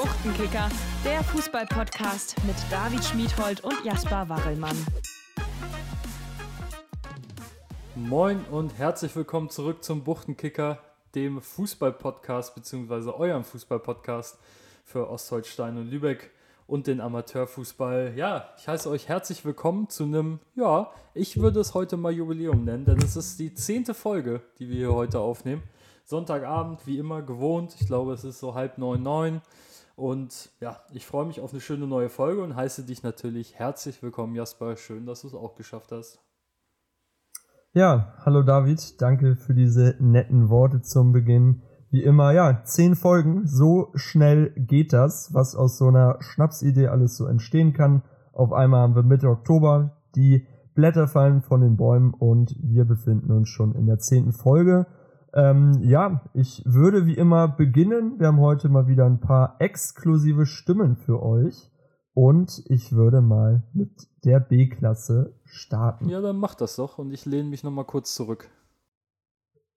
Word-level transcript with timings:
Buchtenkicker, 0.00 0.70
der 1.04 1.22
Fußball-Podcast 1.24 2.34
mit 2.46 2.56
David 2.70 3.04
Schmiedhold 3.04 3.62
und 3.62 3.84
Jasper 3.84 4.26
Warrelmann. 4.30 4.74
Moin 7.96 8.42
und 8.50 8.78
herzlich 8.78 9.14
willkommen 9.14 9.50
zurück 9.50 9.84
zum 9.84 10.02
Buchtenkicker, 10.02 10.78
dem 11.14 11.42
Fußball-Podcast 11.42 12.54
bzw. 12.54 13.10
eurem 13.10 13.44
Fußball-Podcast 13.44 14.38
für 14.86 15.10
Ostholstein 15.10 15.76
und 15.76 15.90
Lübeck 15.90 16.30
und 16.66 16.86
den 16.86 17.02
Amateurfußball. 17.02 18.14
Ja, 18.16 18.48
ich 18.56 18.68
heiße 18.68 18.88
euch 18.88 19.06
herzlich 19.06 19.44
willkommen 19.44 19.90
zu 19.90 20.04
einem, 20.04 20.38
ja, 20.54 20.90
ich 21.12 21.38
würde 21.42 21.60
es 21.60 21.74
heute 21.74 21.98
mal 21.98 22.12
Jubiläum 22.12 22.64
nennen, 22.64 22.86
denn 22.86 23.02
es 23.02 23.16
ist 23.16 23.38
die 23.38 23.52
zehnte 23.52 23.92
Folge, 23.92 24.40
die 24.58 24.70
wir 24.70 24.76
hier 24.76 24.94
heute 24.94 25.20
aufnehmen. 25.20 25.62
Sonntagabend, 26.06 26.86
wie 26.86 26.96
immer, 26.96 27.20
gewohnt. 27.20 27.76
Ich 27.78 27.86
glaube, 27.86 28.14
es 28.14 28.24
ist 28.24 28.40
so 28.40 28.54
halb 28.54 28.78
neun, 28.78 29.02
neun. 29.02 29.42
Und 30.00 30.50
ja, 30.60 30.78
ich 30.94 31.04
freue 31.04 31.26
mich 31.26 31.42
auf 31.42 31.52
eine 31.52 31.60
schöne 31.60 31.86
neue 31.86 32.08
Folge 32.08 32.42
und 32.42 32.56
heiße 32.56 32.84
dich 32.86 33.02
natürlich 33.02 33.56
herzlich 33.56 34.02
willkommen, 34.02 34.34
Jasper. 34.34 34.74
Schön, 34.76 35.04
dass 35.04 35.20
du 35.20 35.26
es 35.26 35.34
auch 35.34 35.56
geschafft 35.56 35.92
hast. 35.92 36.18
Ja, 37.74 38.14
hallo 38.24 38.42
David. 38.42 38.98
Danke 39.02 39.36
für 39.36 39.52
diese 39.52 39.96
netten 40.00 40.48
Worte 40.48 40.80
zum 40.80 41.12
Beginn 41.12 41.60
wie 41.90 42.02
immer, 42.02 42.32
ja, 42.32 42.62
zehn 42.64 42.94
Folgen, 42.94 43.46
so 43.46 43.90
schnell 43.94 44.54
geht 44.56 44.94
das, 44.94 45.34
was 45.34 45.54
aus 45.54 45.76
so 45.76 45.88
einer 45.88 46.16
Schnapsidee 46.20 46.86
alles 46.86 47.16
so 47.16 47.26
entstehen 47.26 47.74
kann. 47.74 48.02
Auf 48.32 48.52
einmal 48.52 48.80
haben 48.80 48.94
wir 48.94 49.02
Mitte 49.02 49.28
Oktober, 49.28 49.98
die 50.14 50.46
Blätter 50.74 51.08
fallen 51.08 51.42
von 51.42 51.60
den 51.60 51.76
Bäumen 51.76 52.14
und 52.14 52.56
wir 52.62 52.86
befinden 52.86 53.32
uns 53.32 53.50
schon 53.50 53.74
in 53.74 53.84
der 53.84 53.98
zehnten 53.98 54.32
Folge. 54.32 54.86
Ähm, 55.32 55.78
ja, 55.82 56.22
ich 56.34 56.62
würde 56.66 57.06
wie 57.06 57.14
immer 57.14 57.48
beginnen. 57.48 58.18
Wir 58.18 58.28
haben 58.28 58.40
heute 58.40 58.68
mal 58.68 58.88
wieder 58.88 59.06
ein 59.06 59.20
paar 59.20 59.56
exklusive 59.60 60.46
Stimmen 60.46 60.96
für 60.96 61.22
euch 61.22 61.70
und 62.14 62.62
ich 62.66 62.92
würde 62.92 63.20
mal 63.20 63.62
mit 63.72 64.08
der 64.24 64.40
B-Klasse 64.40 65.34
starten. 65.44 66.08
Ja, 66.08 66.20
dann 66.20 66.36
mach 66.36 66.54
das 66.54 66.76
doch 66.76 66.98
und 66.98 67.12
ich 67.12 67.26
lehne 67.26 67.48
mich 67.48 67.62
nochmal 67.62 67.84
kurz 67.84 68.14
zurück. 68.14 68.50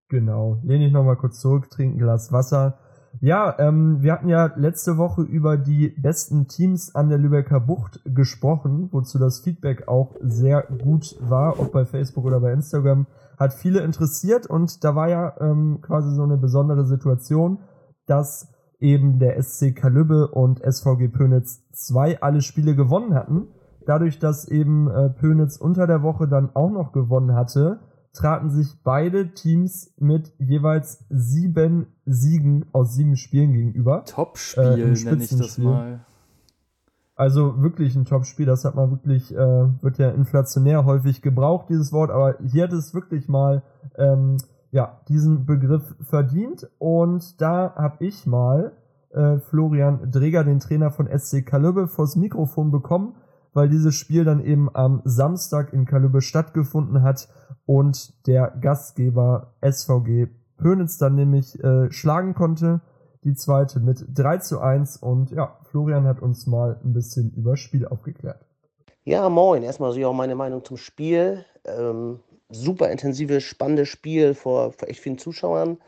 Genau. 0.10 0.60
Lehne 0.64 0.88
ich 0.88 0.94
nochmal 0.94 1.18
kurz 1.18 1.40
zurück, 1.40 1.70
trinke 1.70 1.98
ein 1.98 2.00
Glas 2.00 2.32
Wasser. 2.32 2.78
Ja, 3.22 3.58
ähm, 3.60 4.02
wir 4.02 4.14
hatten 4.14 4.28
ja 4.28 4.52
letzte 4.56 4.98
Woche 4.98 5.22
über 5.22 5.56
die 5.58 5.90
besten 5.90 6.48
Teams 6.48 6.96
an 6.96 7.10
der 7.10 7.20
Lübecker 7.20 7.60
Bucht 7.60 8.02
gesprochen, 8.06 8.90
wozu 8.92 9.20
das 9.20 9.40
Feedback 9.40 9.88
auch 9.88 10.16
sehr 10.22 10.64
gut 10.64 11.16
war, 11.20 11.60
ob 11.60 11.72
bei 11.72 11.86
Facebook 11.86 12.26
oder 12.26 12.40
bei 12.40 12.52
Instagram. 12.52 13.06
Hat 13.38 13.54
viele 13.54 13.82
interessiert 13.82 14.48
und 14.48 14.84
da 14.84 14.96
war 14.96 15.10
ja 15.10 15.36
ähm, 15.40 15.80
quasi 15.82 16.14
so 16.14 16.24
eine 16.24 16.38
besondere 16.38 16.86
Situation, 16.86 17.60
dass 18.06 18.50
eben 18.80 19.20
der 19.20 19.42
SC 19.42 19.76
Kalübbe 19.76 20.28
und 20.28 20.60
SVG 20.60 21.08
Pönitz 21.08 21.64
zwei 21.72 22.22
alle 22.22 22.42
Spiele 22.42 22.76
gewonnen 22.76 23.14
hatten. 23.14 23.48
Dadurch, 23.86 24.20
dass 24.20 24.48
eben 24.48 24.90
äh, 24.90 25.10
Pönitz 25.10 25.58
unter 25.58 25.88
der 25.88 26.04
Woche 26.04 26.28
dann 26.28 26.56
auch 26.56 26.72
noch 26.72 26.92
gewonnen 26.92 27.34
hatte, 27.34 27.80
traten 28.14 28.52
sich 28.52 28.82
beide 28.84 29.34
Teams 29.34 29.94
mit 29.98 30.34
jeweils 30.38 31.06
sieben 31.10 31.88
Siegen 32.06 32.66
aus 32.72 32.94
sieben 32.94 33.16
Spielen 33.16 33.54
gegenüber. 33.54 34.06
Topspiel 34.06 34.64
äh, 34.64 34.76
nenne 35.04 35.24
ich 35.24 35.36
das 35.36 35.58
mal. 35.58 36.06
Also 37.24 37.62
wirklich 37.62 37.96
ein 37.96 38.04
Topspiel, 38.04 38.46
das 38.46 38.66
hat 38.66 38.76
man 38.76 38.92
wirklich, 38.92 39.34
äh, 39.34 39.38
wird 39.38 39.98
ja 39.98 40.10
inflationär 40.10 40.84
häufig 40.84 41.22
gebraucht, 41.22 41.70
dieses 41.70 41.94
Wort, 41.94 42.12
aber 42.12 42.36
hier 42.44 42.64
hat 42.64 42.74
es 42.74 42.94
wirklich 42.94 43.30
mal 43.30 43.64
ähm, 43.98 44.40
ja, 44.72 45.00
diesen 45.08 45.46
Begriff 45.46 45.96
verdient. 46.02 46.70
Und 46.80 47.40
da 47.40 47.76
habe 47.78 48.04
ich 48.04 48.26
mal 48.26 48.74
äh, 49.12 49.38
Florian 49.38 50.12
Dreger, 50.12 50.44
den 50.44 50.60
Trainer 50.60 50.92
von 50.92 51.08
SC 51.08 51.46
Kalübbe, 51.46 51.88
vors 51.88 52.18
Mikrofon 52.18 52.72
bekommen, 52.72 53.16
weil 53.54 53.70
dieses 53.70 53.96
Spiel 53.96 54.26
dann 54.26 54.44
eben 54.44 54.70
am 54.76 55.02
Samstag 55.06 55.72
in 55.72 55.86
Kalübbe 55.86 56.20
stattgefunden 56.20 57.04
hat 57.04 57.30
und 57.66 58.28
der 58.28 58.52
Gastgeber 58.60 59.54
SVG 59.62 60.28
Pönitz 60.58 60.98
dann 60.98 61.16
nämlich 61.16 61.58
äh, 61.64 61.90
schlagen 61.90 62.34
konnte. 62.34 62.82
Die 63.24 63.34
zweite 63.34 63.80
mit 63.80 64.06
3 64.14 64.40
zu 64.40 64.60
1 64.60 64.98
und 64.98 65.32
ja, 65.32 65.56
Florian 65.74 66.06
hat 66.06 66.22
uns 66.22 66.46
mal 66.46 66.80
ein 66.84 66.94
bisschen 66.94 67.34
über 67.36 67.52
das 67.52 67.60
Spiel 67.60 67.88
aufgeklärt. 67.88 68.46
Ja, 69.06 69.28
moin. 69.28 69.64
Erstmal 69.64 69.92
so 69.92 70.06
auch 70.06 70.14
meine 70.14 70.36
Meinung 70.36 70.64
zum 70.64 70.78
Spiel. 70.78 71.46
Ähm, 71.66 72.20
super 72.50 72.92
intensives, 72.92 73.44
spannendes 73.44 73.90
Spiel 73.90 74.36
vor, 74.36 74.72
vor 74.74 74.88
echt 74.88 75.00
vielen 75.00 75.18
Zuschauern. 75.18 75.80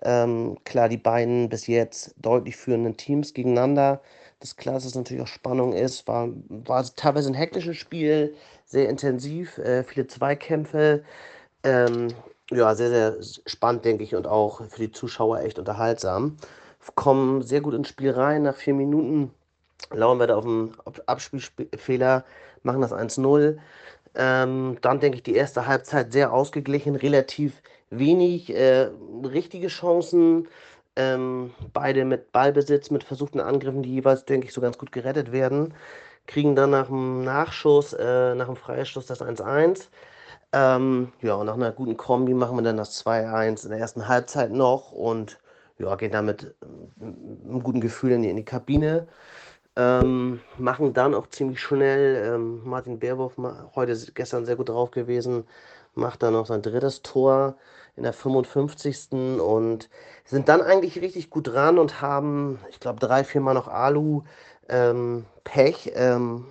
Ähm, 0.00 0.56
klar, 0.64 0.88
die 0.88 0.96
beiden 0.96 1.50
bis 1.50 1.66
jetzt 1.66 2.14
deutlich 2.16 2.56
führenden 2.56 2.96
Teams 2.96 3.34
gegeneinander. 3.34 4.00
Das 4.40 4.52
ist 4.52 4.56
klar, 4.56 4.76
dass 4.76 4.86
es 4.86 4.94
natürlich 4.94 5.22
auch 5.22 5.26
Spannung 5.26 5.74
ist. 5.74 6.08
War, 6.08 6.30
war 6.48 6.82
teilweise 6.96 7.28
ein 7.28 7.34
hektisches 7.34 7.76
Spiel 7.76 8.34
sehr 8.64 8.88
intensiv, 8.88 9.58
äh, 9.58 9.84
viele 9.84 10.06
Zweikämpfe. 10.06 11.04
Ähm, 11.62 12.08
ja, 12.50 12.74
sehr, 12.74 12.88
sehr 12.88 13.16
spannend, 13.44 13.84
denke 13.84 14.02
ich, 14.02 14.14
und 14.14 14.26
auch 14.26 14.62
für 14.64 14.80
die 14.80 14.92
Zuschauer 14.92 15.40
echt 15.40 15.58
unterhaltsam. 15.58 16.38
Kommen 16.94 17.42
sehr 17.42 17.60
gut 17.60 17.74
ins 17.74 17.88
Spiel 17.88 18.10
rein. 18.10 18.42
Nach 18.42 18.54
vier 18.54 18.74
Minuten 18.74 19.30
lauern 19.92 20.18
wir 20.18 20.26
da 20.26 20.36
auf 20.36 20.46
einen 20.46 20.74
Abspielfehler, 21.06 22.24
machen 22.62 22.80
das 22.80 22.92
1-0. 22.92 23.58
Ähm, 24.14 24.78
dann 24.80 25.00
denke 25.00 25.16
ich, 25.18 25.22
die 25.22 25.34
erste 25.34 25.66
Halbzeit 25.66 26.12
sehr 26.12 26.32
ausgeglichen, 26.32 26.96
relativ 26.96 27.62
wenig 27.90 28.54
äh, 28.54 28.90
richtige 29.24 29.68
Chancen. 29.68 30.48
Ähm, 30.96 31.52
beide 31.74 32.06
mit 32.06 32.32
Ballbesitz, 32.32 32.90
mit 32.90 33.04
versuchten 33.04 33.40
Angriffen, 33.40 33.82
die 33.82 33.92
jeweils, 33.92 34.24
denke 34.24 34.46
ich, 34.46 34.54
so 34.54 34.62
ganz 34.62 34.78
gut 34.78 34.92
gerettet 34.92 35.32
werden 35.32 35.74
kriegen 36.26 36.56
dann 36.56 36.70
nach 36.70 36.86
dem 36.86 37.24
Nachschuss, 37.24 37.92
äh, 37.92 38.34
nach 38.34 38.46
dem 38.46 38.56
Freistoß 38.56 39.06
das 39.06 39.22
1-1. 39.22 39.88
Ähm, 40.52 41.12
ja, 41.22 41.34
und 41.34 41.46
nach 41.46 41.54
einer 41.54 41.72
guten 41.72 41.96
Kombi 41.96 42.34
machen 42.34 42.56
wir 42.56 42.62
dann 42.62 42.76
das 42.76 43.04
2-1 43.04 43.64
in 43.64 43.70
der 43.70 43.78
ersten 43.78 44.08
Halbzeit 44.08 44.52
noch 44.52 44.92
und 44.92 45.38
ja, 45.78 45.94
gehen 45.96 46.12
damit 46.12 46.54
mit 46.96 47.44
einem 47.44 47.62
guten 47.62 47.80
Gefühl 47.80 48.12
in 48.12 48.22
die, 48.22 48.30
in 48.30 48.36
die 48.36 48.44
Kabine. 48.44 49.06
Ähm, 49.76 50.40
machen 50.56 50.94
dann 50.94 51.14
auch 51.14 51.26
ziemlich 51.28 51.60
schnell, 51.60 52.34
ähm, 52.34 52.62
Martin 52.64 52.98
Baerwurf, 52.98 53.34
heute 53.74 53.94
gestern 54.14 54.46
sehr 54.46 54.56
gut 54.56 54.70
drauf 54.70 54.90
gewesen, 54.90 55.44
macht 55.94 56.22
dann 56.22 56.32
noch 56.32 56.46
sein 56.46 56.62
drittes 56.62 57.02
Tor 57.02 57.56
in 57.96 58.02
der 58.02 58.12
55. 58.14 59.40
und 59.40 59.88
sind 60.24 60.48
dann 60.48 60.62
eigentlich 60.62 61.00
richtig 61.00 61.30
gut 61.30 61.48
dran 61.48 61.78
und 61.78 62.00
haben, 62.00 62.58
ich 62.70 62.80
glaube, 62.80 63.00
drei, 63.00 63.24
vier 63.24 63.40
Mal 63.40 63.54
noch 63.54 63.68
Alu 63.68 64.22
ähm, 64.68 65.26
Pech. 65.44 65.92
Ähm, 65.94 66.46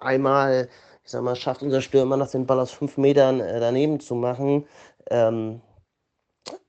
einmal, 0.00 0.68
ich 1.04 1.10
sag 1.10 1.22
mal, 1.22 1.36
schafft 1.36 1.62
unser 1.62 1.80
Stürmer 1.80 2.16
noch 2.16 2.30
den 2.30 2.46
Ball 2.46 2.60
aus 2.60 2.70
fünf 2.72 2.96
Metern 2.96 3.40
äh, 3.40 3.60
daneben 3.60 4.00
zu 4.00 4.14
machen. 4.14 4.66
Ähm, 5.10 5.60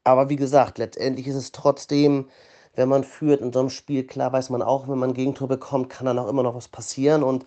aber 0.04 0.30
wie 0.30 0.36
gesagt, 0.36 0.78
letztendlich 0.78 1.28
ist 1.28 1.36
es 1.36 1.52
trotzdem, 1.52 2.30
wenn 2.76 2.90
man 2.90 3.04
führt 3.04 3.42
in 3.42 3.54
so 3.54 3.60
einem 3.60 3.70
Spiel, 3.70 4.06
klar 4.06 4.34
weiß 4.34 4.50
man 4.50 4.62
auch, 4.62 4.88
wenn 4.88 4.98
man 4.98 5.12
ein 5.12 5.16
Gegentor 5.16 5.48
bekommt, 5.48 5.90
kann 5.90 6.06
dann 6.06 6.20
auch 6.20 6.28
immer 6.28 6.44
noch 6.44 6.56
was 6.56 6.68
passieren. 6.68 7.24
Und 7.24 7.46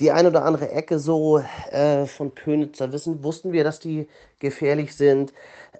die 0.00 0.10
eine 0.12 0.28
oder 0.28 0.44
andere 0.44 0.70
Ecke 0.70 0.98
so 0.98 1.38
äh, 1.70 2.06
von 2.06 2.34
Pönitzer 2.34 2.92
wissen, 2.92 3.22
wussten 3.24 3.52
wir, 3.52 3.64
dass 3.64 3.80
die 3.80 4.08
gefährlich 4.38 4.96
sind. 4.96 5.32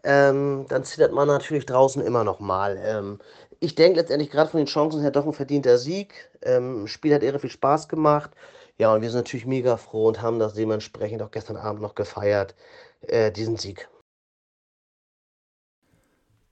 Ähm, 0.05 0.67
dann 0.69 0.85
zittert 0.85 1.13
man 1.13 1.29
natürlich 1.29 1.67
draußen 1.67 2.03
immer 2.05 2.25
noch 2.25 2.41
mal. 2.41 2.79
Ähm, 2.83 3.19
ich 3.61 3.75
denke 3.75 4.01
letztendlich 4.01 4.31
gerade 4.31 4.51
von 4.51 4.59
den 4.59 4.67
Chancen 4.67 5.03
her 5.03 5.11
doch 5.11 5.27
ein 5.27 5.33
verdienter 5.33 5.79
Sieg. 5.79 6.31
Ähm, 6.43 6.87
Spiel 6.87 7.15
hat 7.15 7.23
irre 7.23 7.39
viel 7.39 7.51
Spaß 7.51 7.89
gemacht. 7.89 8.31
Ja, 8.79 8.95
und 8.95 9.03
wir 9.03 9.11
sind 9.11 9.19
natürlich 9.21 9.47
mega 9.47 9.77
froh 9.77 10.09
und 10.09 10.23
haben 10.23 10.39
das 10.39 10.55
dementsprechend 10.55 11.23
auch 11.23 11.31
gestern 11.31 11.57
Abend 11.57 11.83
noch 11.83 11.95
gefeiert, 11.95 12.55
äh, 13.03 13.31
diesen 13.31 13.57
Sieg. 13.57 13.89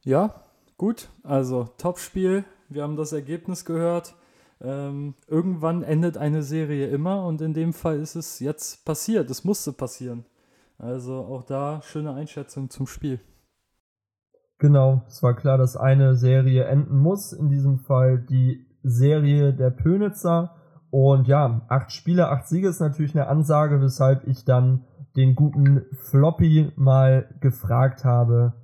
Ja, 0.05 0.43
gut. 0.77 1.09
Also 1.23 1.69
Top-Spiel. 1.79 2.45
Wir 2.69 2.83
haben 2.83 2.97
das 2.97 3.13
Ergebnis 3.13 3.65
gehört. 3.65 4.15
Ähm, 4.61 5.15
irgendwann 5.27 5.83
endet 5.83 6.17
eine 6.17 6.43
Serie 6.43 6.89
immer 6.89 7.25
und 7.25 7.41
in 7.41 7.55
dem 7.55 7.73
Fall 7.73 8.01
ist 8.01 8.17
es 8.17 8.41
jetzt 8.41 8.85
passiert. 8.85 9.31
Es 9.31 9.45
musste 9.45 9.73
passieren. 9.73 10.25
Also 10.79 11.15
auch 11.15 11.45
da 11.45 11.81
schöne 11.83 12.13
Einschätzung 12.13 12.71
zum 12.71 12.87
Spiel. 12.87 13.21
Genau, 14.59 15.03
es 15.07 15.23
war 15.23 15.35
klar, 15.35 15.57
dass 15.57 15.77
eine 15.77 16.17
Serie 16.17 16.65
enden 16.65 16.99
muss. 16.99 17.33
In 17.33 17.49
diesem 17.49 17.79
Fall 17.79 18.19
die 18.19 18.67
Serie 18.83 19.53
der 19.53 19.71
Pönitzer. 19.71 20.57
Und 20.91 21.29
ja, 21.29 21.63
acht 21.69 21.93
Spiele, 21.93 22.29
acht 22.29 22.49
Siege 22.49 22.69
ist 22.69 22.81
natürlich 22.81 23.15
eine 23.15 23.29
Ansage, 23.29 23.81
weshalb 23.81 24.27
ich 24.27 24.45
dann 24.45 24.85
den 25.17 25.35
guten 25.35 25.85
Floppy 26.11 26.73
mal 26.77 27.29
gefragt 27.41 28.05
habe, 28.05 28.55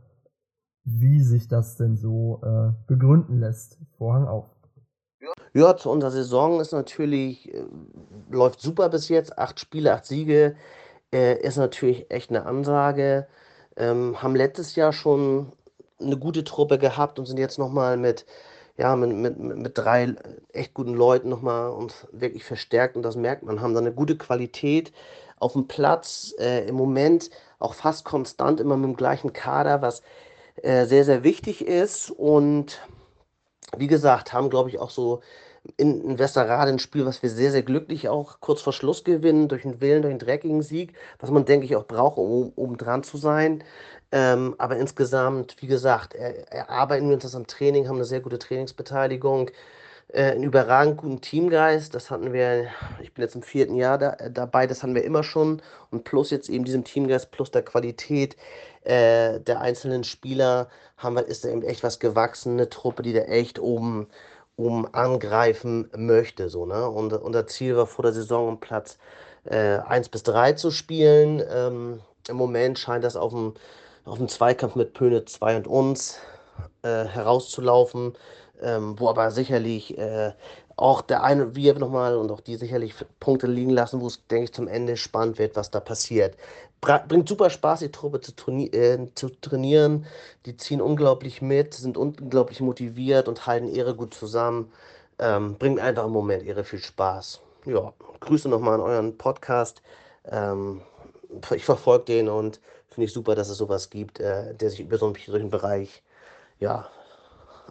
wie 0.85 1.21
sich 1.21 1.49
das 1.49 1.77
denn 1.77 1.97
so 1.97 2.41
äh, 2.45 2.73
begründen 2.87 3.41
lässt. 3.41 3.79
Vorhang 3.97 4.27
auf. 4.27 4.47
Ja, 5.55 5.77
zu 5.77 5.91
unserer 5.91 6.11
Saison 6.11 6.61
ist 6.61 6.73
natürlich, 6.73 7.53
äh, 7.55 7.65
läuft 8.31 8.61
super 8.61 8.89
bis 8.89 9.09
jetzt. 9.09 9.39
Acht 9.39 9.61
Spiele, 9.61 9.95
acht 9.95 10.05
Siege 10.05 10.57
äh, 11.13 11.41
ist 11.41 11.57
natürlich 11.57 12.11
echt 12.11 12.31
eine 12.31 12.45
Ansage. 12.45 13.27
Ähm, 13.77 14.23
haben 14.23 14.37
letztes 14.37 14.77
Jahr 14.77 14.93
schon 14.93 15.53
eine 16.01 16.19
gute 16.19 16.45
Truppe 16.45 16.79
gehabt 16.79 17.19
und 17.19 17.27
sind 17.27 17.39
jetzt 17.39 17.59
nochmal 17.59 17.97
mit 17.97 18.27
ja, 18.77 18.97
mit, 18.97 19.13
mit, 19.13 19.39
mit 19.39 19.79
drei 19.79 20.15
echt 20.53 20.75
guten 20.75 20.95
Leuten 20.95 21.29
nochmal 21.29 21.71
uns 21.71 22.07
wirklich 22.13 22.45
verstärkt 22.45 22.97
und 22.97 23.03
das 23.03 23.17
merkt 23.17 23.45
man, 23.45 23.61
haben 23.61 23.75
da 23.75 23.81
eine 23.81 23.93
gute 23.93 24.17
Qualität 24.19 24.93
auf 25.39 25.53
dem 25.53 25.69
Platz, 25.69 26.35
äh, 26.39 26.67
im 26.67 26.75
Moment 26.75 27.31
auch 27.59 27.75
fast 27.75 28.05
konstant 28.05 28.61
immer 28.61 28.77
mit 28.77 28.89
dem 28.91 28.97
gleichen 28.97 29.33
Kader, 29.33 29.83
was 29.83 30.03
äh, 30.63 30.87
sehr, 30.87 31.05
sehr 31.05 31.25
wichtig 31.25 31.67
ist 31.67 32.11
und 32.11 32.81
wie 33.77 33.87
gesagt, 33.87 34.33
haben, 34.33 34.51
glaube 34.51 34.69
ich, 34.71 34.79
auch 34.79 34.91
so 34.91 35.21
in, 35.77 36.03
in 36.03 36.19
Westerrade 36.19 36.71
ein 36.71 36.79
Spiel, 36.79 37.07
was 37.07 37.23
wir 37.23 37.31
sehr, 37.31 37.51
sehr 37.51 37.63
glücklich 37.63 38.09
auch 38.09 38.41
kurz 38.41 38.61
vor 38.61 38.73
Schluss 38.73 39.03
gewinnen, 39.05 39.49
durch 39.49 39.65
einen 39.65 39.81
Willen, 39.81 40.03
durch 40.03 40.13
einen 40.13 40.19
dreckigen 40.19 40.63
Sieg, 40.63 40.95
was 41.19 41.31
man, 41.31 41.45
denke 41.45 41.67
ich, 41.67 41.75
auch 41.77 41.87
braucht, 41.87 42.19
um, 42.19 42.53
um 42.55 42.77
dran 42.77 43.03
zu 43.03 43.17
sein. 43.17 43.65
Ähm, 44.13 44.55
aber 44.59 44.77
insgesamt, 44.77 45.57
wie 45.61 45.67
gesagt, 45.67 46.15
er, 46.15 46.53
erarbeiten 46.53 47.09
wir 47.09 47.15
uns 47.15 47.25
das 47.25 47.35
am 47.35 47.47
Training, 47.47 47.89
haben 47.89 47.97
eine 47.97 48.05
sehr 48.05 48.21
gute 48.21 48.39
Trainingsbeteiligung, 48.39 49.51
äh, 50.09 50.33
einen 50.33 50.45
überragend 50.45 50.99
guten 50.99 51.21
Teamgeist. 51.21 51.95
Das 51.95 52.11
hatten 52.11 52.33
wir, 52.33 52.69
ich 53.03 53.13
bin 53.15 53.23
jetzt 53.23 53.35
im 53.35 53.43
vierten 53.43 53.77
Jahr 53.77 53.99
da, 53.99 54.15
äh, 54.15 54.31
dabei, 54.31 54.67
das 54.67 54.83
hatten 54.83 54.95
wir 54.95 55.05
immer 55.05 55.23
schon. 55.23 55.63
Und 55.91 56.05
plus 56.05 56.31
jetzt 56.31 56.49
eben 56.49 56.65
diesem 56.65 56.85
Teamgeist, 56.85 57.31
plus 57.31 57.51
der 57.51 57.63
Qualität 57.63 58.37
äh, 58.85 59.41
der 59.41 59.61
einzelnen 59.61 60.05
Spieler, 60.05 60.69
haben 60.97 61.17
wir, 61.17 61.27
ist 61.27 61.45
da 61.45 61.49
eben 61.49 61.63
echt 61.63 61.83
was 61.83 61.99
gewachsen, 61.99 62.55
eine 62.55 62.69
Truppe, 62.69 63.03
die 63.03 63.13
da 63.13 63.21
echt 63.23 63.59
oben, 63.59 64.09
oben 64.57 64.93
angreifen 64.95 65.91
möchte. 65.97 66.49
So, 66.49 66.67
ne? 66.67 66.89
und 66.89 67.13
unser 67.13 67.47
Ziel 67.47 67.77
war 67.77 67.87
vor 67.87 68.05
der 68.05 68.13
Saison 68.13 68.49
um 68.49 68.61
Platz 68.61 68.99
äh, 69.45 69.79
1 69.79 70.09
bis 70.11 70.23
3 70.23 70.53
zu 70.53 70.71
spielen. 70.71 71.43
Ähm, 71.51 72.01
Im 72.29 72.37
Moment 72.37 72.79
scheint 72.79 73.05
das 73.05 73.17
auf 73.17 73.33
dem 73.33 73.55
auf 74.05 74.19
dem 74.19 74.29
Zweikampf 74.29 74.75
mit 74.75 74.93
Pöne 74.93 75.25
2 75.25 75.57
und 75.57 75.67
uns 75.67 76.19
äh, 76.83 77.05
herauszulaufen, 77.05 78.15
ähm, 78.63 78.99
wo 78.99 79.09
aber 79.09 79.31
sicherlich 79.31 79.97
äh, 79.99 80.33
auch 80.77 81.03
der 81.03 81.23
eine 81.23 81.55
wir 81.55 81.79
nochmal 81.79 82.17
und 82.17 82.31
auch 82.31 82.41
die 82.41 82.57
sicherlich 82.57 82.95
Punkte 83.21 83.47
liegen 83.47 83.71
lassen, 83.71 84.01
wo 84.01 84.07
es, 84.09 84.27
denke 84.27 84.45
ich, 84.45 84.53
zum 84.53 84.69
Ende 84.69 84.97
spannend 84.97 85.39
wird, 85.39 85.57
was 85.57 85.71
da 85.71 85.81
passiert. 85.81 86.37
Bra 86.81 86.99
bringt 86.99 87.29
super 87.29 87.49
Spaß, 87.49 87.81
die 87.81 87.91
Truppe 87.91 88.21
zu, 88.21 88.33
äh, 88.51 89.09
zu, 89.15 89.29
trainieren. 89.41 90.07
Die 90.47 90.57
ziehen 90.57 90.81
unglaublich 90.81 91.41
mit, 91.41 91.75
sind 91.75 91.97
unglaublich 91.97 92.61
motiviert 92.61 93.29
und 93.29 93.47
halten 93.47 93.69
ihre 93.69 93.95
gut 93.95 94.15
zusammen. 94.15 94.73
Ähm, 95.19 95.57
bringt 95.59 95.81
einfach 95.81 96.05
im 96.05 96.11
Moment 96.11 96.43
ihre 96.43 96.65
viel 96.65 96.81
Spaß. 96.81 97.41
Ja, 97.67 97.93
Grüße 98.21 98.49
nochmal 98.49 98.75
an 98.75 98.81
euren 98.81 99.17
Podcast. 99.17 99.81
Ähm, 100.27 100.83
ich 101.55 101.65
verfolge 101.65 102.05
den 102.07 102.29
und 102.29 102.61
finde 102.91 103.07
ich 103.07 103.13
super, 103.13 103.35
dass 103.35 103.49
es 103.49 103.59
sowas 103.59 103.91
gibt, 103.91 104.21
äh, 104.21 104.55
der 104.55 104.71
sich 104.71 104.81
über 104.81 104.99
so 104.99 105.07
einen, 105.07 105.17
solchen 105.27 105.51
Bereich, 105.51 106.03
ja, 106.59 106.89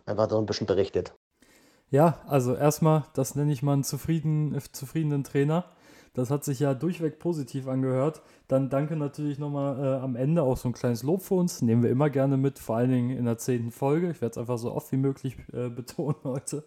einfach 0.06 0.30
so 0.30 0.38
ein 0.38 0.46
bisschen 0.46 0.68
berichtet. 0.68 1.14
Ja, 1.90 2.20
also 2.28 2.56
erstmal, 2.56 3.04
das 3.14 3.36
nenne 3.36 3.54
ich 3.54 3.62
mal 3.62 3.74
einen 3.74 3.84
zufrieden, 3.84 4.58
zufriedenen 4.72 5.24
Trainer. 5.24 5.66
Das 6.16 6.30
hat 6.30 6.44
sich 6.44 6.60
ja 6.60 6.76
durchweg 6.76 7.18
positiv 7.18 7.68
angehört. 7.68 8.22
Dann 8.48 8.70
danke 8.70 8.96
natürlich 8.96 9.40
nochmal 9.40 9.80
äh, 9.84 10.00
am 10.00 10.16
Ende 10.16 10.44
auch 10.44 10.58
so 10.58 10.70
ein 10.70 10.74
kleines 10.74 11.02
Lob 11.02 11.24
für 11.24 11.34
uns. 11.34 11.64
Nehmen 11.64 11.82
wir 11.82 11.90
immer 11.90 12.12
gerne 12.12 12.38
mit, 12.38 12.60
vor 12.60 12.78
allen 12.78 12.92
Dingen 12.92 13.10
in 13.18 13.26
der 13.26 13.40
zehnten 13.40 13.72
Folge. 13.72 14.12
Ich 14.12 14.22
werde 14.22 14.32
es 14.32 14.38
einfach 14.38 14.60
so 14.60 14.72
oft 14.72 14.92
wie 14.92 14.98
möglich 14.98 15.38
äh, 15.54 15.70
betonen 15.76 16.18
heute. 16.24 16.64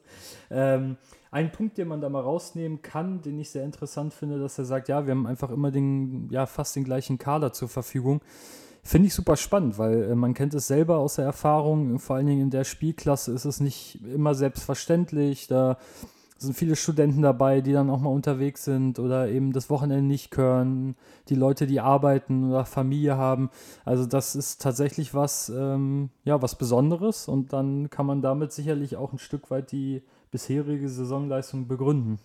Ähm, 0.50 0.96
ein 1.30 1.52
Punkt, 1.52 1.78
den 1.78 1.86
man 1.86 2.00
da 2.00 2.08
mal 2.08 2.22
rausnehmen 2.22 2.82
kann, 2.82 3.22
den 3.22 3.38
ich 3.38 3.50
sehr 3.50 3.64
interessant 3.64 4.14
finde, 4.14 4.40
dass 4.40 4.58
er 4.58 4.64
sagt, 4.64 4.88
ja, 4.88 5.06
wir 5.06 5.12
haben 5.12 5.26
einfach 5.26 5.50
immer 5.50 5.70
den, 5.70 6.28
ja, 6.30 6.46
fast 6.46 6.74
den 6.74 6.84
gleichen 6.84 7.18
Kader 7.18 7.52
zur 7.52 7.68
Verfügung. 7.68 8.20
Finde 8.86 9.08
ich 9.08 9.14
super 9.14 9.36
spannend, 9.36 9.78
weil 9.78 10.04
äh, 10.04 10.14
man 10.14 10.32
kennt 10.32 10.54
es 10.54 10.68
selber 10.68 10.98
aus 10.98 11.16
der 11.16 11.24
Erfahrung, 11.24 11.98
vor 11.98 12.14
allen 12.14 12.26
Dingen 12.26 12.42
in 12.42 12.50
der 12.50 12.62
Spielklasse 12.62 13.32
ist 13.32 13.44
es 13.44 13.58
nicht 13.58 14.00
immer 14.04 14.36
selbstverständlich. 14.36 15.48
Da 15.48 15.76
sind 16.38 16.54
viele 16.54 16.76
Studenten 16.76 17.20
dabei, 17.20 17.62
die 17.62 17.72
dann 17.72 17.90
auch 17.90 17.98
mal 18.00 18.10
unterwegs 18.10 18.64
sind 18.64 19.00
oder 19.00 19.28
eben 19.28 19.52
das 19.52 19.70
Wochenende 19.70 20.06
nicht 20.06 20.30
können, 20.30 20.94
die 21.28 21.34
Leute, 21.34 21.66
die 21.66 21.80
arbeiten 21.80 22.48
oder 22.48 22.64
Familie 22.64 23.16
haben. 23.16 23.50
Also 23.84 24.06
das 24.06 24.36
ist 24.36 24.62
tatsächlich 24.62 25.14
was, 25.14 25.48
ähm, 25.48 26.10
ja, 26.22 26.40
was 26.40 26.56
Besonderes 26.56 27.26
und 27.26 27.52
dann 27.52 27.90
kann 27.90 28.06
man 28.06 28.22
damit 28.22 28.52
sicherlich 28.52 28.94
auch 28.94 29.12
ein 29.12 29.18
Stück 29.18 29.50
weit 29.50 29.72
die 29.72 30.04
bisherige 30.30 30.88
Saisonleistung 30.88 31.66
begründen. 31.66 32.20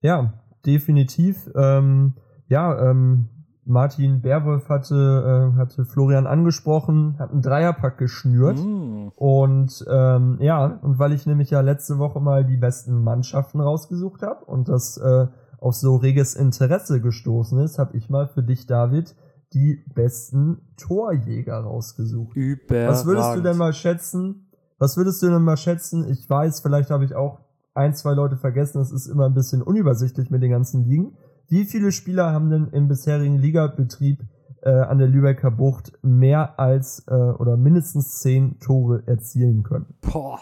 Ja, 0.00 0.44
definitiv. 0.64 1.50
Ähm, 1.54 2.14
ja, 2.48 2.90
ähm, 2.90 3.28
Martin 3.68 4.22
Berwolf 4.22 4.70
hatte, 4.70 5.52
äh, 5.54 5.58
hatte 5.58 5.84
Florian 5.84 6.26
angesprochen, 6.26 7.16
hat 7.18 7.30
einen 7.30 7.42
Dreierpack 7.42 7.98
geschnürt. 7.98 8.58
Mm. 8.58 9.08
Und 9.14 9.84
ähm, 9.90 10.38
ja, 10.40 10.78
und 10.82 10.98
weil 10.98 11.12
ich 11.12 11.26
nämlich 11.26 11.50
ja 11.50 11.60
letzte 11.60 11.98
Woche 11.98 12.18
mal 12.18 12.46
die 12.46 12.56
besten 12.56 13.04
Mannschaften 13.04 13.60
rausgesucht 13.60 14.22
habe 14.22 14.44
und 14.46 14.68
das 14.68 14.96
äh, 14.96 15.26
auf 15.60 15.74
so 15.74 15.96
reges 15.96 16.34
Interesse 16.34 17.02
gestoßen 17.02 17.58
ist, 17.58 17.78
habe 17.78 17.96
ich 17.96 18.08
mal 18.08 18.26
für 18.28 18.42
dich, 18.42 18.66
David, 18.66 19.14
die 19.52 19.84
besten 19.94 20.74
Torjäger 20.78 21.58
rausgesucht. 21.58 22.36
Überragend. 22.36 22.90
Was 22.90 23.06
würdest 23.06 23.36
du 23.36 23.42
denn 23.42 23.56
mal 23.58 23.74
schätzen? 23.74 24.50
Was 24.78 24.96
würdest 24.96 25.22
du 25.22 25.26
denn 25.26 25.42
mal 25.42 25.56
schätzen? 25.58 26.08
Ich 26.08 26.28
weiß, 26.28 26.60
vielleicht 26.60 26.90
habe 26.90 27.04
ich 27.04 27.14
auch 27.14 27.40
ein, 27.74 27.94
zwei 27.94 28.14
Leute 28.14 28.36
vergessen. 28.36 28.80
Es 28.80 28.92
ist 28.92 29.06
immer 29.06 29.26
ein 29.26 29.34
bisschen 29.34 29.62
unübersichtlich 29.62 30.30
mit 30.30 30.42
den 30.42 30.52
ganzen 30.52 30.84
Ligen. 30.84 31.16
Wie 31.48 31.64
viele 31.64 31.92
Spieler 31.92 32.32
haben 32.32 32.50
denn 32.50 32.68
im 32.72 32.88
bisherigen 32.88 33.38
Ligabetrieb 33.38 34.20
äh, 34.62 34.70
an 34.70 34.98
der 34.98 35.08
Lübecker 35.08 35.50
Bucht 35.50 35.92
mehr 36.02 36.60
als 36.60 37.04
äh, 37.08 37.14
oder 37.14 37.56
mindestens 37.56 38.18
zehn 38.20 38.58
Tore 38.60 39.02
erzielen 39.06 39.62
können? 39.62 39.86
Boah, 40.02 40.40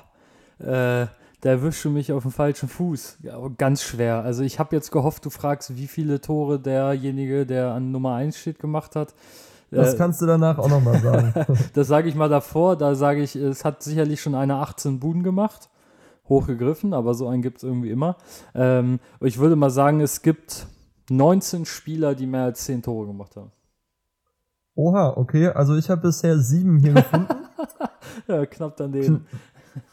äh, 0.58 1.06
da 1.42 1.50
erwischst 1.50 1.84
du 1.84 1.90
mich 1.90 2.12
auf 2.12 2.22
dem 2.24 2.32
falschen 2.32 2.68
Fuß. 2.68 3.18
Ja, 3.22 3.38
ganz 3.56 3.82
schwer. 3.82 4.22
Also 4.22 4.42
ich 4.42 4.58
habe 4.58 4.74
jetzt 4.74 4.90
gehofft, 4.90 5.24
du 5.24 5.30
fragst, 5.30 5.76
wie 5.76 5.86
viele 5.86 6.20
Tore 6.20 6.58
derjenige, 6.58 7.46
der 7.46 7.70
an 7.70 7.92
Nummer 7.92 8.14
1 8.14 8.36
steht, 8.36 8.58
gemacht 8.58 8.96
hat. 8.96 9.14
Das 9.70 9.94
äh, 9.94 9.96
kannst 9.96 10.20
du 10.22 10.26
danach 10.26 10.58
auch 10.58 10.68
nochmal 10.68 10.98
sagen. 11.00 11.34
das 11.74 11.86
sage 11.86 12.08
ich 12.08 12.16
mal 12.16 12.28
davor. 12.28 12.76
Da 12.76 12.96
sage 12.96 13.22
ich, 13.22 13.36
es 13.36 13.64
hat 13.64 13.82
sicherlich 13.82 14.20
schon 14.20 14.34
eine 14.34 14.56
18 14.56 14.98
Buden 14.98 15.22
gemacht. 15.22 15.68
Hochgegriffen, 16.28 16.94
aber 16.94 17.14
so 17.14 17.28
einen 17.28 17.42
gibt 17.42 17.58
es 17.58 17.62
irgendwie 17.62 17.90
immer. 17.90 18.16
Ähm, 18.56 18.98
ich 19.20 19.38
würde 19.38 19.54
mal 19.54 19.70
sagen, 19.70 20.00
es 20.00 20.22
gibt 20.22 20.66
19 21.10 21.64
Spieler, 21.64 22.14
die 22.14 22.26
mehr 22.26 22.44
als 22.44 22.64
10 22.64 22.82
Tore 22.82 23.06
gemacht 23.06 23.36
haben. 23.36 23.52
Oha, 24.74 25.14
okay. 25.16 25.48
Also 25.48 25.74
ich 25.76 25.88
habe 25.88 26.02
bisher 26.02 26.38
sieben 26.38 26.78
hier 26.78 26.92
gefunden. 26.92 27.34
ja, 28.28 28.44
knapp 28.46 28.76
daneben. 28.76 29.26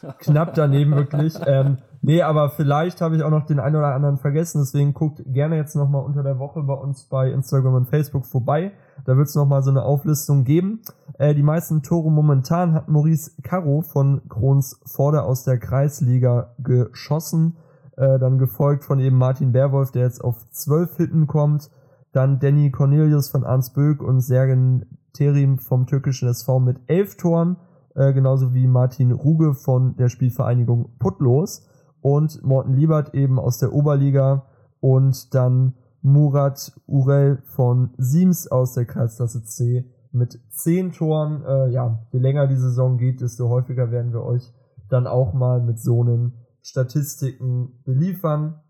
Kn 0.01 0.13
knapp 0.19 0.54
daneben 0.54 0.95
wirklich. 0.95 1.36
Ähm, 1.45 1.77
nee, 2.01 2.21
aber 2.21 2.50
vielleicht 2.50 3.01
habe 3.01 3.15
ich 3.15 3.24
auch 3.24 3.30
noch 3.30 3.45
den 3.45 3.60
einen 3.60 3.75
oder 3.75 3.93
anderen 3.93 4.17
vergessen. 4.17 4.60
Deswegen 4.60 4.93
guckt 4.93 5.22
gerne 5.25 5.58
jetzt 5.58 5.75
nochmal 5.75 6.03
unter 6.03 6.24
der 6.24 6.39
Woche 6.39 6.63
bei 6.63 6.74
uns 6.74 7.03
bei 7.03 7.32
Instagram 7.32 7.75
und 7.75 7.89
Facebook 7.89 8.25
vorbei. 8.25 8.72
Da 9.05 9.17
wird 9.17 9.27
es 9.27 9.36
nochmal 9.36 9.63
so 9.63 9.72
eine 9.72 9.84
Auflistung 9.84 10.43
geben. 10.43 10.82
Äh, 11.17 11.34
die 11.34 11.43
meisten 11.43 11.82
Tore 11.82 12.12
momentan 12.12 12.74
hat 12.74 12.88
Maurice 12.88 13.32
Caro 13.41 13.82
von 13.82 14.22
Krons 14.29 14.79
Vorder 14.86 15.25
aus 15.25 15.43
der 15.43 15.58
Kreisliga 15.58 16.55
geschossen 16.60 17.58
äh, 17.97 18.19
dann 18.19 18.38
gefolgt 18.38 18.83
von 18.83 19.00
eben 19.00 19.17
Martin 19.17 19.51
Berwolf, 19.51 19.91
der 19.91 20.03
jetzt 20.03 20.23
auf 20.23 20.50
zwölf 20.51 20.97
Hitten 20.97 21.27
kommt. 21.27 21.69
Dann 22.12 22.39
Danny 22.39 22.71
Cornelius 22.71 23.29
von 23.29 23.43
Arnsböck 23.43 24.01
und 24.01 24.21
Sergen 24.21 24.85
Terim 25.13 25.59
vom 25.59 25.85
türkischen 25.85 26.27
SV 26.29 26.59
mit 26.59 26.77
elf 26.88 27.17
Toren. 27.17 27.57
Äh, 27.95 28.13
genauso 28.13 28.53
wie 28.53 28.67
Martin 28.67 29.12
Ruge 29.12 29.53
von 29.53 29.95
der 29.97 30.09
Spielvereinigung 30.09 30.89
Putlos. 31.00 31.67
Und 32.01 32.43
Morten 32.43 32.73
Liebert 32.73 33.13
eben 33.13 33.39
aus 33.39 33.59
der 33.59 33.73
Oberliga. 33.73 34.45
Und 34.79 35.33
dann 35.33 35.73
Murat 36.01 36.73
Urel 36.85 37.41
von 37.45 37.91
Siems 37.97 38.47
aus 38.47 38.73
der 38.73 38.85
Kreisklasse 38.85 39.43
C 39.43 39.85
mit 40.12 40.39
zehn 40.50 40.91
Toren. 40.91 41.43
Äh, 41.45 41.69
ja, 41.69 42.00
je 42.12 42.19
länger 42.19 42.47
die 42.47 42.57
Saison 42.57 42.97
geht, 42.97 43.21
desto 43.21 43.50
häufiger 43.50 43.91
werden 43.91 44.12
wir 44.12 44.23
euch 44.23 44.51
dann 44.89 45.07
auch 45.07 45.33
mal 45.33 45.62
mit 45.62 45.79
so 45.79 46.01
einem 46.01 46.33
Statistiken 46.63 47.84
beliefern. 47.84 48.62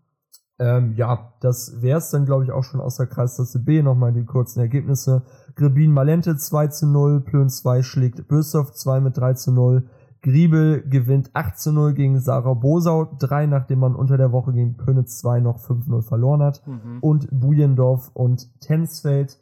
Ähm, 0.58 0.94
ja, 0.96 1.34
das 1.40 1.82
wäre 1.82 1.98
es 1.98 2.10
dann, 2.10 2.26
glaube 2.26 2.44
ich, 2.44 2.52
auch 2.52 2.62
schon 2.62 2.80
aus 2.80 2.96
der 2.96 3.06
Kreisklasse 3.06 3.60
B. 3.60 3.82
Nochmal 3.82 4.12
die 4.12 4.24
kurzen 4.24 4.60
Ergebnisse. 4.60 5.22
Grebin 5.56 5.90
Malente 5.90 6.36
2 6.36 6.68
zu 6.68 6.86
0, 6.86 7.22
Plön 7.22 7.48
2 7.48 7.82
schlägt 7.82 8.28
Bösdorf 8.28 8.72
2 8.72 9.00
mit 9.00 9.16
3 9.16 9.34
zu 9.34 9.52
0. 9.52 9.88
Griebel 10.22 10.82
gewinnt 10.88 11.30
8 11.34 11.58
zu 11.58 11.70
0 11.70 11.92
gegen 11.92 12.18
Sarah 12.18 12.54
Bosau 12.54 13.04
3, 13.18 13.46
nachdem 13.46 13.80
man 13.80 13.94
unter 13.94 14.16
der 14.16 14.32
Woche 14.32 14.52
gegen 14.52 14.76
Pönitz 14.76 15.18
2 15.18 15.40
noch 15.40 15.58
5-0 15.58 16.02
verloren 16.02 16.42
hat. 16.42 16.66
Mhm. 16.66 16.98
Und 17.00 17.28
Bujendorf 17.30 18.10
und 18.14 18.60
Tensfeld 18.60 19.38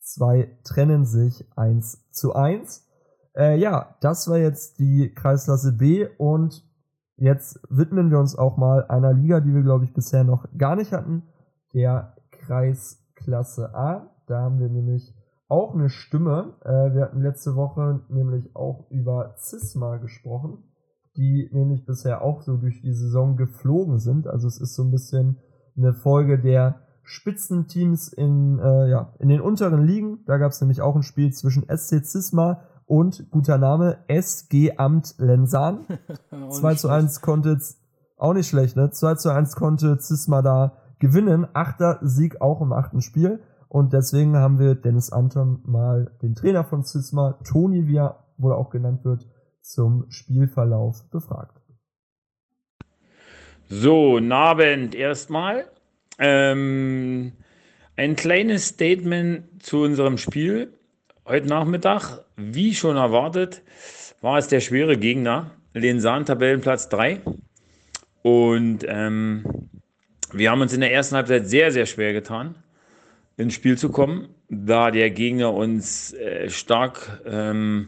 2 0.00 0.58
trennen 0.64 1.06
sich 1.06 1.46
1 1.56 2.10
zu 2.10 2.34
1. 2.34 2.86
Äh, 3.34 3.58
ja, 3.58 3.96
das 4.00 4.28
war 4.28 4.36
jetzt 4.36 4.78
die 4.78 5.14
Kreisklasse 5.14 5.72
B 5.72 6.06
und 6.18 6.62
Jetzt 7.22 7.60
widmen 7.70 8.10
wir 8.10 8.18
uns 8.18 8.34
auch 8.34 8.56
mal 8.56 8.84
einer 8.88 9.12
Liga, 9.12 9.38
die 9.38 9.54
wir, 9.54 9.62
glaube 9.62 9.84
ich, 9.84 9.94
bisher 9.94 10.24
noch 10.24 10.44
gar 10.58 10.74
nicht 10.74 10.92
hatten, 10.92 11.22
der 11.72 12.16
Kreisklasse 12.32 13.72
A. 13.76 14.10
Da 14.26 14.40
haben 14.40 14.58
wir 14.58 14.68
nämlich 14.68 15.14
auch 15.46 15.72
eine 15.72 15.88
Stimme. 15.88 16.54
Äh, 16.64 16.92
wir 16.92 17.02
hatten 17.02 17.22
letzte 17.22 17.54
Woche 17.54 18.00
nämlich 18.08 18.56
auch 18.56 18.90
über 18.90 19.36
Cisma 19.38 19.98
gesprochen. 19.98 20.64
die 21.16 21.48
nämlich 21.52 21.86
bisher 21.86 22.22
auch 22.22 22.40
so 22.42 22.56
durch 22.56 22.80
die 22.80 22.94
Saison 22.94 23.36
geflogen 23.36 23.98
sind. 23.98 24.26
Also 24.26 24.48
es 24.48 24.58
ist 24.60 24.74
so 24.74 24.82
ein 24.82 24.90
bisschen 24.90 25.38
eine 25.76 25.92
Folge 25.92 26.40
der 26.40 26.80
Spitzenteams 27.04 28.12
in, 28.12 28.58
äh, 28.58 28.88
ja, 28.90 29.12
in 29.20 29.28
den 29.28 29.42
unteren 29.42 29.86
Ligen. 29.86 30.24
Da 30.26 30.38
gab 30.38 30.50
es 30.50 30.60
nämlich 30.60 30.80
auch 30.80 30.96
ein 30.96 31.04
Spiel 31.04 31.32
zwischen 31.32 31.68
SC 31.68 32.02
Zisma 32.02 32.62
und 32.86 33.30
guter 33.30 33.58
Name 33.58 33.98
SG 34.08 34.76
Amt 34.76 35.14
Lensan. 35.18 35.86
2 36.48 36.74
zu 36.76 36.88
1 36.88 37.20
konnte 37.20 37.58
auch 38.16 38.34
nicht 38.34 38.48
schlecht, 38.48 38.76
ne? 38.76 38.90
2 38.90 39.14
zu 39.16 39.30
1 39.30 39.56
konnte 39.56 39.98
Zisma 39.98 40.42
da 40.42 40.78
gewinnen. 40.98 41.46
Achter 41.52 41.98
Sieg 42.02 42.40
auch 42.40 42.60
im 42.60 42.72
achten 42.72 43.00
Spiel. 43.00 43.40
Und 43.68 43.92
deswegen 43.92 44.36
haben 44.36 44.58
wir 44.58 44.74
Dennis 44.74 45.10
Anton 45.10 45.60
mal 45.64 46.12
den 46.22 46.34
Trainer 46.34 46.64
von 46.64 46.84
Zisma, 46.84 47.38
Toni, 47.44 47.86
wie 47.86 47.96
er 47.96 48.24
wohl 48.36 48.52
auch 48.52 48.70
genannt 48.70 49.04
wird, 49.04 49.26
zum 49.62 50.04
Spielverlauf 50.10 51.08
befragt. 51.10 51.58
So, 53.68 54.18
Abend 54.18 54.94
erstmal. 54.94 55.64
Ähm, 56.18 57.32
ein 57.96 58.16
kleines 58.16 58.68
Statement 58.68 59.62
zu 59.62 59.78
unserem 59.78 60.18
Spiel. 60.18 60.74
Heute 61.24 61.46
Nachmittag, 61.46 62.24
wie 62.34 62.74
schon 62.74 62.96
erwartet, 62.96 63.62
war 64.22 64.38
es 64.38 64.48
der 64.48 64.58
schwere 64.58 64.96
Gegner, 64.96 65.52
Lensan 65.72 66.26
Tabellenplatz 66.26 66.88
3. 66.88 67.20
Und 68.22 68.80
ähm, 68.88 69.44
wir 70.32 70.50
haben 70.50 70.62
uns 70.62 70.72
in 70.72 70.80
der 70.80 70.92
ersten 70.92 71.14
Halbzeit 71.14 71.46
sehr, 71.46 71.70
sehr 71.70 71.86
schwer 71.86 72.12
getan, 72.12 72.56
ins 73.36 73.54
Spiel 73.54 73.78
zu 73.78 73.90
kommen, 73.90 74.30
da 74.48 74.90
der 74.90 75.10
Gegner 75.10 75.54
uns 75.54 76.12
äh, 76.12 76.50
stark 76.50 77.20
ähm, 77.24 77.86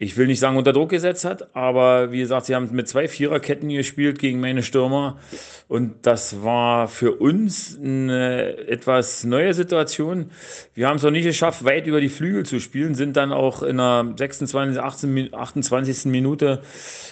ich 0.00 0.16
will 0.16 0.28
nicht 0.28 0.38
sagen 0.38 0.56
unter 0.56 0.72
Druck 0.72 0.90
gesetzt 0.90 1.24
hat, 1.24 1.54
aber 1.56 2.12
wie 2.12 2.20
gesagt, 2.20 2.46
sie 2.46 2.54
haben 2.54 2.68
mit 2.70 2.88
zwei 2.88 3.08
Viererketten 3.08 3.68
gespielt 3.68 4.20
gegen 4.20 4.38
meine 4.38 4.62
Stürmer 4.62 5.18
und 5.66 6.06
das 6.06 6.44
war 6.44 6.86
für 6.86 7.16
uns 7.16 7.76
eine 7.76 8.56
etwas 8.68 9.24
neue 9.24 9.54
Situation. 9.54 10.30
Wir 10.74 10.86
haben 10.86 10.96
es 10.96 11.02
noch 11.02 11.10
nicht 11.10 11.24
geschafft, 11.24 11.64
weit 11.64 11.88
über 11.88 12.00
die 12.00 12.10
Flügel 12.10 12.46
zu 12.46 12.60
spielen, 12.60 12.94
sind 12.94 13.16
dann 13.16 13.32
auch 13.32 13.62
in 13.62 13.78
der 13.78 14.14
26, 14.16 14.80
18, 14.80 15.34
28. 15.34 16.04
Minute 16.04 16.62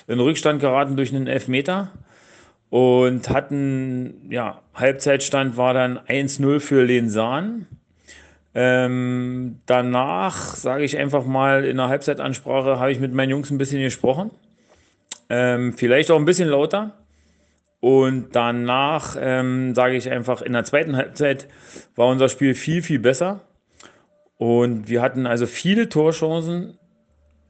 in 0.06 0.20
Rückstand 0.20 0.60
geraten 0.60 0.96
durch 0.96 1.12
einen 1.12 1.26
Elfmeter 1.26 1.90
und 2.70 3.28
hatten, 3.30 4.28
ja, 4.30 4.62
Halbzeitstand 4.74 5.56
war 5.56 5.74
dann 5.74 5.98
1-0 5.98 6.60
für 6.60 6.84
Lensan. 6.84 7.66
Ähm, 8.58 9.60
danach, 9.66 10.56
sage 10.56 10.82
ich 10.82 10.96
einfach 10.96 11.26
mal, 11.26 11.66
in 11.66 11.76
der 11.76 11.88
Halbzeitansprache 11.88 12.80
habe 12.80 12.90
ich 12.90 12.98
mit 12.98 13.12
meinen 13.12 13.28
Jungs 13.28 13.50
ein 13.50 13.58
bisschen 13.58 13.82
gesprochen. 13.82 14.30
Ähm, 15.28 15.74
vielleicht 15.74 16.10
auch 16.10 16.18
ein 16.18 16.24
bisschen 16.24 16.48
lauter. 16.48 16.94
Und 17.80 18.34
danach, 18.34 19.14
ähm, 19.20 19.74
sage 19.74 19.96
ich 19.96 20.10
einfach, 20.10 20.40
in 20.40 20.54
der 20.54 20.64
zweiten 20.64 20.96
Halbzeit 20.96 21.48
war 21.96 22.08
unser 22.08 22.30
Spiel 22.30 22.54
viel, 22.54 22.80
viel 22.80 22.98
besser. 22.98 23.42
Und 24.38 24.88
wir 24.88 25.02
hatten 25.02 25.26
also 25.26 25.44
viele 25.44 25.90
Torchancen 25.90 26.78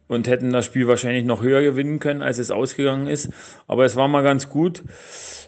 und 0.08 0.26
hätten 0.26 0.52
das 0.52 0.66
Spiel 0.66 0.88
wahrscheinlich 0.88 1.25
noch 1.25 1.40
höher 1.40 1.62
gewinnen 1.62 2.00
können, 2.00 2.22
als 2.22 2.38
es 2.38 2.50
ausgegangen 2.50 3.06
ist. 3.06 3.30
Aber 3.68 3.84
es 3.84 3.94
war 3.94 4.08
mal 4.08 4.25
ganz 4.25 4.48
gut, 4.48 4.82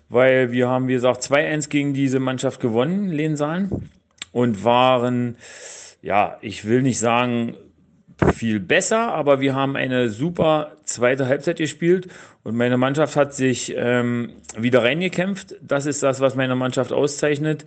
weil 0.09 0.53
wir 0.53 0.69
haben, 0.69 0.87
wie 0.87 0.93
gesagt, 0.93 1.25
2-1 1.25 1.69
gegen 1.69 1.95
diese 1.95 2.21
Mannschaft 2.21 2.61
gewonnen, 2.61 3.09
Lensahlen 3.09 3.91
und 4.33 4.65
waren, 4.65 5.37
ja, 6.03 6.39
ich 6.41 6.65
will 6.65 6.83
nicht 6.83 6.99
sagen 6.99 7.57
viel 8.35 8.61
besser, 8.61 9.13
aber 9.13 9.41
wir 9.41 9.55
haben 9.55 9.77
eine 9.77 10.09
super 10.09 10.73
zweite 10.85 11.27
Halbzeit 11.27 11.59
gespielt 11.59 12.09
und 12.43 12.57
meine 12.57 12.77
Mannschaft 12.77 13.17
hat 13.17 13.35
sich 13.35 13.75
ähm, 13.77 14.33
wieder 14.57 14.83
reingekämpft. 14.83 15.57
Das 15.63 15.87
ist 15.87 16.03
das, 16.03 16.21
was 16.21 16.35
meine 16.35 16.57
Mannschaft 16.57 16.93
auszeichnet, 16.93 17.65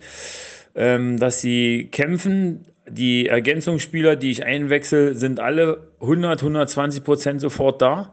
ähm, 0.74 1.18
dass 1.18 1.40
sie 1.40 1.88
kämpfen. 1.90 2.66
Die 2.88 3.28
Ergänzungsspieler, 3.28 4.16
die 4.16 4.32
ich 4.32 4.44
einwechsel, 4.44 5.14
sind 5.14 5.40
alle 5.40 5.88
100, 6.00 6.42
120 6.42 7.04
Prozent 7.04 7.40
sofort 7.40 7.80
da. 7.80 8.12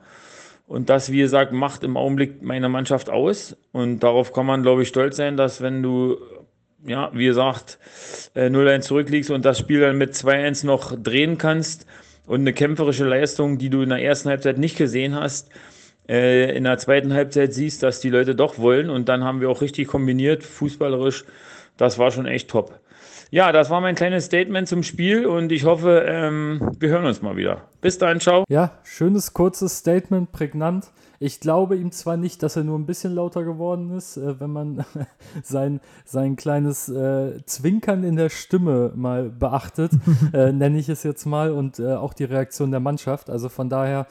Und 0.67 0.89
das, 0.89 1.11
wie 1.11 1.17
gesagt, 1.17 1.51
macht 1.51 1.83
im 1.83 1.97
Augenblick 1.97 2.43
meine 2.43 2.69
Mannschaft 2.69 3.09
aus. 3.09 3.57
Und 3.71 4.01
darauf 4.01 4.31
kann 4.31 4.45
man, 4.45 4.61
glaube 4.61 4.83
ich, 4.83 4.87
stolz 4.87 5.17
sein, 5.17 5.35
dass 5.35 5.61
wenn 5.61 5.81
du 5.81 6.17
ja, 6.85 7.11
wie 7.13 7.25
gesagt, 7.25 7.77
0-1 8.35 8.67
äh, 8.67 8.79
zurückliegst 8.81 9.31
und 9.31 9.45
das 9.45 9.59
Spiel 9.59 9.81
dann 9.81 9.97
mit 9.97 10.13
2-1 10.13 10.65
noch 10.65 10.95
drehen 10.95 11.37
kannst 11.37 11.85
und 12.25 12.41
eine 12.41 12.53
kämpferische 12.53 13.05
Leistung, 13.05 13.57
die 13.57 13.69
du 13.69 13.81
in 13.81 13.89
der 13.89 14.01
ersten 14.01 14.29
Halbzeit 14.29 14.57
nicht 14.57 14.77
gesehen 14.77 15.15
hast, 15.15 15.49
äh, 16.07 16.55
in 16.55 16.63
der 16.63 16.77
zweiten 16.77 17.13
Halbzeit 17.13 17.53
siehst, 17.53 17.83
dass 17.83 17.99
die 17.99 18.09
Leute 18.09 18.35
doch 18.35 18.57
wollen 18.57 18.89
und 18.89 19.09
dann 19.09 19.23
haben 19.23 19.41
wir 19.41 19.49
auch 19.49 19.61
richtig 19.61 19.87
kombiniert, 19.87 20.43
fußballerisch. 20.43 21.25
Das 21.77 21.97
war 21.97 22.11
schon 22.11 22.25
echt 22.25 22.49
top. 22.49 22.79
Ja, 23.31 23.51
das 23.51 23.69
war 23.69 23.79
mein 23.79 23.93
kleines 23.93 24.25
Statement 24.25 24.67
zum 24.67 24.81
Spiel 24.81 25.27
und 25.27 25.51
ich 25.51 25.63
hoffe, 25.63 26.03
ähm, 26.07 26.75
wir 26.79 26.89
hören 26.89 27.05
uns 27.05 27.21
mal 27.21 27.37
wieder. 27.37 27.61
Bis 27.79 27.99
dahin, 27.99 28.19
ciao. 28.19 28.43
Ja, 28.49 28.71
schönes, 28.83 29.33
kurzes 29.33 29.77
Statement, 29.77 30.31
prägnant. 30.31 30.89
Ich 31.19 31.39
glaube 31.39 31.75
ihm 31.75 31.91
zwar 31.91 32.17
nicht, 32.17 32.41
dass 32.41 32.55
er 32.55 32.63
nur 32.63 32.79
ein 32.79 32.87
bisschen 32.87 33.13
lauter 33.13 33.43
geworden 33.43 33.91
ist, 33.95 34.17
äh, 34.17 34.39
wenn 34.39 34.49
man 34.49 34.83
sein, 35.43 35.79
sein 36.05 36.37
kleines 36.37 36.89
äh, 36.89 37.45
Zwinkern 37.45 38.03
in 38.03 38.15
der 38.15 38.29
Stimme 38.29 38.93
mal 38.95 39.29
beachtet, 39.29 39.91
äh, 40.33 40.51
nenne 40.51 40.79
ich 40.79 40.89
es 40.89 41.03
jetzt 41.03 41.27
mal, 41.27 41.51
und 41.51 41.77
äh, 41.77 41.93
auch 41.93 42.15
die 42.15 42.23
Reaktion 42.23 42.71
der 42.71 42.79
Mannschaft. 42.79 43.29
Also 43.29 43.47
von 43.47 43.69
daher, 43.69 44.07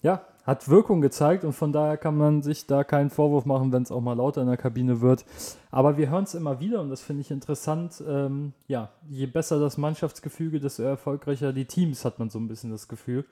ja, 0.00 0.22
hat 0.44 0.68
Wirkung 0.68 1.00
gezeigt 1.00 1.44
und 1.44 1.52
von 1.52 1.72
daher 1.72 1.96
kann 1.96 2.16
man 2.16 2.42
sich 2.42 2.66
da 2.66 2.84
keinen 2.84 3.10
Vorwurf 3.10 3.46
machen, 3.46 3.72
wenn 3.72 3.82
es 3.82 3.92
auch 3.92 4.00
mal 4.00 4.16
lauter 4.16 4.42
in 4.42 4.48
der 4.48 4.56
Kabine 4.56 5.00
wird. 5.00 5.24
Aber 5.70 5.96
wir 5.96 6.10
hören 6.10 6.24
es 6.24 6.34
immer 6.34 6.60
wieder 6.60 6.80
und 6.80 6.90
das 6.90 7.00
finde 7.00 7.20
ich 7.20 7.30
interessant. 7.30 8.02
Ähm, 8.06 8.52
ja, 8.66 8.90
je 9.08 9.26
besser 9.26 9.60
das 9.60 9.78
Mannschaftsgefüge, 9.78 10.60
desto 10.60 10.82
erfolgreicher 10.82 11.52
die 11.52 11.66
Teams, 11.66 12.04
hat 12.04 12.18
man 12.18 12.30
so 12.30 12.38
ein 12.38 12.48
bisschen 12.48 12.70
das 12.70 12.88
Gefühl 12.88 13.24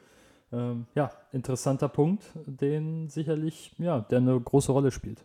ähm, 0.52 0.86
ja, 0.94 1.10
interessanter 1.32 1.88
Punkt, 1.88 2.24
den 2.46 3.08
sicherlich, 3.08 3.74
ja, 3.78 4.00
der 4.00 4.18
eine 4.18 4.38
große 4.40 4.72
Rolle 4.72 4.90
spielt. 4.90 5.24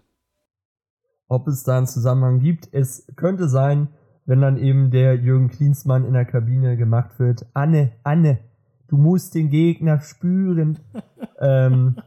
Ob 1.27 1.47
es 1.47 1.63
da 1.63 1.77
einen 1.77 1.87
Zusammenhang 1.87 2.39
gibt, 2.39 2.69
es 2.71 3.07
könnte 3.15 3.49
sein, 3.49 3.89
wenn 4.25 4.41
dann 4.41 4.57
eben 4.57 4.91
der 4.91 5.15
Jürgen 5.15 5.49
Klinsmann 5.49 6.05
in 6.05 6.13
der 6.13 6.25
Kabine 6.25 6.77
gemacht 6.77 7.19
wird, 7.19 7.45
Anne, 7.53 7.93
Anne, 8.03 8.39
du 8.87 8.97
musst 8.97 9.35
den 9.35 9.49
Gegner 9.49 9.99
spüren. 9.99 10.79
ähm, 11.39 11.97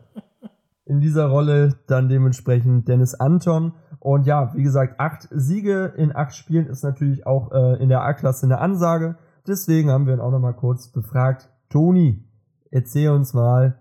in 0.88 1.00
dieser 1.00 1.26
Rolle 1.26 1.78
dann 1.86 2.08
dementsprechend 2.08 2.88
Dennis 2.88 3.14
Anton. 3.14 3.74
Und 4.00 4.26
ja, 4.26 4.54
wie 4.54 4.62
gesagt, 4.62 4.98
acht 4.98 5.28
Siege 5.30 5.92
in 5.96 6.16
acht 6.16 6.34
Spielen 6.34 6.66
ist 6.66 6.82
natürlich 6.82 7.26
auch 7.26 7.52
äh, 7.52 7.82
in 7.82 7.90
der 7.90 8.02
A-Klasse 8.02 8.46
eine 8.46 8.58
Ansage. 8.58 9.18
Deswegen 9.46 9.90
haben 9.90 10.06
wir 10.06 10.14
ihn 10.14 10.20
auch 10.20 10.30
nochmal 10.30 10.54
kurz 10.54 10.90
befragt. 10.90 11.50
Toni, 11.68 12.24
erzähl 12.70 13.10
uns 13.10 13.34
mal, 13.34 13.78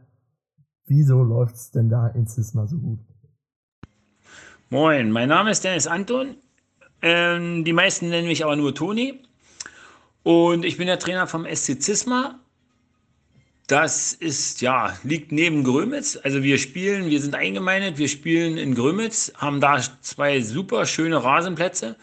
wieso 0.86 1.24
läuft's 1.24 1.72
denn 1.72 1.90
da 1.90 2.08
in 2.08 2.28
Cisma 2.28 2.68
so 2.68 2.78
gut? 2.78 3.00
Moin, 4.70 5.12
mein 5.12 5.30
Name 5.30 5.52
ist 5.52 5.64
Dennis 5.64 5.88
Anton. 5.88 6.36
Ähm, 7.02 7.64
die 7.64 7.74
meisten 7.74 8.10
nennen 8.10 8.28
mich 8.28 8.44
aber 8.44 8.58
nur 8.58 8.76
Toni. 8.76 9.24
Und 10.24 10.66
ich 10.66 10.78
bin 10.78 10.88
der 10.88 11.00
Trainer 11.00 11.26
vom 11.26 11.46
SC 11.46 11.82
Cisma. 11.82 12.40
Das 13.68 14.14
ist, 14.14 14.62
ja, 14.62 14.98
liegt 15.04 15.34
neben 15.34 15.66
Grömitz. 15.66 16.18
Also 16.24 16.42
wir 16.42 16.58
spielen, 16.58 17.10
wir 17.10 17.20
sind 17.20 17.36
eingemeindet, 17.36 17.98
wir 17.98 18.08
spielen 18.08 18.58
in 18.58 18.74
Grömitz, 18.76 19.34
haben 19.36 19.60
da 19.60 19.82
zwei 20.02 20.40
super 20.42 20.86
schöne 20.86 21.22
Rasenplätze. 21.22 21.98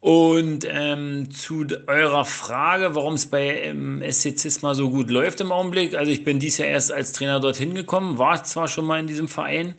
Und 0.00 0.66
ähm, 0.68 1.30
zu 1.30 1.66
eurer 1.86 2.24
Frage, 2.24 2.94
warum 2.94 3.14
es 3.14 3.26
bei 3.26 3.62
ähm, 3.62 4.02
SC 4.10 4.38
Cisma 4.38 4.74
so 4.74 4.88
gut 4.88 5.10
läuft 5.10 5.42
im 5.42 5.52
Augenblick. 5.52 5.94
Also 5.94 6.12
ich 6.12 6.24
bin 6.24 6.38
dies 6.38 6.56
Jahr 6.56 6.68
erst 6.68 6.92
als 6.92 7.12
Trainer 7.12 7.40
dorthin 7.40 7.74
gekommen, 7.74 8.18
war 8.18 8.42
zwar 8.44 8.68
schon 8.68 8.86
mal 8.86 9.00
in 9.00 9.06
diesem 9.06 9.28
Verein 9.28 9.74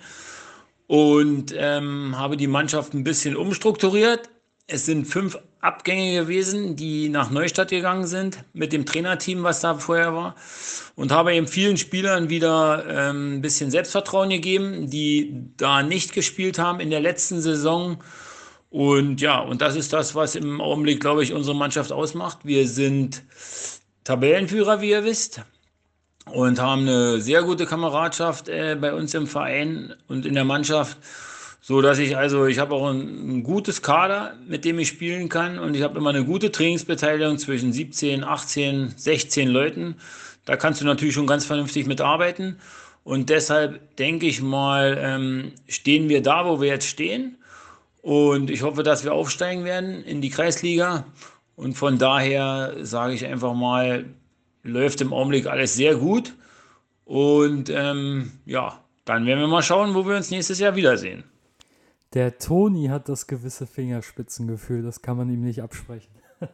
und 0.88 1.54
ähm, 1.58 2.16
habe 2.18 2.38
die 2.38 2.48
Mannschaft 2.48 2.94
ein 2.94 3.04
bisschen 3.04 3.36
umstrukturiert. 3.36 4.30
Es 4.68 4.86
sind 4.86 5.06
fünf 5.06 5.38
Abgänge 5.66 6.14
gewesen, 6.22 6.76
die 6.76 7.10
nach 7.10 7.32
Neustadt 7.32 7.70
gegangen 7.70 8.08
sind 8.08 8.44
mit 8.54 8.72
dem 8.72 8.86
Trainerteam, 8.86 9.44
was 9.44 9.62
da 9.62 9.76
vorher 9.76 10.14
war. 10.14 10.36
Und 10.96 11.12
habe 11.12 11.34
eben 11.34 11.48
vielen 11.48 11.78
Spielern 11.78 12.30
wieder 12.30 12.86
ähm, 12.88 13.36
ein 13.38 13.42
bisschen 13.42 13.72
Selbstvertrauen 13.72 14.30
gegeben, 14.30 14.90
die 14.90 15.34
da 15.58 15.84
nicht 15.84 16.14
gespielt 16.14 16.60
haben 16.60 16.80
in 16.80 16.90
der 16.90 17.02
letzten 17.02 17.42
Saison 17.42 17.98
und 18.76 19.22
ja, 19.22 19.40
und 19.40 19.62
das 19.62 19.78
ist 19.78 19.94
das, 19.94 20.16
was 20.16 20.36
im 20.36 20.60
Augenblick, 20.60 21.00
glaube 21.00 21.24
ich, 21.24 21.32
unsere 21.32 21.56
Mannschaft 21.56 21.94
ausmacht. 21.94 22.40
Wir 22.44 22.68
sind 22.68 23.24
Tabellenführer, 24.04 24.82
wie 24.82 24.90
ihr 24.90 25.06
wisst, 25.06 25.44
und 26.26 26.60
haben 26.60 26.82
eine 26.82 27.22
sehr 27.22 27.44
gute 27.44 27.66
Kameradschaft 27.66 28.50
äh, 28.50 28.76
bei 28.76 28.94
uns 28.94 29.14
im 29.14 29.28
Verein 29.28 29.94
und 30.10 30.26
in 30.26 30.34
der 30.34 30.44
Mannschaft, 30.44 30.98
so 31.68 31.82
dass 31.82 31.98
ich 31.98 32.16
also, 32.16 32.46
ich 32.46 32.60
habe 32.60 32.76
auch 32.76 32.92
ein, 32.92 33.38
ein, 33.38 33.44
gutes 33.44 33.82
Kader, 33.82 34.36
mit 34.48 34.66
dem 34.66 34.78
ich 34.78 34.88
spielen 34.88 35.30
kann 35.30 35.58
und 35.58 35.76
ich 35.76 35.82
habe 35.82 35.98
immer 35.98 36.12
eine 36.12 36.24
gute 36.24 36.52
Trainingsbeteiligung 36.52 37.40
zwischen 37.40 37.74
17, 37.74 38.24
18, 38.24 38.94
16 38.96 39.50
Leuten. 39.50 39.96
Da 40.46 40.58
kannst 40.58 40.82
du 40.82 40.86
natürlich 40.86 41.16
schon 41.16 41.26
ganz 41.26 41.44
vernünftig 41.44 41.88
mitarbeiten. 41.88 42.60
Und 43.04 43.32
deshalb 43.32 43.96
denke 43.96 44.28
ich 44.28 44.44
mal, 44.44 44.96
ähm, 45.02 45.54
stehen 45.68 46.08
wir 46.08 46.22
da, 46.22 46.46
wo 46.46 46.62
wir 46.62 46.68
jetzt 46.68 46.86
stehen. 46.86 47.36
Und 48.04 48.52
ich 48.52 48.62
hoffe, 48.62 48.84
dass 48.84 49.04
wir 49.04 49.14
aufsteigen 49.14 49.66
werden 49.66 50.04
in 50.04 50.22
die 50.22 50.30
Kreisliga. 50.30 51.06
Und 51.56 51.74
von 51.74 51.98
daher 51.98 52.76
sage 52.82 53.16
ich 53.16 53.26
einfach 53.26 53.56
mal, 53.56 54.06
läuft 54.62 55.02
im 55.02 55.14
Augenblick 55.14 55.48
alles 55.48 55.74
sehr 55.74 55.96
gut. 55.96 56.32
Und 57.06 57.72
ähm, 57.72 58.34
ja, 58.46 58.84
dann 59.04 59.26
werden 59.26 59.40
wir 59.40 59.48
mal 59.48 59.64
schauen, 59.64 59.96
wo 59.96 60.06
wir 60.06 60.16
uns 60.16 60.30
nächstes 60.30 60.60
Jahr 60.60 60.76
wiedersehen. 60.76 61.24
Der 62.14 62.38
Toni 62.38 62.88
hat 62.88 63.10
das 63.10 63.28
gewisse 63.28 63.66
Fingerspitzengefühl, 63.66 64.84
das 64.84 65.02
kann 65.02 65.18
man 65.18 65.30
ihm 65.30 65.42
nicht 65.42 65.62
absprechen. 65.62 66.14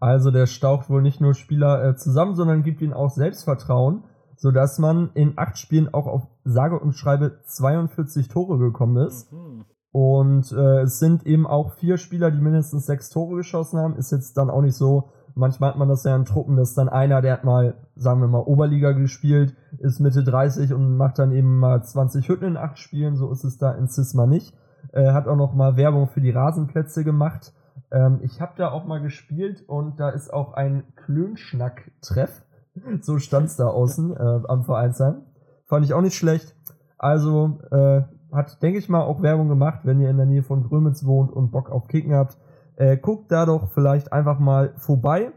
also 0.00 0.30
der 0.30 0.46
staucht 0.46 0.88
wohl 0.88 1.02
nicht 1.02 1.20
nur 1.20 1.34
Spieler 1.34 1.84
äh, 1.84 1.96
zusammen, 1.96 2.34
sondern 2.34 2.62
gibt 2.62 2.80
ihnen 2.80 2.92
auch 2.92 3.10
Selbstvertrauen, 3.10 4.04
sodass 4.36 4.78
man 4.78 5.10
in 5.14 5.34
acht 5.36 5.58
Spielen 5.58 5.92
auch 5.92 6.06
auf 6.06 6.26
sage 6.44 6.78
und 6.78 6.94
schreibe 6.94 7.40
42 7.44 8.28
Tore 8.28 8.58
gekommen 8.58 9.06
ist. 9.06 9.32
Mhm. 9.32 9.66
Und 9.92 10.52
äh, 10.52 10.82
es 10.82 11.00
sind 11.00 11.26
eben 11.26 11.46
auch 11.46 11.74
vier 11.74 11.96
Spieler, 11.96 12.30
die 12.30 12.40
mindestens 12.40 12.86
sechs 12.86 13.10
Tore 13.10 13.36
geschossen 13.36 13.78
haben. 13.78 13.96
Ist 13.96 14.12
jetzt 14.12 14.36
dann 14.36 14.48
auch 14.48 14.62
nicht 14.62 14.76
so, 14.76 15.10
manchmal 15.34 15.70
hat 15.70 15.78
man 15.78 15.88
das 15.88 16.04
ja 16.04 16.14
in 16.16 16.24
Truppen, 16.24 16.56
dass 16.56 16.74
dann 16.74 16.88
einer, 16.88 17.22
der 17.22 17.32
hat 17.32 17.44
mal, 17.44 17.74
sagen 17.96 18.20
wir 18.20 18.28
mal, 18.28 18.42
Oberliga 18.42 18.92
gespielt, 18.92 19.54
ist 19.78 20.00
Mitte 20.00 20.24
30 20.24 20.72
und 20.72 20.96
macht 20.96 21.18
dann 21.18 21.32
eben 21.32 21.58
mal 21.58 21.82
20 21.82 22.28
Hütten 22.28 22.44
in 22.44 22.56
acht 22.56 22.78
Spielen. 22.78 23.16
So 23.16 23.30
ist 23.30 23.44
es 23.44 23.58
da 23.58 23.72
in 23.72 23.88
Cisma 23.88 24.26
nicht. 24.26 24.56
Äh, 24.92 25.12
hat 25.12 25.28
auch 25.28 25.36
noch 25.36 25.54
mal 25.54 25.76
Werbung 25.76 26.08
für 26.08 26.20
die 26.20 26.30
Rasenplätze 26.30 27.04
gemacht. 27.04 27.52
Ähm, 27.90 28.20
ich 28.22 28.40
habe 28.40 28.52
da 28.56 28.70
auch 28.70 28.84
mal 28.84 29.00
gespielt 29.00 29.64
und 29.68 29.98
da 30.00 30.10
ist 30.10 30.32
auch 30.32 30.54
ein 30.54 30.84
Klönschnack-Treff. 30.96 32.42
so 33.00 33.18
stand's 33.18 33.56
da 33.56 33.66
außen 33.66 34.16
äh, 34.16 34.40
am 34.48 34.64
Vereinsheim. 34.64 35.22
Fand 35.66 35.84
ich 35.84 35.94
auch 35.94 36.02
nicht 36.02 36.16
schlecht. 36.16 36.54
Also 36.98 37.58
äh, 37.70 38.02
hat, 38.32 38.62
denke 38.62 38.78
ich 38.78 38.88
mal, 38.88 39.02
auch 39.02 39.22
Werbung 39.22 39.48
gemacht, 39.48 39.80
wenn 39.84 40.00
ihr 40.00 40.10
in 40.10 40.16
der 40.16 40.26
Nähe 40.26 40.42
von 40.42 40.62
Grömitz 40.62 41.04
wohnt 41.04 41.32
und 41.32 41.50
Bock 41.50 41.70
auf 41.70 41.88
Kicken 41.88 42.14
habt. 42.14 42.36
Äh, 42.80 42.96
guckt 42.96 43.30
da 43.30 43.44
doch 43.44 43.68
vielleicht 43.72 44.10
einfach 44.10 44.38
mal 44.38 44.72
vorbei. 44.78 45.32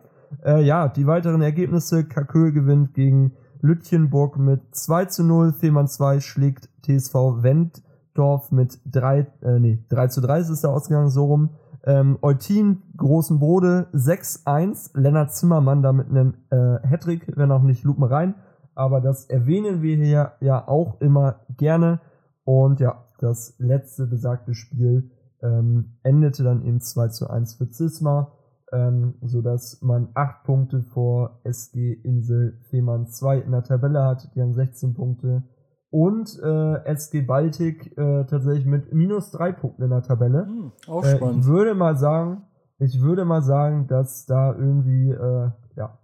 Äh, 0.45 0.63
ja, 0.63 0.87
die 0.87 1.05
weiteren 1.07 1.41
Ergebnisse. 1.41 2.05
Kakö 2.05 2.53
gewinnt 2.53 2.93
gegen 2.93 3.33
Lütchenburg 3.59 4.37
mit 4.37 4.61
2 4.73 5.05
zu 5.05 5.25
0. 5.25 5.51
Fehmarn 5.51 5.89
2 5.89 6.21
schlägt 6.21 6.69
TSV 6.83 7.43
Wenddorf 7.43 8.53
mit 8.53 8.79
3, 8.89 9.27
äh, 9.41 9.59
nee, 9.59 9.83
3 9.89 10.07
zu 10.07 10.21
3 10.21 10.39
ist 10.39 10.63
der 10.63 10.69
Ausgang 10.69 11.09
so 11.09 11.25
rum. 11.25 11.49
Ähm, 11.83 12.17
Eutin, 12.21 12.81
Großen 12.95 13.39
Bode 13.39 13.87
6-1. 13.93 14.97
Lennart 14.97 15.33
Zimmermann 15.33 15.83
da 15.83 15.91
mit 15.91 16.07
einem 16.09 16.35
äh, 16.49 16.87
Hattrick, 16.87 17.27
wenn 17.35 17.51
auch 17.51 17.61
nicht 17.61 17.83
Lupen 17.83 18.05
rein. 18.05 18.35
Aber 18.73 19.01
das 19.01 19.25
erwähnen 19.25 19.81
wir 19.81 19.97
hier 19.97 20.31
ja 20.39 20.65
auch 20.65 21.01
immer 21.01 21.41
gerne. 21.57 21.99
Und 22.45 22.79
ja, 22.79 23.03
das 23.19 23.55
letzte 23.57 24.07
besagte 24.07 24.53
Spiel 24.53 25.11
ähm, 25.43 25.97
endete 26.03 26.43
dann 26.43 26.63
eben 26.63 26.79
2 26.79 27.09
zu 27.09 27.29
1 27.29 27.55
für 27.55 27.69
Zisma, 27.69 28.31
ähm, 28.71 29.15
sodass 29.21 29.81
man 29.81 30.09
8 30.13 30.43
Punkte 30.45 30.81
vor 30.81 31.41
SG 31.43 31.93
Insel 31.93 32.59
Fehmarn 32.69 33.07
2 33.07 33.39
in 33.39 33.51
der 33.51 33.63
Tabelle 33.63 34.03
hat. 34.03 34.33
Die 34.35 34.41
haben 34.41 34.53
16 34.53 34.93
Punkte. 34.93 35.43
Und 35.89 36.39
äh, 36.41 36.85
SG 36.85 37.21
Baltic 37.21 37.95
äh, 37.97 38.25
tatsächlich 38.25 38.65
mit 38.65 38.93
minus 38.93 39.29
3 39.31 39.51
Punkten 39.51 39.83
in 39.83 39.89
der 39.91 40.01
Tabelle. 40.01 40.47
Hm, 40.47 40.71
auch 40.87 41.03
äh, 41.03 41.17
spannend. 41.17 41.43
ich 41.43 41.45
würde 41.45 41.75
mal 41.75 41.95
sagen, 41.97 42.43
ich 42.79 42.99
würde 43.01 43.25
mal 43.25 43.43
sagen, 43.43 43.85
dass 43.87 44.25
da 44.25 44.55
irgendwie 44.55 45.11
äh, 45.11 45.51
ja 45.75 45.99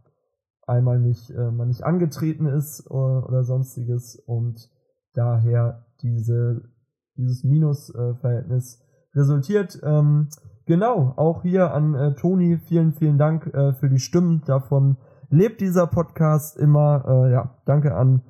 einmal 0.67 0.99
nicht 0.99 1.31
äh, 1.31 1.49
man 1.49 1.69
nicht 1.69 1.83
angetreten 1.83 2.45
ist 2.45 2.89
oder, 2.91 3.27
oder 3.27 3.43
sonstiges 3.43 4.15
und 4.15 4.69
daher 5.13 5.87
diese, 6.03 6.69
dieses 7.17 7.43
Minusverhältnis 7.43 8.83
resultiert. 9.19 9.79
Ähm, 9.83 10.29
genau, 10.65 11.13
auch 11.17 11.43
hier 11.43 11.73
an 11.73 11.93
äh, 11.93 12.15
Toni, 12.15 12.57
vielen, 12.57 12.93
vielen 12.93 13.17
Dank 13.17 13.53
äh, 13.53 13.73
für 13.73 13.89
die 13.89 13.99
Stimmen. 13.99 14.41
Davon 14.45 14.97
lebt 15.29 15.61
dieser 15.61 15.87
Podcast 15.87 16.57
immer. 16.57 17.03
Äh, 17.07 17.31
ja, 17.33 17.55
danke 17.65 17.95
an 17.95 18.21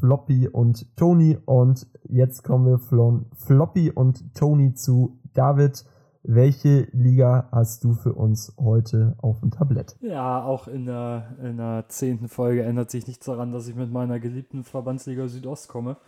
Floppy 0.00 0.48
und 0.48 0.96
Toni. 0.96 1.38
Und 1.44 1.86
jetzt 2.08 2.42
kommen 2.42 2.66
wir 2.66 2.78
von 2.78 3.26
Floppy 3.34 3.90
und 3.90 4.34
Toni 4.34 4.74
zu 4.74 5.18
David. 5.34 5.84
Welche 6.26 6.88
Liga 6.92 7.48
hast 7.52 7.84
du 7.84 7.92
für 7.92 8.14
uns 8.14 8.54
heute 8.58 9.14
auf 9.20 9.40
dem 9.40 9.50
Tablett? 9.50 9.94
Ja, 10.00 10.42
auch 10.42 10.68
in 10.68 10.86
der, 10.86 11.36
in 11.42 11.58
der 11.58 11.84
zehnten 11.88 12.28
Folge 12.28 12.62
ändert 12.62 12.90
sich 12.90 13.06
nichts 13.06 13.26
daran, 13.26 13.52
dass 13.52 13.68
ich 13.68 13.74
mit 13.74 13.92
meiner 13.92 14.18
geliebten 14.18 14.64
Verbandsliga 14.64 15.28
Südost 15.28 15.68
komme. 15.68 15.98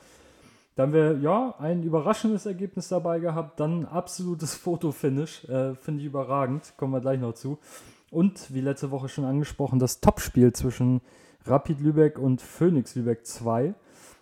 Da 0.77 0.83
haben 0.83 0.93
wir 0.93 1.17
ja 1.21 1.55
ein 1.59 1.83
überraschendes 1.83 2.45
Ergebnis 2.45 2.89
dabei 2.89 3.19
gehabt, 3.19 3.59
dann 3.61 3.87
absolutes 3.87 4.55
Fotofinish, 4.57 5.45
äh, 5.49 5.75
finde 5.75 6.03
ich 6.03 6.07
überragend, 6.07 6.75
kommen 6.77 6.93
wir 6.93 7.01
gleich 7.01 7.19
noch 7.19 7.33
zu. 7.33 7.59
Und 8.11 8.53
wie 8.53 8.61
letzte 8.61 8.91
Woche 8.91 9.09
schon 9.09 9.25
angesprochen, 9.25 9.79
das 9.79 10.01
Topspiel 10.01 10.53
zwischen 10.53 11.01
Rapid 11.47 11.81
Lübeck 11.81 12.19
und 12.19 12.43
Phoenix 12.43 12.95
Lübeck 12.95 13.25
2. 13.25 13.73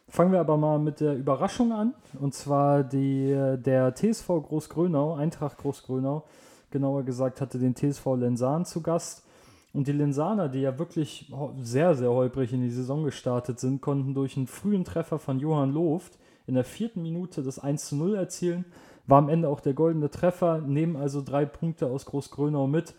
Fangen 0.09 0.31
wir 0.31 0.39
aber 0.39 0.57
mal 0.57 0.79
mit 0.79 1.01
der 1.01 1.17
Überraschung 1.17 1.73
an, 1.73 1.93
und 2.21 2.35
zwar 2.35 2.85
die, 2.85 3.33
der 3.59 3.93
TSV 3.93 4.29
Großgrönau, 4.29 5.15
Eintracht 5.15 5.59
Großgrönau, 5.59 6.23
genauer 6.71 7.03
gesagt, 7.03 7.41
hatte 7.41 7.59
den 7.59 7.75
TSV 7.75 8.07
Lensan 8.17 8.65
zu 8.65 8.81
Gast. 8.81 9.25
Und 9.73 9.89
die 9.89 9.93
Lensaner, 9.93 10.49
die 10.49 10.61
ja 10.61 10.79
wirklich 10.79 11.33
sehr, 11.61 11.97
sehr 11.97 12.11
holprig 12.11 12.53
in 12.53 12.63
die 12.63 12.71
Saison 12.71 13.03
gestartet 13.03 13.59
sind, 13.59 13.81
konnten 13.81 14.15
durch 14.15 14.37
einen 14.37 14.47
frühen 14.47 14.85
Treffer 14.85 15.19
von 15.19 15.41
Johann 15.41 15.73
Loft 15.73 16.17
in 16.47 16.55
der 16.55 16.65
vierten 16.65 17.03
Minute 17.03 17.43
das 17.43 17.59
1 17.59 17.87
zu 17.89 17.97
0 17.97 18.15
erzielen. 18.15 18.65
War 19.07 19.19
am 19.19 19.29
Ende 19.29 19.49
auch 19.49 19.61
der 19.61 19.75
goldene 19.75 20.11
Treffer, 20.11 20.61
nehmen 20.61 20.97
also 20.97 21.23
drei 21.23 21.45
Punkte 21.45 21.87
aus 21.87 22.07
Großgrönau 22.07 22.67
mit. 22.67 22.95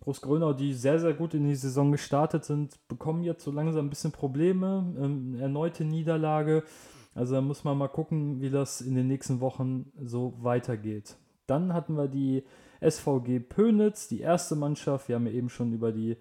Großgrönau, 0.00 0.52
die 0.52 0.74
sehr, 0.74 0.98
sehr 0.98 1.12
gut 1.12 1.34
in 1.34 1.46
die 1.46 1.54
Saison 1.54 1.92
gestartet 1.92 2.44
sind, 2.44 2.76
bekommen 2.88 3.22
jetzt 3.22 3.44
so 3.44 3.52
langsam 3.52 3.86
ein 3.86 3.90
bisschen 3.90 4.12
Probleme. 4.12 4.94
Ähm, 4.98 5.36
erneute 5.38 5.84
Niederlage. 5.84 6.64
Also 7.14 7.34
da 7.34 7.40
muss 7.40 7.64
man 7.64 7.78
mal 7.78 7.88
gucken, 7.88 8.40
wie 8.40 8.50
das 8.50 8.80
in 8.80 8.94
den 8.94 9.06
nächsten 9.06 9.40
Wochen 9.40 9.92
so 10.02 10.34
weitergeht. 10.38 11.16
Dann 11.46 11.72
hatten 11.72 11.96
wir 11.96 12.08
die 12.08 12.44
SVG 12.80 13.40
Pönitz, 13.40 14.08
die 14.08 14.20
erste 14.20 14.56
Mannschaft. 14.56 15.08
Wir 15.08 15.16
haben 15.16 15.26
ja 15.26 15.32
eben 15.32 15.50
schon 15.50 15.72
über 15.72 15.92
die 15.92 16.16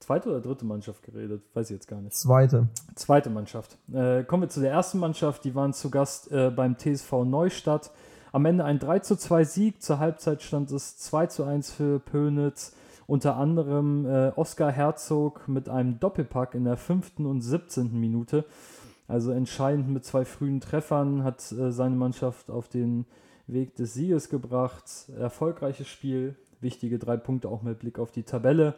zweite 0.00 0.28
oder 0.28 0.40
dritte 0.40 0.64
Mannschaft 0.64 1.02
geredet, 1.02 1.42
weiß 1.54 1.70
ich 1.70 1.74
jetzt 1.74 1.88
gar 1.88 2.00
nicht. 2.00 2.14
Zweite. 2.14 2.68
Zweite 2.94 3.30
Mannschaft. 3.30 3.76
Äh, 3.92 4.24
kommen 4.24 4.44
wir 4.44 4.48
zu 4.48 4.60
der 4.60 4.70
ersten 4.70 4.98
Mannschaft, 4.98 5.44
die 5.44 5.54
waren 5.54 5.72
zu 5.72 5.90
Gast 5.90 6.30
äh, 6.30 6.50
beim 6.50 6.76
TSV 6.78 7.24
Neustadt. 7.24 7.90
Am 8.32 8.44
Ende 8.44 8.64
ein 8.64 8.78
3 8.78 8.98
zu 8.98 9.16
2 9.16 9.44
Sieg, 9.44 9.82
zur 9.82 9.98
Halbzeit 9.98 10.42
stand 10.42 10.70
es 10.70 10.98
2 10.98 11.26
zu 11.26 11.44
1 11.44 11.72
für 11.72 11.98
Pönitz. 12.00 12.74
Unter 13.06 13.36
anderem 13.36 14.04
äh, 14.04 14.32
Oskar 14.34 14.72
Herzog 14.72 15.46
mit 15.46 15.68
einem 15.68 16.00
Doppelpack 16.00 16.54
in 16.54 16.64
der 16.64 16.76
fünften 16.76 17.24
und 17.24 17.40
17. 17.40 17.98
Minute. 17.98 18.44
Also 19.08 19.30
entscheidend 19.30 19.88
mit 19.88 20.04
zwei 20.04 20.24
frühen 20.24 20.60
Treffern 20.60 21.22
hat 21.22 21.52
äh, 21.52 21.70
seine 21.70 21.94
Mannschaft 21.94 22.50
auf 22.50 22.68
den 22.68 23.06
Weg 23.46 23.76
des 23.76 23.94
Sieges 23.94 24.28
gebracht. 24.28 24.84
Erfolgreiches 25.16 25.86
Spiel, 25.86 26.34
wichtige 26.60 26.98
drei 26.98 27.16
Punkte 27.16 27.48
auch 27.48 27.62
mit 27.62 27.78
Blick 27.78 27.98
auf 28.00 28.10
die 28.10 28.24
Tabelle. 28.24 28.74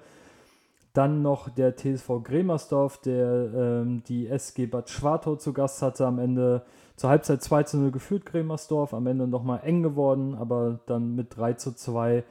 Dann 0.98 1.22
noch 1.22 1.48
der 1.48 1.76
TSV 1.76 2.24
Gremersdorf, 2.24 2.98
der 2.98 3.52
ähm, 3.54 4.02
die 4.08 4.26
SG 4.26 4.66
Bad 4.66 4.90
Schwartau 4.90 5.36
zu 5.36 5.52
Gast 5.52 5.80
hatte. 5.80 6.04
Am 6.04 6.18
Ende 6.18 6.64
zur 6.96 7.10
Halbzeit 7.10 7.40
2 7.40 7.62
zu 7.62 7.76
0 7.76 7.92
geführt, 7.92 8.26
Gremersdorf. 8.26 8.92
Am 8.92 9.06
Ende 9.06 9.28
nochmal 9.28 9.60
eng 9.62 9.84
geworden, 9.84 10.34
aber 10.34 10.80
dann 10.86 11.14
mit 11.14 11.36
3 11.36 11.52
zu 11.52 11.70
2 11.70 12.24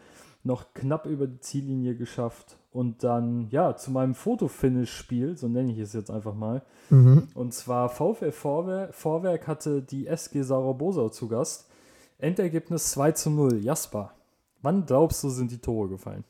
noch 0.43 0.73
knapp 0.73 1.05
über 1.05 1.27
die 1.27 1.39
Ziellinie 1.39 1.95
geschafft. 1.95 2.57
Und 2.73 3.05
dann, 3.05 3.47
ja, 3.51 3.77
zu 3.77 3.89
meinem 3.89 4.15
Fotofinish-Spiel, 4.15 5.37
so 5.37 5.47
nenne 5.47 5.71
ich 5.71 5.79
es 5.79 5.93
jetzt 5.93 6.11
einfach 6.11 6.35
mal. 6.35 6.61
Mhm. 6.89 7.29
Und 7.35 7.53
zwar 7.53 7.87
VfL 7.87 8.33
Vorwerk, 8.33 8.93
Vorwerk 8.93 9.47
hatte 9.47 9.81
die 9.81 10.07
SG 10.07 10.41
Sarabosau 10.41 11.07
zu 11.07 11.29
Gast. 11.29 11.69
Endergebnis 12.17 12.91
2 12.91 13.13
zu 13.13 13.29
0. 13.29 13.63
Jasper, 13.63 14.11
wann 14.61 14.85
glaubst 14.85 15.23
du, 15.23 15.29
sind 15.29 15.51
die 15.51 15.59
Tore 15.59 15.87
gefallen? 15.87 16.25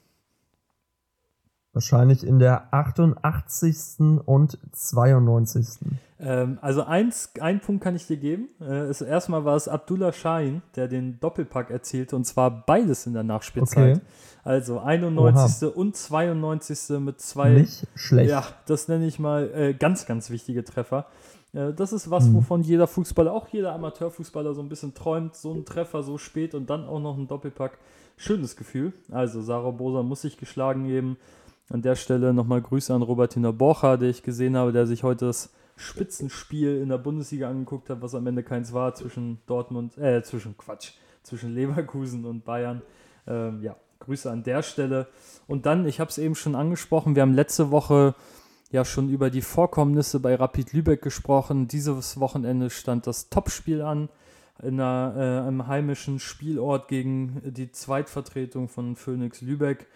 Wahrscheinlich 1.78 2.26
in 2.26 2.40
der 2.40 2.74
88. 2.74 4.00
und 4.26 4.58
92. 4.72 5.78
Ähm, 6.20 6.58
also 6.60 6.82
eins, 6.82 7.30
einen 7.40 7.60
Punkt 7.60 7.84
kann 7.84 7.96
ich 7.96 8.08
dir 8.08 8.18
geben. 8.18 8.50
Äh, 8.60 8.86
es, 8.86 9.02
erstmal 9.02 9.46
war 9.46 9.56
es 9.56 9.68
Abdullah 9.68 10.12
Shahin, 10.12 10.64
der 10.76 10.88
den 10.88 11.20
Doppelpack 11.20 11.70
erzielte 11.70 12.16
und 12.16 12.26
zwar 12.26 12.50
beides 12.66 13.06
in 13.06 13.14
der 13.14 13.22
Nachspielzeit. 13.22 13.98
Okay. 13.98 14.06
Also 14.44 14.80
91. 14.80 15.68
Oha. 15.68 15.76
und 15.76 15.96
92. 15.96 16.98
mit 17.00 17.22
zwei. 17.22 17.52
Nicht 17.52 17.86
schlecht. 17.94 18.32
Ja, 18.32 18.44
das 18.66 18.88
nenne 18.88 19.06
ich 19.06 19.20
mal 19.20 19.52
äh, 19.54 19.74
ganz, 19.76 20.08
ganz 20.08 20.32
wichtige 20.32 20.64
Treffer. 20.64 21.06
Äh, 21.54 21.74
das 21.74 21.94
ist 21.94 22.10
was, 22.10 22.26
hm. 22.26 22.34
wovon 22.34 22.64
jeder 22.64 22.88
Fußballer, 22.88 23.32
auch 23.32 23.50
jeder 23.50 23.76
Amateurfußballer 23.76 24.56
so 24.56 24.64
ein 24.64 24.70
bisschen 24.70 24.96
träumt. 24.96 25.36
So 25.36 25.54
ein 25.54 25.64
Treffer 25.64 26.02
so 26.02 26.18
spät 26.18 26.56
und 26.56 26.72
dann 26.72 26.88
auch 26.88 27.00
noch 27.00 27.20
ein 27.20 27.28
Doppelpack. 27.28 27.78
Schönes 28.16 28.56
Gefühl. 28.56 28.94
Also 29.12 29.44
Sarah 29.44 29.70
Bosa 29.70 30.02
muss 30.02 30.24
sich 30.24 30.40
geschlagen 30.40 30.88
geben. 30.88 31.18
An 31.70 31.82
der 31.82 31.96
Stelle 31.96 32.34
nochmal 32.34 32.62
Grüße 32.62 32.94
an 32.94 33.02
Robertina 33.02 33.52
Borcher, 33.52 33.98
der 33.98 34.10
ich 34.10 34.24
gesehen 34.24 34.56
habe, 34.56 34.72
der 34.72 34.88
sich 34.88 35.04
heute 35.04 35.26
das 35.26 35.52
Spitzenspiel 35.76 36.82
in 36.82 36.90
der 36.90 36.98
Bundesliga 36.98 37.50
angeguckt 37.50 37.90
habe, 37.90 38.02
was 38.02 38.16
am 38.16 38.26
Ende 38.26 38.42
keins 38.42 38.72
war 38.74 38.94
zwischen 38.96 39.40
Dortmund, 39.48 39.98
äh, 39.98 40.24
zwischen 40.24 40.58
Quatsch, 40.58 40.94
zwischen 41.24 41.54
Leverkusen 41.54 42.26
und 42.26 42.46
Bayern. 42.46 42.82
Ähm, 43.28 43.62
ja, 43.62 43.76
Grüße 44.00 44.32
an 44.32 44.44
der 44.44 44.64
Stelle. 44.64 45.08
Und 45.48 45.66
dann, 45.66 45.86
ich 45.86 46.00
habe 46.00 46.10
es 46.10 46.18
eben 46.18 46.36
schon 46.36 46.56
angesprochen, 46.56 47.16
wir 47.16 47.22
haben 47.22 47.34
letzte 47.34 47.70
Woche 47.72 48.16
ja 48.72 48.86
schon 48.86 49.10
über 49.10 49.30
die 49.30 49.42
Vorkommnisse 49.42 50.20
bei 50.20 50.36
Rapid 50.36 50.74
Lübeck 50.74 51.02
gesprochen. 51.02 51.68
Dieses 51.68 52.20
Wochenende 52.20 52.70
stand 52.70 53.08
das 53.08 53.30
Topspiel 53.30 53.82
an 53.82 54.10
in 54.62 54.80
einer, 54.80 55.14
äh, 55.16 55.48
einem 55.48 55.68
heimischen 55.68 56.20
Spielort 56.20 56.88
gegen 56.88 57.42
die 57.44 57.72
Zweitvertretung 57.72 58.68
von 58.68 58.96
Phoenix 58.96 59.42
Lübeck. 59.42 59.88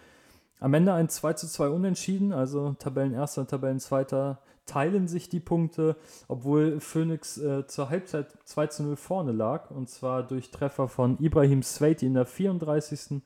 Am 0.62 0.74
Ende 0.74 0.92
ein 0.92 1.08
2 1.08 1.32
zu 1.32 1.48
2 1.48 1.70
Unentschieden, 1.70 2.32
also 2.32 2.76
Tabellenerster 2.78 3.40
und 3.40 3.50
Tabellenzweiter 3.50 4.38
teilen 4.64 5.08
sich 5.08 5.28
die 5.28 5.40
Punkte, 5.40 5.96
obwohl 6.28 6.78
Phoenix 6.78 7.36
äh, 7.36 7.66
zur 7.66 7.90
Halbzeit 7.90 8.28
2 8.44 8.68
zu 8.68 8.82
0 8.84 8.94
vorne 8.94 9.32
lag 9.32 9.72
und 9.72 9.88
zwar 9.88 10.22
durch 10.22 10.52
Treffer 10.52 10.86
von 10.86 11.18
Ibrahim 11.18 11.64
Sveiti 11.64 12.06
in 12.06 12.14
der 12.14 12.26
34. 12.26 13.22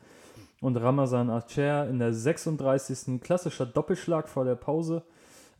und 0.62 0.76
Ramazan 0.78 1.28
Acher 1.28 1.86
in 1.90 1.98
der 1.98 2.14
36. 2.14 3.20
Klassischer 3.20 3.66
Doppelschlag 3.66 4.30
vor 4.30 4.46
der 4.46 4.54
Pause. 4.54 5.02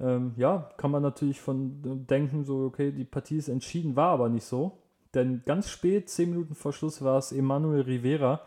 Ähm, 0.00 0.32
ja, 0.38 0.70
kann 0.78 0.90
man 0.90 1.02
natürlich 1.02 1.42
von 1.42 1.82
äh, 1.84 2.06
denken, 2.06 2.44
so, 2.44 2.64
okay, 2.64 2.90
die 2.90 3.04
Partie 3.04 3.36
ist 3.36 3.48
entschieden, 3.48 3.96
war 3.96 4.12
aber 4.12 4.30
nicht 4.30 4.46
so. 4.46 4.78
Denn 5.12 5.42
ganz 5.44 5.68
spät, 5.68 6.08
10 6.08 6.30
Minuten 6.30 6.54
vor 6.54 6.72
Schluss, 6.72 7.04
war 7.04 7.18
es 7.18 7.32
Emanuel 7.32 7.82
Rivera, 7.82 8.40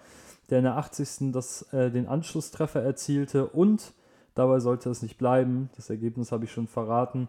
der 0.50 0.60
in 0.60 0.64
der 0.66 0.78
80. 0.78 1.32
Das, 1.32 1.74
äh, 1.74 1.92
den 1.92 2.08
Anschlusstreffer 2.08 2.82
erzielte 2.82 3.48
und 3.48 3.94
dabei 4.36 4.60
sollte 4.60 4.90
es 4.90 5.02
nicht 5.02 5.18
bleiben. 5.18 5.70
Das 5.76 5.90
Ergebnis 5.90 6.32
habe 6.32 6.46
ich 6.46 6.52
schon 6.52 6.68
verraten. 6.68 7.28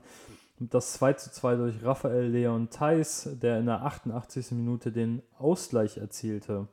Das 0.59 0.92
2 0.94 1.14
zu 1.14 1.33
2 1.33 1.56
durch 1.56 1.83
Raphael 1.83 2.26
Leon 2.26 2.68
Theis, 2.68 3.28
der 3.40 3.59
in 3.59 3.66
der 3.66 3.83
88. 3.83 4.52
Minute 4.52 4.92
den 4.92 5.22
Ausgleich 5.38 5.96
erzielte. 5.96 6.68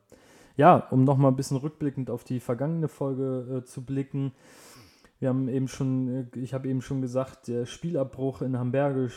Ja, 0.56 0.88
um 0.90 1.04
nochmal 1.04 1.30
ein 1.30 1.36
bisschen 1.36 1.56
rückblickend 1.56 2.10
auf 2.10 2.24
die 2.24 2.40
vergangene 2.40 2.88
Folge 2.88 3.62
äh, 3.62 3.64
zu 3.64 3.84
blicken. 3.84 4.32
Wir 5.20 5.30
haben 5.30 5.48
eben 5.48 5.68
schon, 5.68 6.08
äh, 6.08 6.38
ich 6.38 6.52
habe 6.52 6.68
eben 6.68 6.82
schon 6.82 7.00
gesagt, 7.00 7.48
der 7.48 7.64
Spielabbruch 7.64 8.42
in 8.42 8.58
Hamburg 8.58 9.10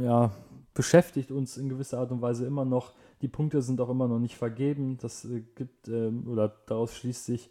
ja, 0.00 0.32
beschäftigt 0.74 1.30
uns 1.30 1.56
in 1.56 1.68
gewisser 1.68 1.98
Art 1.98 2.10
und 2.10 2.20
Weise 2.20 2.46
immer 2.46 2.64
noch. 2.64 2.92
Die 3.22 3.28
Punkte 3.28 3.62
sind 3.62 3.80
auch 3.80 3.90
immer 3.90 4.08
noch 4.08 4.18
nicht 4.18 4.36
vergeben. 4.36 4.98
Das 5.00 5.24
äh, 5.24 5.42
gibt, 5.54 5.88
äh, 5.88 6.08
oder 6.26 6.48
daraus 6.66 6.94
schließt 6.94 7.24
sich, 7.24 7.50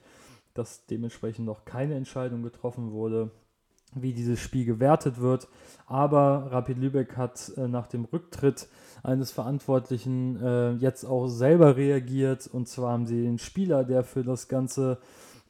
dass 0.53 0.85
dementsprechend 0.85 1.45
noch 1.45 1.65
keine 1.65 1.95
Entscheidung 1.95 2.41
getroffen 2.41 2.91
wurde, 2.91 3.31
wie 3.93 4.13
dieses 4.13 4.39
Spiel 4.39 4.65
gewertet 4.65 5.19
wird. 5.19 5.47
Aber 5.85 6.47
Rapid 6.51 6.77
Lübeck 6.77 7.17
hat 7.17 7.51
äh, 7.57 7.67
nach 7.67 7.87
dem 7.87 8.05
Rücktritt 8.05 8.67
eines 9.03 9.31
Verantwortlichen 9.31 10.41
äh, 10.41 10.71
jetzt 10.73 11.05
auch 11.05 11.27
selber 11.27 11.77
reagiert. 11.77 12.47
Und 12.47 12.67
zwar 12.67 12.93
haben 12.93 13.05
sie 13.05 13.21
den 13.21 13.37
Spieler, 13.37 13.83
der 13.83 14.03
für 14.03 14.23
das 14.23 14.47
Ganze 14.47 14.99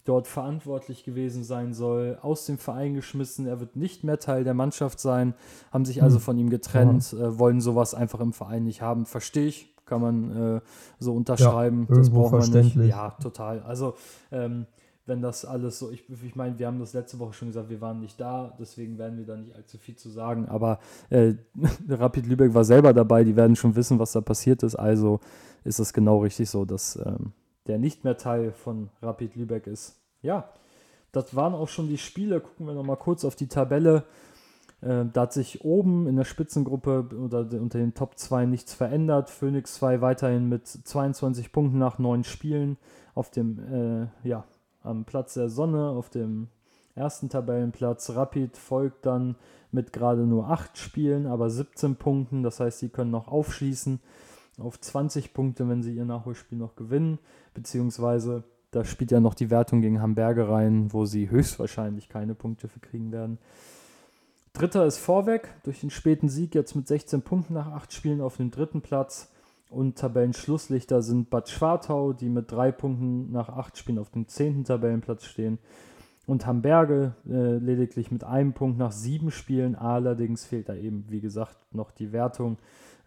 dort 0.06 0.28
verantwortlich 0.28 1.04
gewesen 1.04 1.44
sein 1.44 1.74
soll, 1.74 2.18
aus 2.22 2.46
dem 2.46 2.58
Verein 2.58 2.94
geschmissen. 2.94 3.46
Er 3.46 3.60
wird 3.60 3.76
nicht 3.76 4.04
mehr 4.04 4.20
Teil 4.20 4.44
der 4.44 4.54
Mannschaft 4.54 5.00
sein, 5.00 5.34
haben 5.72 5.86
sich 5.86 6.02
also 6.02 6.16
hm. 6.18 6.24
von 6.24 6.38
ihm 6.38 6.50
getrennt, 6.50 7.14
äh, 7.14 7.38
wollen 7.38 7.60
sowas 7.60 7.94
einfach 7.94 8.22
im 8.22 8.34
Verein 8.34 8.64
nicht 8.64 8.82
haben. 8.82 9.06
Verstehe 9.06 9.48
ich, 9.48 9.76
kann 9.88 10.02
man 10.02 10.58
äh, 10.58 10.62
so 11.00 11.14
unterschreiben. 11.16 11.88
Ja, 11.90 11.96
das 11.96 12.10
braucht 12.10 12.34
man 12.34 12.50
nicht. 12.50 12.76
Ja, 12.76 13.12
total. 13.22 13.62
Also, 13.62 13.96
ähm, 14.32 14.68
wenn 15.08 15.22
das 15.22 15.46
alles 15.46 15.80
so, 15.80 15.90
ich, 15.90 16.04
ich 16.10 16.36
meine, 16.36 16.60
wir 16.60 16.68
haben 16.68 16.80
das 16.80 16.94
letzte 16.94 17.18
Woche 17.18 17.34
schon 17.34 17.48
gesagt, 17.48 17.70
wir 17.70 17.80
waren 17.80 18.02
nicht 18.02 18.20
da, 18.20 18.54
deswegen 18.60 18.98
werden 18.98 19.18
wir 19.18 19.26
da 19.26 19.38
nicht 19.38 19.56
allzu 19.56 19.78
viel 19.78 19.96
zu 19.96 20.10
sagen, 20.10 20.48
aber 20.48 20.80
äh, 21.10 21.34
Rapid 21.90 22.28
Lübeck 22.28 22.54
war 22.54 22.66
selber 22.66 22.94
dabei, 22.94 23.24
die 23.24 23.38
werden 23.38 23.56
schon 23.56 23.76
wissen, 23.76 24.00
was 24.00 24.12
da 24.12 24.20
passiert 24.20 24.64
ist, 24.64 24.76
also 24.76 25.22
ist 25.64 25.80
es 25.80 25.94
genau 25.94 26.20
richtig 26.20 26.50
so, 26.50 26.66
dass 26.66 26.98
ähm, 26.98 27.32
der 27.68 27.78
nicht 27.78 28.04
mehr 28.04 28.18
Teil 28.18 28.52
von 28.52 28.90
Rapid 29.02 29.36
Lübeck 29.36 29.68
ist. 29.68 29.96
Ja, 30.22 30.50
das 31.12 31.36
waren 31.36 31.54
auch 31.54 31.68
schon 31.68 31.88
die 31.88 31.98
Spiele. 31.98 32.40
Gucken 32.40 32.68
wir 32.68 32.74
nochmal 32.74 32.98
kurz 32.98 33.26
auf 33.26 33.36
die 33.36 33.48
Tabelle. 33.48 34.04
Äh, 34.82 35.06
da 35.12 35.22
hat 35.22 35.34
sich 35.34 35.64
oben 35.64 36.08
in 36.08 36.16
der 36.16 36.24
Spitzengruppe 36.24 37.10
oder 37.18 37.40
unter 37.40 37.80
den 37.80 37.94
Top 37.94 38.18
2 38.18 38.46
nichts 38.46 38.74
verändert. 38.74 39.30
Phoenix 39.30 39.76
2 39.76 40.02
weiterhin 40.02 40.50
mit 40.50 40.68
22 40.68 41.52
Punkten 41.52 41.78
nach 41.78 42.00
9 42.00 42.24
Spielen 42.24 42.78
auf 43.16 43.32
dem, 43.32 43.60
äh, 44.24 44.28
ja, 44.28 44.46
am 44.84 45.06
Platz 45.06 45.34
der 45.34 45.50
Sonne, 45.50 45.90
auf 45.90 46.10
dem 46.10 46.48
ersten 46.96 47.30
Tabellenplatz. 47.30 48.12
Rapid 48.12 48.58
folgt 48.58 49.06
dann 49.06 49.36
mit 49.72 49.94
gerade 49.94 50.22
nur 50.26 50.50
8 50.50 50.78
Spielen, 50.78 51.26
aber 51.26 51.50
17 51.50 51.96
Punkten. 51.96 52.44
Das 52.44 52.60
heißt, 52.60 52.80
sie 52.80 52.90
können 52.90 53.12
noch 53.12 53.28
aufschließen 53.28 54.00
auf 54.60 54.80
20 54.80 55.34
Punkte, 55.34 55.68
wenn 55.70 55.84
sie 55.84 55.96
ihr 55.96 56.06
Nachholspiel 56.06 56.58
noch 56.58 56.76
gewinnen, 56.76 57.20
beziehungsweise 57.54 58.44
da 58.72 58.84
spielt 58.84 59.12
ja 59.12 59.20
noch 59.20 59.34
die 59.34 59.50
Wertung 59.50 59.82
gegen 59.82 60.02
Hamburger 60.02 60.50
rein, 60.50 60.92
wo 60.92 61.06
sie 61.06 61.30
höchstwahrscheinlich 61.30 62.10
keine 62.10 62.36
Punkte 62.36 62.68
für 62.68 62.80
kriegen 62.80 63.12
werden. 63.12 63.38
Dritter 64.58 64.88
ist 64.88 64.98
Vorweg, 64.98 65.54
durch 65.64 65.82
den 65.82 65.92
späten 65.92 66.30
Sieg 66.30 66.56
jetzt 66.56 66.76
mit 66.76 66.88
16 66.88 67.22
Punkten 67.22 67.54
nach 67.54 67.68
8 67.68 67.94
Spielen 67.94 68.22
auf 68.22 68.38
dem 68.38 68.50
dritten 68.50 68.82
Platz. 68.82 69.32
Und 69.70 70.00
Tabellenschlusslichter 70.00 71.04
sind 71.04 71.30
Bad 71.30 71.48
Schwartau, 71.48 72.14
die 72.14 72.28
mit 72.28 72.52
3 72.52 72.72
Punkten 72.72 73.32
nach 73.32 73.50
8 73.50 73.78
Spielen 73.78 74.00
auf 74.00 74.10
dem 74.10 74.28
10. 74.28 74.64
Tabellenplatz 74.64 75.26
stehen. 75.26 75.60
Und 76.26 76.48
Hamburge 76.48 77.14
äh, 77.28 77.58
lediglich 77.58 78.10
mit 78.10 78.24
einem 78.24 78.54
Punkt 78.54 78.80
nach 78.80 78.92
7 78.92 79.30
Spielen. 79.30 79.76
Allerdings 79.76 80.46
fehlt 80.46 80.70
da 80.70 80.74
eben, 80.74 81.06
wie 81.10 81.22
gesagt, 81.22 81.56
noch 81.72 81.92
die 81.92 82.12
Wertung 82.12 82.58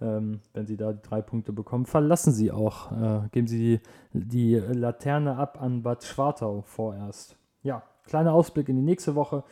ähm, 0.01 0.41
wenn 0.55 0.67
sie 0.67 0.77
da 0.77 0.93
die 0.93 1.03
drei 1.03 1.21
Punkte 1.21 1.53
bekommen, 1.53 1.85
verlassen 1.85 2.33
sie 2.33 2.51
auch, 2.51 2.93
äh, 2.93 3.29
geben 3.33 3.47
sie 3.47 3.81
die, 4.13 4.21
die 4.21 4.55
Laterne 4.55 5.37
ab 5.37 5.61
an 5.61 5.83
Bad 5.83 6.05
Schwartau 6.05 6.63
vorerst. 6.63 7.37
Ja, 7.63 7.83
kleiner 8.05 8.33
Ausblick 8.33 8.69
in 8.69 8.77
die 8.77 8.83
nächste 8.83 9.15
Woche. 9.15 9.45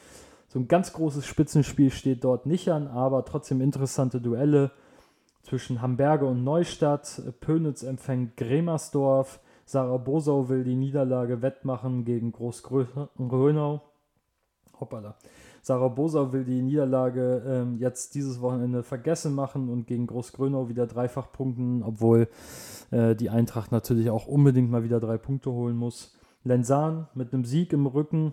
So 0.49 0.59
ein 0.59 0.67
ganz 0.67 0.93
großes 0.95 1.27
Spitzenspiel 1.27 1.91
steht 1.91 2.25
dort 2.25 2.47
nicht 2.47 2.71
an, 2.71 2.87
aber 2.87 3.25
trotzdem 3.25 3.61
interessante 3.61 4.21
Duelle 4.21 4.71
zwischen 5.43 5.83
Hamburger 5.83 6.27
und 6.27 6.43
Neustadt. 6.43 7.23
Pönitz 7.41 7.83
empfängt 7.83 8.37
Gremersdorf. 8.37 9.41
Sarah 9.67 9.99
Bosau 9.99 10.49
will 10.49 10.65
die 10.65 10.77
Niederlage 10.77 11.43
wettmachen 11.43 12.07
gegen 12.07 12.33
Großgrönau. 12.33 13.83
Hoppala. 14.81 15.17
Sarah 15.61 15.89
Bosa 15.89 16.33
will 16.33 16.45
die 16.45 16.63
Niederlage 16.63 17.43
ähm, 17.47 17.77
jetzt 17.79 18.15
dieses 18.15 18.41
Wochenende 18.41 18.83
vergessen 18.83 19.35
machen 19.35 19.69
und 19.69 19.87
gegen 19.87 20.07
Großgrönau 20.07 20.71
wieder 20.71 20.87
dreifach 20.87 21.31
punkten, 21.31 21.83
obwohl 21.83 22.29
äh, 22.91 23.15
die 23.15 23.29
Eintracht 23.29 23.71
natürlich 23.71 24.09
auch 24.09 24.27
unbedingt 24.27 24.71
mal 24.71 24.83
wieder 24.83 25.01
drei 25.01 25.19
Punkte 25.19 25.53
holen 25.53 25.77
muss. 25.77 26.17
Lenzahn 26.45 27.09
mit 27.15 27.35
einem 27.35 27.45
Sieg 27.45 27.75
im 27.75 27.87
Rücken 27.87 28.33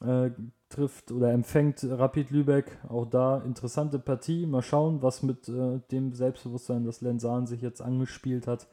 äh, 0.00 0.30
trifft 0.68 1.12
oder 1.12 1.32
empfängt 1.32 1.84
Rapid 1.84 2.30
Lübeck. 2.30 2.78
Auch 2.88 3.06
da 3.06 3.38
interessante 3.38 3.98
Partie. 3.98 4.46
Mal 4.46 4.62
schauen, 4.62 5.02
was 5.02 5.22
mit 5.22 5.48
äh, 5.48 5.80
dem 5.90 6.12
Selbstbewusstsein, 6.12 6.84
das 6.84 7.00
Lenzahn 7.00 7.46
sich 7.46 7.62
jetzt 7.62 7.80
angespielt 7.80 8.46
hat, 8.46 8.66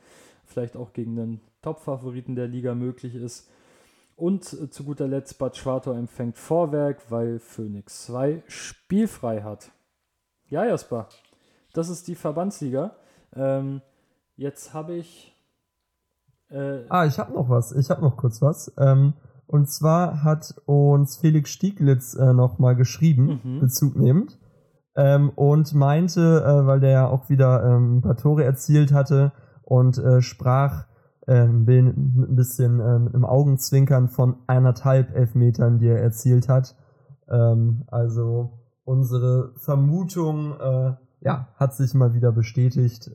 vielleicht 0.45 0.75
auch 0.75 0.93
gegen 0.93 1.15
den 1.15 1.41
Top-Favoriten 1.61 2.35
der 2.35 2.47
Liga 2.47 2.75
möglich 2.75 3.15
ist. 3.15 3.49
Und 4.15 4.53
äh, 4.53 4.69
zu 4.69 4.83
guter 4.83 5.07
Letzt 5.07 5.37
Bad 5.37 5.57
Schwartau 5.57 5.93
empfängt 5.93 6.37
Vorwerk, 6.37 7.09
weil 7.09 7.39
Phoenix 7.39 8.05
2 8.05 8.43
spielfrei 8.47 9.41
hat. 9.41 9.71
Ja, 10.47 10.65
Jasper, 10.65 11.07
das 11.73 11.89
ist 11.89 12.07
die 12.07 12.15
Verbandsliga. 12.15 12.95
Ähm, 13.33 13.81
jetzt 14.35 14.73
habe 14.73 14.95
ich. 14.95 15.35
Äh, 16.49 16.83
ah, 16.89 17.05
ich 17.05 17.17
habe 17.17 17.33
noch 17.33 17.49
was. 17.49 17.71
Ich 17.71 17.89
habe 17.89 18.01
noch 18.01 18.17
kurz 18.17 18.41
was. 18.41 18.73
Ähm, 18.77 19.13
und 19.51 19.69
zwar 19.69 20.23
hat 20.23 20.55
uns 20.65 21.17
Felix 21.17 21.49
Stieglitz 21.49 22.15
äh, 22.15 22.33
nochmal 22.33 22.77
geschrieben, 22.77 23.41
mhm. 23.43 23.59
Bezug 23.59 23.97
nehmend. 23.97 24.39
Ähm, 24.95 25.29
und 25.29 25.73
meinte, 25.73 26.43
äh, 26.45 26.65
weil 26.65 26.79
der 26.79 26.91
ja 26.91 27.07
auch 27.07 27.29
wieder 27.29 27.63
ähm, 27.63 27.97
ein 27.97 28.01
paar 28.01 28.15
Tore 28.15 28.45
erzielt 28.45 28.93
hatte 28.93 29.33
und 29.63 29.97
äh, 29.97 30.21
sprach 30.21 30.85
ähm, 31.27 31.65
ein 31.67 32.35
bisschen 32.35 32.79
äh, 32.79 32.99
mit 32.99 33.13
einem 33.13 33.25
Augenzwinkern 33.25 34.07
von 34.07 34.37
eineinhalb 34.47 35.13
Elfmetern, 35.15 35.79
die 35.79 35.87
er 35.87 36.01
erzielt 36.01 36.47
hat. 36.47 36.75
Ähm, 37.29 37.83
also 37.87 38.59
unsere 38.85 39.53
Vermutung 39.57 40.53
äh, 40.59 40.93
ja, 41.21 41.49
hat 41.55 41.75
sich 41.75 41.93
mal 41.93 42.13
wieder 42.13 42.31
bestätigt. 42.31 43.11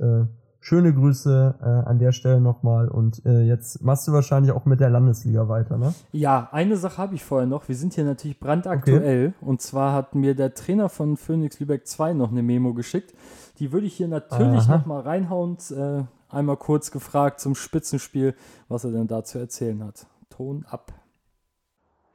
Schöne 0.68 0.92
Grüße 0.92 1.54
äh, 1.60 1.88
an 1.88 2.00
der 2.00 2.10
Stelle 2.10 2.40
nochmal. 2.40 2.88
Und 2.88 3.24
äh, 3.24 3.42
jetzt 3.42 3.84
machst 3.84 4.08
du 4.08 4.12
wahrscheinlich 4.12 4.50
auch 4.50 4.64
mit 4.64 4.80
der 4.80 4.90
Landesliga 4.90 5.48
weiter, 5.48 5.78
ne? 5.78 5.94
Ja, 6.10 6.48
eine 6.50 6.76
Sache 6.76 6.98
habe 6.98 7.14
ich 7.14 7.22
vorher 7.22 7.46
noch. 7.46 7.68
Wir 7.68 7.76
sind 7.76 7.94
hier 7.94 8.02
natürlich 8.02 8.40
brandaktuell. 8.40 9.28
Okay. 9.28 9.46
Und 9.46 9.62
zwar 9.62 9.92
hat 9.92 10.16
mir 10.16 10.34
der 10.34 10.54
Trainer 10.54 10.88
von 10.88 11.16
Phoenix 11.16 11.60
Lübeck 11.60 11.86
2 11.86 12.14
noch 12.14 12.32
eine 12.32 12.42
Memo 12.42 12.74
geschickt. 12.74 13.14
Die 13.60 13.70
würde 13.70 13.86
ich 13.86 13.94
hier 13.94 14.08
natürlich 14.08 14.66
nochmal 14.66 15.02
reinhauen. 15.02 15.56
Äh, 15.70 16.02
einmal 16.34 16.56
kurz 16.56 16.90
gefragt 16.90 17.38
zum 17.38 17.54
Spitzenspiel, 17.54 18.34
was 18.68 18.82
er 18.82 18.90
denn 18.90 19.06
da 19.06 19.22
zu 19.22 19.38
erzählen 19.38 19.84
hat. 19.84 20.08
Ton 20.30 20.66
ab. 20.68 20.92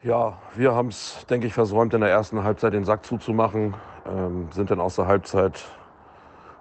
Ja, 0.03 0.39
wir 0.57 0.75
haben 0.75 0.89
es, 0.89 1.25
denke 1.29 1.47
ich, 1.47 1.53
versäumt, 1.53 1.93
in 1.93 2.01
der 2.01 2.09
ersten 2.09 2.43
Halbzeit 2.43 2.73
den 2.73 2.83
Sack 2.83 3.05
zuzumachen. 3.05 3.75
Ähm, 4.05 4.49
sind 4.51 4.71
dann 4.71 4.81
aus 4.81 4.97
der 4.97 5.07
Halbzeit 5.07 5.63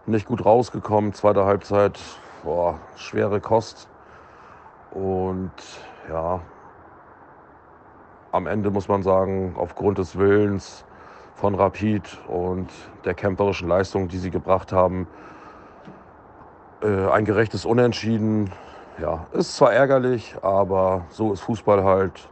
nicht 0.07 0.27
gut 0.27 0.45
rausgekommen. 0.45 1.13
Zweite 1.13 1.45
Halbzeit, 1.45 1.99
boah, 2.43 2.79
schwere 2.97 3.41
Kost. 3.41 3.89
Und 4.91 5.53
ja, 6.09 6.41
am 8.33 8.47
Ende 8.47 8.71
muss 8.71 8.89
man 8.89 9.03
sagen, 9.03 9.55
aufgrund 9.57 9.99
des 9.99 10.19
Willens 10.19 10.85
von 11.35 11.55
Rapid 11.55 12.19
und 12.29 12.69
der 13.05 13.15
kämpferischen 13.15 13.69
Leistung, 13.69 14.09
die 14.09 14.19
sie 14.19 14.31
gebracht 14.31 14.73
haben, 14.73 15.07
äh, 16.83 17.09
ein 17.09 17.25
gerechtes 17.25 17.65
Unentschieden. 17.65 18.51
Ja, 19.01 19.27
ist 19.33 19.57
zwar 19.57 19.73
ärgerlich, 19.73 20.37
aber 20.43 21.07
so 21.09 21.33
ist 21.33 21.41
Fußball 21.41 21.85
halt. 21.85 22.29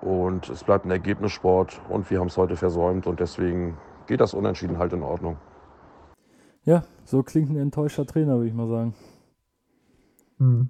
Und 0.00 0.48
es 0.48 0.64
bleibt 0.64 0.84
ein 0.84 0.90
Ergebnissport 0.90 1.80
und 1.88 2.10
wir 2.10 2.20
haben 2.20 2.26
es 2.28 2.36
heute 2.36 2.56
versäumt 2.56 3.06
und 3.06 3.20
deswegen 3.20 3.78
geht 4.06 4.20
das 4.20 4.34
Unentschieden 4.34 4.78
halt 4.78 4.92
in 4.92 5.02
Ordnung. 5.02 5.38
Ja, 6.64 6.84
so 7.04 7.22
klingt 7.22 7.50
ein 7.50 7.56
enttäuschter 7.56 8.06
Trainer, 8.06 8.36
würde 8.36 8.48
ich 8.48 8.54
mal 8.54 8.68
sagen. 8.68 8.94
Hm. 10.38 10.68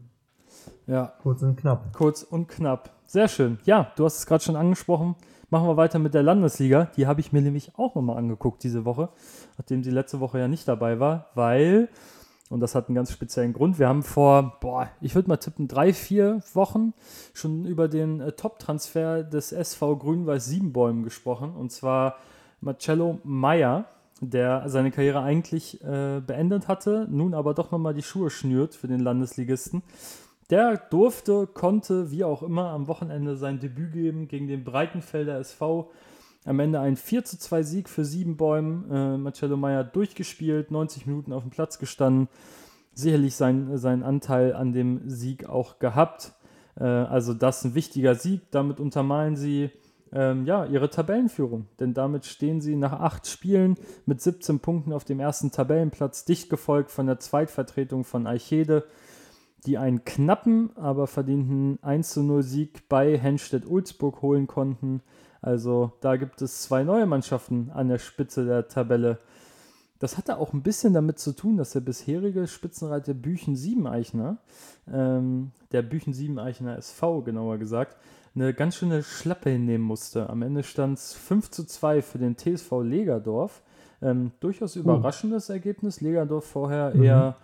Ja. 0.86 1.12
Kurz 1.22 1.42
und 1.42 1.56
knapp. 1.56 1.92
Kurz 1.92 2.22
und 2.22 2.48
knapp. 2.48 2.90
Sehr 3.06 3.28
schön. 3.28 3.58
Ja, 3.64 3.92
du 3.96 4.04
hast 4.04 4.18
es 4.18 4.26
gerade 4.26 4.42
schon 4.42 4.56
angesprochen. 4.56 5.14
Machen 5.50 5.68
wir 5.68 5.76
weiter 5.76 5.98
mit 5.98 6.14
der 6.14 6.22
Landesliga. 6.22 6.90
Die 6.96 7.06
habe 7.06 7.20
ich 7.20 7.32
mir 7.32 7.42
nämlich 7.42 7.78
auch 7.78 7.94
nochmal 7.94 8.16
angeguckt 8.16 8.62
diese 8.64 8.84
Woche, 8.84 9.10
nachdem 9.56 9.84
sie 9.84 9.90
letzte 9.90 10.20
Woche 10.20 10.38
ja 10.38 10.48
nicht 10.48 10.66
dabei 10.66 10.98
war, 10.98 11.30
weil 11.34 11.88
und 12.50 12.60
das 12.60 12.74
hat 12.74 12.88
einen 12.88 12.94
ganz 12.94 13.10
speziellen 13.10 13.52
Grund. 13.52 13.78
Wir 13.78 13.88
haben 13.88 14.02
vor, 14.02 14.58
boah, 14.60 14.90
ich 15.00 15.14
würde 15.14 15.28
mal 15.28 15.38
tippen, 15.38 15.66
drei, 15.66 15.92
vier 15.92 16.42
Wochen 16.52 16.92
schon 17.32 17.64
über 17.64 17.88
den 17.88 18.20
äh, 18.20 18.32
Top-Transfer 18.32 19.24
des 19.24 19.52
SV 19.52 19.96
Grün-Weiß 19.96 20.44
Siebenbäumen 20.44 21.04
gesprochen. 21.04 21.54
Und 21.56 21.72
zwar 21.72 22.16
Marcello 22.60 23.18
Meyer, 23.24 23.86
der 24.30 24.68
seine 24.68 24.90
Karriere 24.90 25.22
eigentlich 25.22 25.82
äh, 25.82 26.20
beendet 26.20 26.68
hatte, 26.68 27.06
nun 27.10 27.34
aber 27.34 27.54
doch 27.54 27.70
nochmal 27.70 27.94
die 27.94 28.02
Schuhe 28.02 28.30
schnürt 28.30 28.74
für 28.74 28.88
den 28.88 29.00
Landesligisten. 29.00 29.82
Der 30.50 30.76
durfte, 30.76 31.46
konnte, 31.46 32.10
wie 32.10 32.24
auch 32.24 32.42
immer, 32.42 32.70
am 32.70 32.86
Wochenende 32.86 33.36
sein 33.36 33.60
Debüt 33.60 33.92
geben 33.92 34.28
gegen 34.28 34.46
den 34.46 34.64
Breitenfelder 34.64 35.38
SV 35.38 35.90
am 36.44 36.60
Ende 36.60 36.80
ein 36.80 36.96
4 36.96 37.24
zu 37.24 37.38
2 37.38 37.62
Sieg 37.62 37.88
für 37.88 38.04
Siebenbäumen. 38.04 38.90
Äh, 38.90 39.16
Marcello 39.16 39.56
Meyer 39.56 39.82
durchgespielt, 39.82 40.70
90 40.70 41.06
Minuten 41.06 41.32
auf 41.32 41.42
dem 41.42 41.50
Platz 41.50 41.78
gestanden. 41.78 42.28
Sicherlich 42.92 43.34
sein, 43.34 43.76
seinen 43.78 44.02
Anteil 44.02 44.54
an 44.54 44.72
dem 44.72 45.08
Sieg 45.08 45.48
auch 45.48 45.78
gehabt. 45.78 46.32
Äh, 46.76 46.84
also 46.84 47.32
das 47.32 47.64
ein 47.64 47.74
wichtiger 47.74 48.14
Sieg. 48.14 48.42
Damit 48.50 48.78
untermalen 48.78 49.36
sie 49.36 49.70
ähm, 50.14 50.46
ja, 50.46 50.64
ihre 50.64 50.88
Tabellenführung. 50.88 51.66
Denn 51.80 51.92
damit 51.92 52.24
stehen 52.24 52.60
sie 52.60 52.76
nach 52.76 52.92
acht 52.92 53.26
Spielen 53.26 53.76
mit 54.06 54.22
17 54.22 54.60
Punkten 54.60 54.92
auf 54.92 55.04
dem 55.04 55.20
ersten 55.20 55.50
Tabellenplatz, 55.50 56.24
dicht 56.24 56.48
gefolgt 56.48 56.92
von 56.92 57.06
der 57.06 57.18
Zweitvertretung 57.18 58.04
von 58.04 58.26
Eichede, 58.26 58.84
die 59.66 59.76
einen 59.76 60.04
knappen, 60.04 60.70
aber 60.76 61.06
verdienten 61.08 61.78
1 61.82 62.10
zu 62.10 62.22
0 62.22 62.42
Sieg 62.42 62.88
bei 62.88 63.18
Henstedt-Ulzburg 63.18 64.22
holen 64.22 64.46
konnten. 64.46 65.02
Also 65.42 65.92
da 66.00 66.16
gibt 66.16 66.40
es 66.42 66.62
zwei 66.62 66.84
neue 66.84 67.06
Mannschaften 67.06 67.70
an 67.74 67.88
der 67.88 67.98
Spitze 67.98 68.44
der 68.46 68.68
Tabelle. 68.68 69.18
Das 69.98 70.16
hatte 70.18 70.38
auch 70.38 70.52
ein 70.52 70.62
bisschen 70.62 70.92
damit 70.92 71.18
zu 71.18 71.32
tun, 71.32 71.56
dass 71.56 71.72
der 71.72 71.80
bisherige 71.80 72.46
Spitzenreiter 72.46 73.14
Büchen 73.14 73.56
Siebeneichner, 73.56 74.38
ähm, 74.92 75.52
der 75.72 75.82
Büchen 75.82 76.12
Siebeneichner 76.12 76.76
SV 76.76 77.22
genauer 77.22 77.58
gesagt, 77.58 77.96
eine 78.34 78.52
ganz 78.54 78.76
schöne 78.76 79.02
Schlappe 79.02 79.50
hinnehmen 79.50 79.84
musste. 79.84 80.28
Am 80.28 80.42
Ende 80.42 80.62
stand 80.62 80.98
es 80.98 81.14
5 81.14 81.50
zu 81.50 81.64
2 81.64 82.02
für 82.02 82.18
den 82.18 82.36
TSV 82.36 82.82
Legerdorf. 82.82 83.62
Ähm, 84.02 84.32
durchaus 84.40 84.76
überraschendes 84.76 85.50
Ergebnis. 85.50 86.00
Legerdorf 86.00 86.44
vorher 86.44 86.94
mhm. 86.94 87.02
eher 87.02 87.36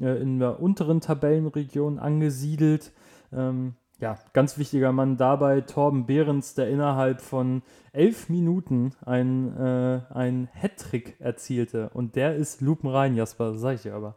äh, 0.00 0.20
in 0.20 0.38
der 0.38 0.60
unteren 0.60 1.00
Tabellenregion 1.00 1.98
angesiedelt. 1.98 2.92
Ähm, 3.32 3.74
ja, 3.98 4.18
ganz 4.34 4.58
wichtiger 4.58 4.92
Mann 4.92 5.16
dabei, 5.16 5.62
Torben 5.62 6.04
Behrens, 6.04 6.54
der 6.54 6.68
innerhalb 6.68 7.22
von 7.22 7.62
elf 7.92 8.28
Minuten 8.28 8.92
ein, 9.04 9.56
äh, 9.56 10.00
ein 10.10 10.48
Hattrick 10.52 11.16
erzielte. 11.18 11.90
Und 11.94 12.14
der 12.14 12.36
ist 12.36 12.60
lupenrein, 12.60 13.14
Jasper, 13.16 13.56
sag 13.56 13.76
ich 13.76 13.82
dir 13.82 13.94
aber. 13.94 14.14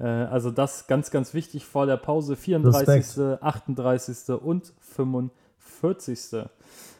Äh, 0.00 0.06
also 0.06 0.50
das 0.50 0.86
ganz, 0.86 1.10
ganz 1.10 1.34
wichtig 1.34 1.66
vor 1.66 1.86
der 1.86 1.98
Pause. 1.98 2.36
34., 2.36 3.18
Respekt. 3.18 3.42
38. 3.42 4.34
und 4.42 4.72
45. 5.78 6.48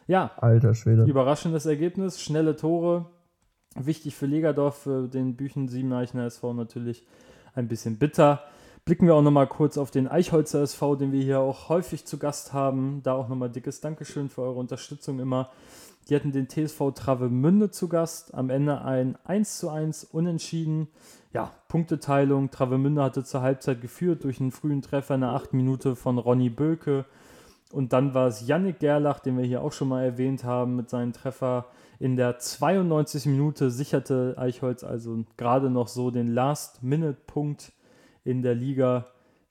Ja, 0.07 0.31
alter 0.37 0.75
Schwede. 0.75 1.05
Überraschendes 1.05 1.67
Ergebnis, 1.67 2.21
schnelle 2.21 2.57
Tore. 2.57 3.07
Wichtig 3.75 4.17
für 4.17 4.27
Legerdorf, 4.27 4.79
für 4.79 5.09
den 5.09 5.37
Büchen 5.37 5.69
Siebeneichner 5.69 6.25
SV 6.25 6.55
natürlich 6.55 7.07
ein 7.55 7.69
bisschen 7.69 7.99
bitter. 7.99 8.43
Blicken 8.85 9.07
wir 9.07 9.15
auch 9.15 9.23
nochmal 9.23 9.47
kurz 9.47 9.77
auf 9.77 9.91
den 9.91 10.09
Eichholzer 10.09 10.63
SV, 10.63 10.97
den 10.97 11.13
wir 11.13 11.23
hier 11.23 11.41
auch 11.41 11.69
häufig 11.69 12.07
zu 12.07 12.17
Gast 12.17 12.55
haben. 12.55 13.03
Da 13.03 13.13
auch 13.13 13.29
nochmal 13.29 13.51
dickes 13.51 13.83
Dankeschön 13.83 14.31
für 14.31 14.43
eure 14.43 14.59
Unterstützung 14.59 15.21
immer. 15.21 15.51
Die 16.09 16.17
hatten 16.17 16.33
den 16.33 16.49
TSV 16.49 16.93
Travemünde 16.95 17.71
zu 17.71 17.89
Gast. 17.89 18.33
Am 18.33 18.49
Ende 18.49 18.81
ein 18.83 19.19
1 19.25 19.59
zu 19.59 19.69
1 19.69 20.05
Unentschieden. 20.05 20.89
Ja, 21.35 21.53
Punkteteilung. 21.69 22.51
Travemünde 22.51 23.03
hatte 23.03 23.25
zur 23.25 23.43
Halbzeit 23.43 23.83
geführt 23.83 24.25
durch 24.25 24.41
einen 24.41 24.53
frühen 24.53 24.81
Treffer 24.81 25.17
in 25.17 25.21
der 25.21 25.31
8 25.31 25.53
Minute 25.53 25.95
von 25.95 26.17
Ronny 26.17 26.49
Böke. 26.49 27.05
Und 27.73 27.93
dann 27.93 28.15
war 28.15 28.29
es 28.29 28.47
Yannick 28.47 28.79
Gerlach, 28.79 29.21
den 29.21 29.37
wir 29.37 29.45
hier 29.45 29.63
auch 29.63 29.73
schon 29.73 29.89
mal 29.89 30.03
erwähnt 30.03 30.45
haben, 30.45 30.77
mit 30.77 30.89
seinem 30.89 31.13
Treffer 31.13 31.67
in 31.99 32.17
der 32.17 32.39
92 32.39 33.27
Minute 33.27 33.71
sicherte 33.71 34.35
Eichholz 34.39 34.85
also 34.85 35.25
gerade 35.37 35.69
noch 35.69 35.89
so 35.89 36.11
den 36.11 36.29
Last-Minute-Punkt 36.29 37.73
in 38.25 38.43
der 38.43 38.55
Liga. 38.55 39.07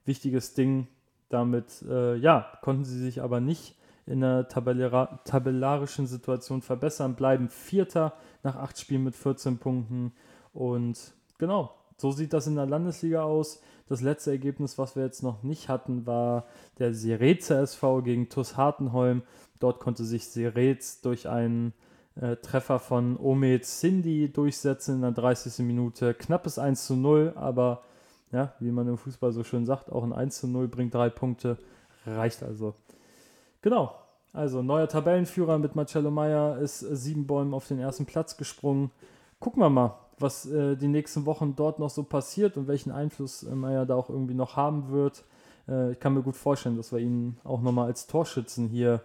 Wichtiges 0.06 0.53
Ding. 0.53 0.88
Damit 1.30 1.84
äh, 1.89 2.15
ja, 2.15 2.47
konnten 2.62 2.86
sie 2.86 2.99
sich 2.99 3.21
aber 3.21 3.41
nicht 3.41 3.75
in 4.06 4.21
der 4.21 4.47
tabellarischen 4.47 6.08
Situation 6.08 6.62
verbessern, 6.62 7.15
bleiben 7.15 7.49
Vierter 7.49 8.13
nach 8.41 8.56
acht 8.56 8.80
Spielen 8.80 9.03
mit 9.03 9.15
14 9.15 9.58
Punkten. 9.58 10.13
Und 10.53 11.13
genau, 11.38 11.75
so 11.97 12.12
sieht 12.12 12.32
das 12.32 12.47
in 12.47 12.56
der 12.56 12.65
Landesliga 12.65 13.23
aus. 13.23 13.62
Das 13.88 14.02
letzte 14.02 14.32
Ergebnis, 14.32 14.78
was 14.78 14.95
wir 14.95 15.04
jetzt 15.04 15.23
noch 15.23 15.43
nicht 15.43 15.69
hatten, 15.69 16.06
war 16.06 16.45
der 16.78 16.93
Sereze 16.93 17.56
SV 17.56 18.02
gegen 18.02 18.30
TuS 18.30 18.58
Hartenholm. 18.58 19.23
Dort 19.60 19.80
konnte 19.80 20.04
sich 20.04 20.28
Serez 20.28 21.02
durch 21.02 21.30
einen 21.30 21.73
äh, 22.19 22.36
Treffer 22.38 22.80
von 22.80 23.17
Omed 23.17 23.63
Cindy 23.63 24.32
durchsetzen 24.32 24.95
in 24.95 25.02
der 25.02 25.12
30. 25.12 25.65
Minute. 25.65 26.13
Knappes 26.13 26.60
1 26.60 26.86
zu 26.86 26.95
0, 26.95 27.34
aber 27.36 27.84
ja, 28.32 28.54
wie 28.60 28.71
man 28.71 28.88
im 28.88 28.97
Fußball 28.97 29.32
so 29.32 29.43
schön 29.43 29.65
sagt, 29.65 29.91
auch 29.91 30.04
ein 30.04 30.13
1 30.13 30.39
zu 30.39 30.47
0 30.47 30.67
bringt 30.67 30.93
drei 30.93 31.10
Punkte, 31.10 31.58
reicht 32.06 32.43
also. 32.43 32.76
Genau, 33.62 33.95
also 34.34 34.62
neuer 34.62 34.88
Tabellenführer 34.88 35.58
mit 35.58 35.76
Marcello 35.76 36.12
Meyer 36.12 36.58
ist 36.60 36.80
sieben 36.80 37.26
Bäumen 37.26 37.54
auf 37.54 37.67
den 37.67 37.80
ersten 37.80 38.06
Platz 38.06 38.36
gesprungen. 38.36 38.91
Gucken 39.39 39.62
wir 39.62 39.69
mal, 39.69 39.97
was 40.19 40.45
äh, 40.45 40.75
die 40.75 40.88
nächsten 40.88 41.25
Wochen 41.25 41.56
dort 41.56 41.80
noch 41.80 41.89
so 41.89 42.03
passiert 42.03 42.58
und 42.58 42.67
welchen 42.67 42.91
Einfluss 42.91 43.43
äh, 43.43 43.53
Meyer 43.53 43.86
da 43.86 43.95
auch 43.95 44.10
irgendwie 44.10 44.34
noch 44.34 44.56
haben 44.56 44.89
wird. 44.89 45.23
Äh, 45.67 45.91
ich 45.91 45.99
kann 45.99 46.13
mir 46.13 46.23
gut 46.23 46.36
vorstellen, 46.36 46.77
dass 46.77 46.91
wir 46.91 46.99
ihn 46.99 47.38
auch 47.43 47.62
nochmal 47.62 47.88
als 47.88 48.08
Torschützen 48.08 48.67
hier 48.67 49.01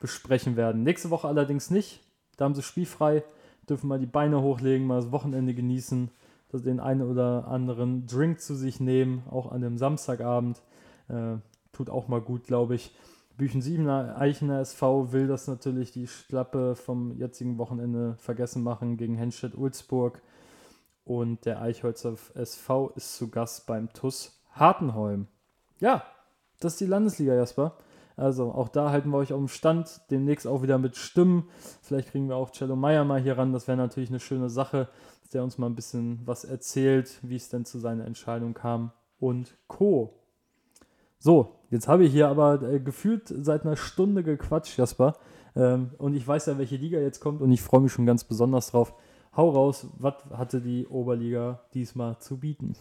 besprechen 0.00 0.56
werden. 0.56 0.82
Nächste 0.82 1.10
Woche 1.10 1.28
allerdings 1.28 1.70
nicht. 1.70 2.00
Da 2.36 2.44
haben 2.44 2.54
sie 2.54 2.62
spielfrei, 2.62 3.22
dürfen 3.68 3.88
mal 3.88 3.98
die 3.98 4.06
Beine 4.06 4.42
hochlegen, 4.42 4.86
mal 4.86 5.00
das 5.00 5.12
Wochenende 5.12 5.54
genießen 5.54 6.10
den 6.52 6.80
einen 6.80 7.02
oder 7.02 7.48
anderen 7.48 8.06
Drink 8.06 8.40
zu 8.40 8.54
sich 8.54 8.80
nehmen, 8.80 9.22
auch 9.30 9.52
an 9.52 9.60
dem 9.60 9.76
Samstagabend. 9.76 10.62
Äh, 11.08 11.36
tut 11.72 11.90
auch 11.90 12.08
mal 12.08 12.20
gut, 12.20 12.44
glaube 12.44 12.74
ich. 12.74 12.94
Büchen 13.36 13.60
7 13.60 13.86
Eichener 13.88 14.60
SV 14.60 15.12
will 15.12 15.26
das 15.26 15.46
natürlich 15.46 15.92
die 15.92 16.06
Schlappe 16.06 16.74
vom 16.74 17.12
jetzigen 17.18 17.58
Wochenende 17.58 18.14
vergessen 18.16 18.62
machen 18.62 18.96
gegen 18.96 19.16
Henstedt-Ulzburg. 19.16 20.22
Und 21.06 21.46
der 21.46 21.62
Eichholzer 21.62 22.16
SV 22.34 22.90
ist 22.96 23.16
zu 23.16 23.30
Gast 23.30 23.66
beim 23.66 23.90
TUS 23.94 24.38
Hartenholm. 24.52 25.28
Ja, 25.80 26.02
das 26.60 26.74
ist 26.74 26.80
die 26.80 26.86
Landesliga, 26.86 27.34
Jasper. 27.34 27.78
Also 28.16 28.50
auch 28.52 28.68
da 28.68 28.90
halten 28.90 29.10
wir 29.10 29.18
euch 29.18 29.32
auf 29.32 29.38
dem 29.38 29.48
Stand. 29.48 30.02
Demnächst 30.10 30.46
auch 30.46 30.62
wieder 30.62 30.76
mit 30.78 30.96
Stimmen. 30.96 31.48
Vielleicht 31.82 32.10
kriegen 32.10 32.28
wir 32.28 32.36
auch 32.36 32.50
Cello 32.50 32.76
Meyer 32.76 33.04
mal 33.04 33.20
hier 33.20 33.38
ran. 33.38 33.52
Das 33.52 33.68
wäre 33.68 33.78
natürlich 33.78 34.10
eine 34.10 34.20
schöne 34.20 34.50
Sache 34.50 34.88
der 35.32 35.44
uns 35.44 35.58
mal 35.58 35.66
ein 35.66 35.74
bisschen 35.74 36.20
was 36.24 36.44
erzählt, 36.44 37.18
wie 37.22 37.36
es 37.36 37.48
denn 37.48 37.64
zu 37.64 37.78
seiner 37.78 38.06
Entscheidung 38.06 38.54
kam 38.54 38.92
und 39.18 39.56
Co. 39.66 40.14
So, 41.18 41.56
jetzt 41.70 41.88
habe 41.88 42.04
ich 42.04 42.12
hier 42.12 42.28
aber 42.28 42.62
äh, 42.62 42.80
gefühlt 42.80 43.22
seit 43.28 43.64
einer 43.64 43.76
Stunde 43.76 44.22
gequatscht, 44.22 44.78
Jasper. 44.78 45.16
Ähm, 45.54 45.90
und 45.98 46.14
ich 46.14 46.26
weiß 46.26 46.46
ja, 46.46 46.58
welche 46.58 46.76
Liga 46.76 46.98
jetzt 46.98 47.20
kommt 47.20 47.40
und 47.40 47.50
ich 47.50 47.62
freue 47.62 47.80
mich 47.80 47.92
schon 47.92 48.06
ganz 48.06 48.24
besonders 48.24 48.70
drauf. 48.70 48.94
Hau 49.36 49.50
raus, 49.50 49.86
was 49.98 50.14
hatte 50.32 50.62
die 50.62 50.86
Oberliga 50.86 51.60
diesmal 51.74 52.18
zu 52.20 52.40
bieten? 52.40 52.74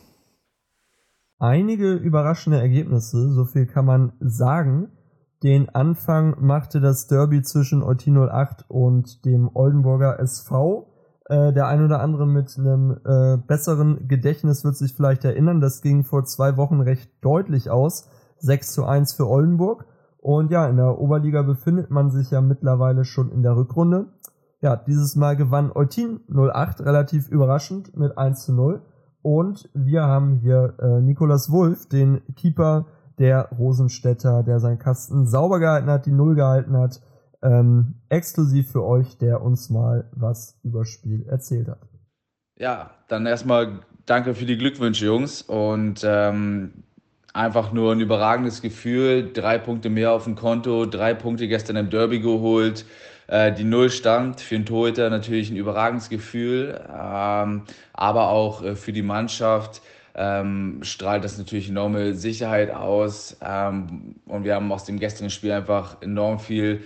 Einige 1.37 1.93
überraschende 1.93 2.61
Ergebnisse, 2.61 3.29
so 3.33 3.43
viel 3.43 3.65
kann 3.65 3.85
man 3.85 4.13
sagen. 4.21 4.91
Den 5.43 5.67
Anfang 5.69 6.37
machte 6.39 6.79
das 6.79 7.07
Derby 7.07 7.41
zwischen 7.41 7.83
Eutin 7.83 8.17
08 8.17 8.65
und 8.69 9.25
dem 9.25 9.49
Oldenburger 9.53 10.19
SV 10.19 10.91
Äh, 11.27 11.53
der 11.53 11.65
ein 11.65 11.83
oder 11.83 12.01
andere 12.01 12.27
mit 12.27 12.55
einem 12.57 12.99
äh, 13.03 13.37
besseren 13.47 14.07
Gedächtnis 14.07 14.63
wird 14.63 14.77
sich 14.77 14.93
vielleicht 14.93 15.25
erinnern, 15.25 15.59
das 15.59 15.81
ging 15.81 16.03
vor 16.03 16.23
zwei 16.23 16.55
Wochen 16.55 16.81
recht 16.81 17.09
deutlich 17.21 17.71
aus. 17.71 18.07
6 18.37 18.73
zu 18.73 18.85
1 18.85 19.13
für 19.13 19.27
Oldenburg. 19.27 19.85
Und 20.19 20.51
ja, 20.51 20.67
in 20.67 20.77
der 20.77 20.99
Oberliga 20.99 21.41
befindet 21.41 21.89
man 21.89 22.11
sich 22.11 22.29
ja 22.29 22.41
mittlerweile 22.41 23.05
schon 23.05 23.31
in 23.31 23.41
der 23.41 23.55
Rückrunde. 23.55 24.05
Ja, 24.65 24.75
dieses 24.75 25.15
Mal 25.15 25.36
gewann 25.36 25.71
Eutin 25.71 26.21
08 26.28 26.82
relativ 26.82 27.30
überraschend 27.30 27.95
mit 27.95 28.17
1 28.17 28.45
zu 28.45 28.51
0. 28.51 28.82
Und 29.21 29.69
wir 29.75 30.06
haben 30.06 30.38
hier 30.38 30.73
äh, 30.80 31.01
Nikolas 31.01 31.51
Wulff, 31.51 31.88
den 31.88 32.23
Keeper 32.36 32.88
der 33.19 33.49
Rosenstädter, 33.56 34.41
der 34.41 34.60
seinen 34.60 34.80
Kasten 34.80 35.28
sauber 35.28 35.60
gehalten 35.60 35.88
hat, 35.91 36.08
die 36.08 36.12
Null 36.12 36.34
gehalten 36.34 36.75
hat. 36.75 36.99
Ähm, 37.43 38.01
exklusiv 38.10 38.71
für 38.71 38.84
euch, 38.84 39.19
der 39.19 39.43
uns 39.43 39.69
mal 39.69 40.10
was 40.13 40.60
über 40.63 40.84
Spiel 40.84 41.28
erzählt 41.30 41.67
hat. 41.67 41.88
Ja, 42.58 42.89
dann 43.08 43.28
erstmal 43.28 43.82
danke 44.08 44.34
für 44.34 44.45
die 44.45 44.58
Glückwünsche, 44.58 45.06
Jungs. 45.06 45.43
Und 45.43 46.01
ähm, 46.04 46.86
einfach 47.34 47.71
nur 47.71 47.91
ein 47.91 47.99
überragendes 47.99 48.63
Gefühl. 48.63 49.32
Drei 49.32 49.60
Punkte 49.60 49.91
mehr 49.91 50.12
auf 50.12 50.23
dem 50.23 50.34
Konto, 50.34 50.88
drei 50.88 51.13
Punkte 51.13 51.47
gestern 51.47 51.75
im 51.75 51.91
Derby 51.91 52.19
geholt. 52.19 52.84
Äh, 53.27 53.51
die 53.53 53.63
Null 53.63 53.89
stammt 53.89 54.41
für 54.41 54.55
den 54.55 54.65
Torhüter 54.65 55.09
natürlich 55.09 55.49
ein 55.49 55.57
überragendes 55.57 56.09
Gefühl, 56.09 56.79
ähm, 56.89 57.63
aber 57.93 58.29
auch 58.29 58.63
äh, 58.63 58.75
für 58.75 58.93
die 58.93 59.01
Mannschaft 59.01 59.81
ähm, 60.15 60.79
strahlt 60.83 61.23
das 61.23 61.38
natürlich 61.38 61.69
enorme 61.69 62.13
Sicherheit 62.13 62.71
aus. 62.71 63.38
Ähm, 63.41 64.15
und 64.25 64.43
wir 64.43 64.55
haben 64.55 64.71
aus 64.71 64.85
dem 64.85 64.99
gestrigen 64.99 65.29
Spiel 65.29 65.51
einfach 65.51 66.01
enorm 66.01 66.39
viel 66.39 66.83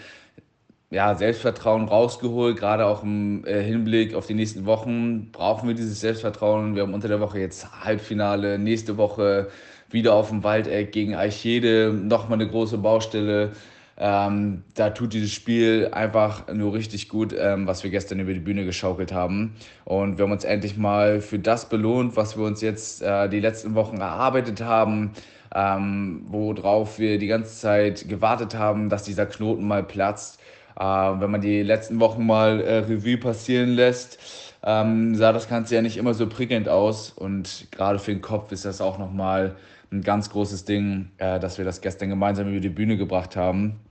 ja, 0.91 1.13
Selbstvertrauen 1.15 1.87
rausgeholt, 1.87 2.57
gerade 2.57 2.85
auch 2.85 3.03
im 3.03 3.45
äh, 3.45 3.61
Hinblick 3.61 4.15
auf 4.15 4.25
die 4.25 4.33
nächsten 4.33 4.65
Wochen 4.65 5.31
brauchen 5.31 5.67
wir 5.67 5.75
dieses 5.75 5.99
Selbstvertrauen. 5.99 6.75
Wir 6.75 6.81
haben 6.81 6.95
unter 6.95 7.07
der 7.07 7.19
Woche 7.19 7.39
jetzt 7.39 7.83
Halbfinale, 7.83 8.57
nächste 8.57 8.97
Woche 8.97 9.49
wieder 9.91 10.13
auf 10.13 10.29
dem 10.29 10.43
Waldeck 10.43 10.91
gegen 10.91 11.15
Eichede, 11.15 11.93
nochmal 11.93 12.39
eine 12.39 12.49
große 12.49 12.79
Baustelle. 12.79 13.51
Ähm, 14.01 14.63
da 14.75 14.91
tut 14.91 15.11
dieses 15.11 15.33
Spiel 15.33 15.89
einfach 15.91 16.47
nur 16.53 16.73
richtig 16.73 17.09
gut, 17.09 17.35
ähm, 17.37 17.67
was 17.67 17.83
wir 17.83 17.91
gestern 17.91 18.21
über 18.21 18.33
die 18.33 18.39
Bühne 18.39 18.63
geschaukelt 18.63 19.11
haben. 19.11 19.55
Und 19.83 20.17
wir 20.17 20.23
haben 20.23 20.31
uns 20.31 20.45
endlich 20.45 20.77
mal 20.77 21.19
für 21.19 21.37
das 21.37 21.67
belohnt, 21.67 22.15
was 22.15 22.37
wir 22.37 22.45
uns 22.45 22.61
jetzt 22.61 23.01
äh, 23.01 23.27
die 23.27 23.41
letzten 23.41 23.75
Wochen 23.75 23.97
erarbeitet 23.97 24.61
haben, 24.61 25.11
ähm, 25.53 26.25
worauf 26.29 26.97
wir 26.97 27.17
die 27.17 27.27
ganze 27.27 27.59
Zeit 27.59 28.07
gewartet 28.07 28.55
haben, 28.55 28.87
dass 28.87 29.03
dieser 29.03 29.25
Knoten 29.25 29.67
mal 29.67 29.83
platzt. 29.83 30.39
Äh, 30.79 30.83
wenn 30.83 31.29
man 31.29 31.41
die 31.41 31.61
letzten 31.61 31.99
Wochen 31.99 32.25
mal 32.25 32.61
äh, 32.61 32.77
Revue 32.79 33.17
passieren 33.17 33.71
lässt, 33.71 34.17
ähm, 34.63 35.15
sah 35.15 35.33
das 35.33 35.49
Ganze 35.49 35.75
ja 35.75 35.81
nicht 35.81 35.97
immer 35.97 36.13
so 36.13 36.27
prickelnd 36.27 36.69
aus. 36.69 37.09
Und 37.09 37.67
gerade 37.71 37.99
für 37.99 38.11
den 38.11 38.21
Kopf 38.21 38.53
ist 38.53 38.63
das 38.63 38.79
auch 38.79 38.97
nochmal 38.97 39.57
ein 39.91 40.01
ganz 40.03 40.29
großes 40.29 40.63
Ding, 40.63 41.11
äh, 41.17 41.39
dass 41.39 41.57
wir 41.57 41.65
das 41.65 41.81
gestern 41.81 42.09
gemeinsam 42.09 42.47
über 42.49 42.61
die 42.61 42.69
Bühne 42.69 42.95
gebracht 42.95 43.35
haben. 43.35 43.81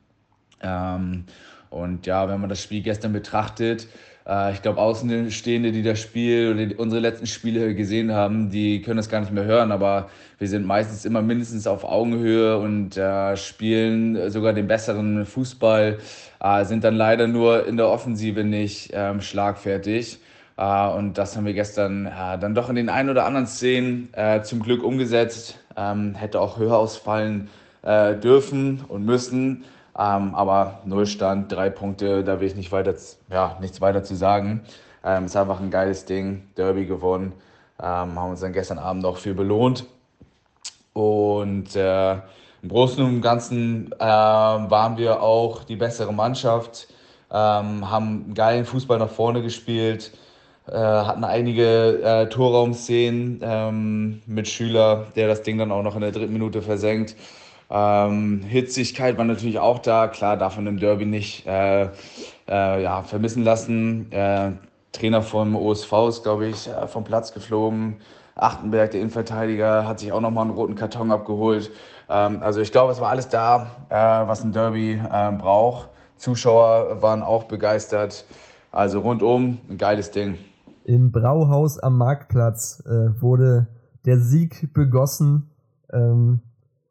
Ähm, 0.63 1.25
und 1.71 2.07
ja, 2.07 2.29
wenn 2.29 2.41
man 2.41 2.49
das 2.49 2.63
Spiel 2.63 2.83
gestern 2.83 3.13
betrachtet, 3.13 3.89
äh, 4.29 4.53
ich 4.53 4.63
glaube, 4.63 4.81
Außenstehende, 4.81 5.73
die 5.73 5.83
das 5.83 6.01
Spiel 6.01 6.53
oder 6.53 6.67
die, 6.67 6.75
unsere 6.77 7.01
letzten 7.01 7.27
Spiele 7.27 7.75
gesehen 7.75 8.13
haben, 8.13 8.51
die 8.51 8.83
können 8.83 8.99
das 8.99 9.09
gar 9.09 9.21
nicht 9.21 9.33
mehr 9.33 9.45
hören, 9.45 9.73
aber 9.73 10.09
wir 10.39 10.49
sind 10.49 10.67
meistens 10.67 11.05
immer 11.05 11.23
mindestens 11.23 11.67
auf 11.67 11.85
Augenhöhe 11.85 12.59
und 12.59 12.97
äh, 12.97 13.37
spielen 13.37 14.31
sogar 14.31 14.53
den 14.53 14.69
besseren 14.69 15.27
Fußball, 15.27 15.99
äh, 16.41 16.65
sind 16.65 16.85
dann 16.85 16.95
leider 16.95 17.27
nur 17.27 17.67
in 17.67 17.77
der 17.77 17.89
Offensive 17.89 18.45
nicht 18.45 18.91
ähm, 18.93 19.21
schlagfertig. 19.21 20.21
Uh, 20.61 20.93
und 20.97 21.17
das 21.17 21.37
haben 21.37 21.47
wir 21.47 21.55
gestern 21.55 22.07
dann 22.41 22.53
doch 22.57 22.69
in 22.69 22.75
den 22.75 22.89
ein 22.89 23.09
oder 23.09 23.25
anderen 23.27 23.47
Szenen 23.47 24.09
uh, 24.17 24.43
zum 24.43 24.61
Glück 24.61 24.83
umgesetzt. 24.83 25.61
Um, 25.77 25.85
ähm, 25.85 26.15
hätte 26.17 26.41
auch 26.41 26.59
höher 26.59 26.77
ausfallen 26.77 27.49
dürfen 27.85 28.85
und 28.89 29.07
müssen. 29.07 29.63
Ähm, 29.99 30.35
aber 30.35 30.79
Nullstand, 30.85 31.51
drei 31.51 31.71
Punkte, 31.71 32.23
da 32.23 32.41
will 32.41 32.47
ich 32.47 32.55
nicht 32.55 32.71
weiter, 32.71 32.95
ja, 33.31 33.57
nichts 33.61 33.81
weiter 33.81 34.05
zu 34.05 34.15
sagen. 34.15 34.63
Ähm, 35.05 35.25
ist 35.25 35.37
einfach 35.37 35.61
ein 35.61 35.71
geiles 35.71 36.05
Ding, 36.05 36.45
Derby 36.57 36.87
gewonnen, 36.87 37.33
ähm, 37.81 38.19
haben 38.19 38.31
uns 38.31 38.41
dann 38.41 38.53
gestern 38.53 38.79
Abend 38.79 39.05
auch 39.05 39.17
viel 39.17 39.35
belohnt. 39.35 39.87
Und 40.93 41.75
äh, 41.77 42.13
im 42.63 42.69
Großen 42.69 43.05
und 43.05 43.23
Ganzen 43.23 43.93
äh, 43.93 44.05
waren 44.05 44.97
wir 44.97 45.23
auch 45.23 45.65
die 45.65 45.77
bessere 45.77 46.13
Mannschaft, 46.13 46.89
ähm, 47.31 47.91
haben 47.91 48.35
geilen 48.35 48.65
Fußball 48.65 48.99
nach 48.99 49.11
vorne 49.11 49.43
gespielt, 49.43 50.13
äh, 50.67 50.77
hatten 50.77 51.25
einige 51.25 52.03
äh, 52.03 52.29
Torraumszenen 52.29 53.41
ähm, 53.43 54.23
mit 54.27 54.49
Schüler, 54.49 55.07
der 55.17 55.29
das 55.29 55.43
Ding 55.43 55.59
dann 55.59 55.73
auch 55.73 55.83
noch 55.83 55.95
in 55.95 56.03
der 56.03 56.13
dritten 56.13 56.33
Minute 56.33 56.63
versenkt. 56.63 57.17
Ähm, 57.71 58.43
Hitzigkeit 58.43 59.19
war 59.19 59.25
natürlich 59.25 59.59
auch 59.59 59.79
da. 59.79 60.09
Klar, 60.09 60.37
darf 60.37 60.57
man 60.57 60.67
im 60.67 60.79
Derby 60.79 61.05
nicht 61.05 61.47
äh, 61.47 61.91
äh, 62.49 62.83
ja, 62.83 63.03
vermissen 63.03 63.45
lassen. 63.45 64.11
Äh, 64.13 64.53
Trainer 64.93 65.23
vom 65.23 65.55
OSV 65.55 65.93
ist, 66.09 66.23
glaube 66.23 66.47
ich, 66.47 66.69
äh, 66.69 66.87
vom 66.87 67.05
Platz 67.05 67.33
geflogen. 67.33 67.97
Achtenberg, 68.35 68.93
der 68.93 69.01
Innenverteidiger, 69.01 69.87
hat 69.87 69.99
sich 69.99 70.13
auch 70.13 70.21
nochmal 70.21 70.45
einen 70.45 70.55
roten 70.55 70.77
Karton 70.77 71.11
abgeholt. 71.11 71.71
Ähm, 72.09 72.43
also 72.43 72.61
ich 72.61 72.73
glaube, 72.73 72.93
es 72.93 73.01
war 73.01 73.11
alles 73.11 73.29
da, 73.29 73.71
äh, 73.91 73.95
was 73.95 74.43
ein 74.43 74.53
Derby 74.53 75.01
ähm, 75.13 75.39
braucht. 75.39 75.91
Zuschauer 76.17 77.03
waren 77.03 77.23
auch 77.23 77.45
begeistert. 77.45 78.25
Also 78.73 79.01
rundum 79.01 79.59
ein 79.69 79.79
geiles 79.79 80.11
Ding. 80.11 80.39
Im 80.85 81.13
Brauhaus 81.13 81.79
am 81.79 81.99
Marktplatz 81.99 82.83
äh, 82.87 83.21
wurde 83.21 83.67
der 84.07 84.19
Sieg 84.19 84.73
begossen. 84.73 85.51
Ähm, 85.93 86.41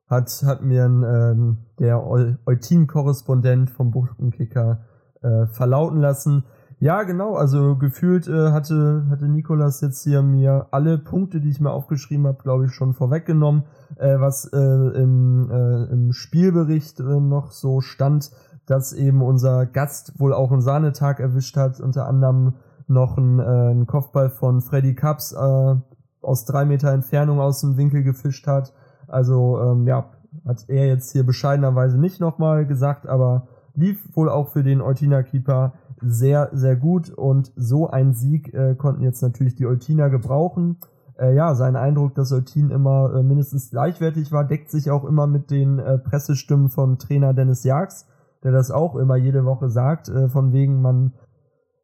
hat, 0.08 0.43
hat 0.46 0.63
mir 0.63 0.86
ähm, 0.86 1.58
der 1.80 2.06
Eutin-Korrespondent 2.06 3.70
vom 3.70 3.91
Buchtenkicker 3.91 4.80
äh, 5.22 5.48
verlauten 5.48 6.00
lassen. 6.00 6.46
Ja, 6.80 7.04
genau, 7.04 7.34
also 7.34 7.76
gefühlt 7.76 8.28
äh, 8.28 8.52
hatte, 8.52 9.08
hatte 9.10 9.28
Nikolas 9.28 9.82
jetzt 9.82 10.04
hier 10.04 10.22
mir 10.22 10.67
alle 10.72 10.98
Punkte, 10.98 11.41
die 11.41 11.50
ich 11.50 11.60
mir 11.60 11.72
aufgeschrieben 11.72 12.28
habe, 12.28 12.38
glaube 12.41 12.65
ich, 12.65 12.72
schon 12.72 12.93
vorweggenommen. 12.93 13.63
Äh, 13.98 14.20
was 14.20 14.46
äh, 14.46 14.58
im, 14.58 15.50
äh, 15.52 15.91
im 15.91 16.13
Spielbericht 16.13 17.00
äh, 17.00 17.04
noch 17.04 17.52
so 17.52 17.82
stand, 17.82 18.32
dass 18.67 18.93
eben 18.93 19.22
unser 19.22 19.65
Gast 19.65 20.20
wohl 20.20 20.34
auch 20.34 20.52
einen 20.52 20.62
Sahnetag 20.62 21.20
erwischt 21.20 21.58
hat, 21.58 21.80
unter 21.80 22.08
anderem 22.08 22.54
noch 22.88 23.17
äh, 23.17 23.22
ein 23.22 23.88
Kopfball 23.88 24.30
von 24.30 24.62
Freddy 24.62 24.93
Cups 24.93 25.34
äh, 25.34 25.76
aus 26.22 26.46
drei 26.46 26.63
Meter 26.63 26.91
Entfernung 26.91 27.39
aus 27.39 27.62
dem 27.62 27.76
Winkel 27.76 28.04
gefischt 28.04 28.46
hat 28.48 28.72
also 29.08 29.60
ähm, 29.62 29.88
ja, 29.88 30.12
hat 30.46 30.65
er 30.67 30.88
jetzt 30.88 31.12
hier 31.12 31.26
bescheidenerweise 31.26 31.98
nicht 31.98 32.20
nochmal 32.20 32.65
gesagt, 32.65 33.08
aber 33.08 33.48
lief 33.74 34.15
wohl 34.15 34.30
auch 34.30 34.50
für 34.50 34.63
den 34.63 34.82
Eutiner 34.82 35.24
Keeper 35.24 35.74
sehr, 36.02 36.50
sehr 36.54 36.76
gut 36.76 37.10
und 37.10 37.52
so 37.56 37.89
ein 37.89 38.13
Sieg 38.13 38.54
äh, 38.54 38.76
konnten 38.76 39.04
jetzt 39.04 39.22
natürlich 39.22 39.56
die 39.56 39.65
Eutiner 39.65 40.10
gebrauchen. 40.10 40.78
Äh, 41.17 41.36
ja, 41.36 41.56
sein 41.56 41.76
Eindruck, 41.76 42.15
dass 42.15 42.32
Eutin 42.32 42.70
immer 42.70 43.13
äh, 43.15 43.24
mindestens 43.24 43.70
gleichwertig 43.70 44.32
war, 44.32 44.43
deckt 44.43 44.70
sich 44.70 44.91
auch 44.91 45.06
immer 45.06 45.28
mit 45.28 45.50
den 45.50 45.80
äh, 45.80 45.98
Pressestimmen 45.98 46.70
von 46.70 47.00
Trainer 47.00 47.34
Dennis 47.34 47.63
Jags, 47.63 48.08
der 48.43 48.52
das 48.52 48.72
auch 48.72 48.96
immer 48.96 49.15
jede 49.15 49.46
Woche 49.46 49.70
sagt, 49.70 50.10
äh, 50.10 50.30
von 50.30 50.54
wegen 50.54 50.82
man 50.82 51.13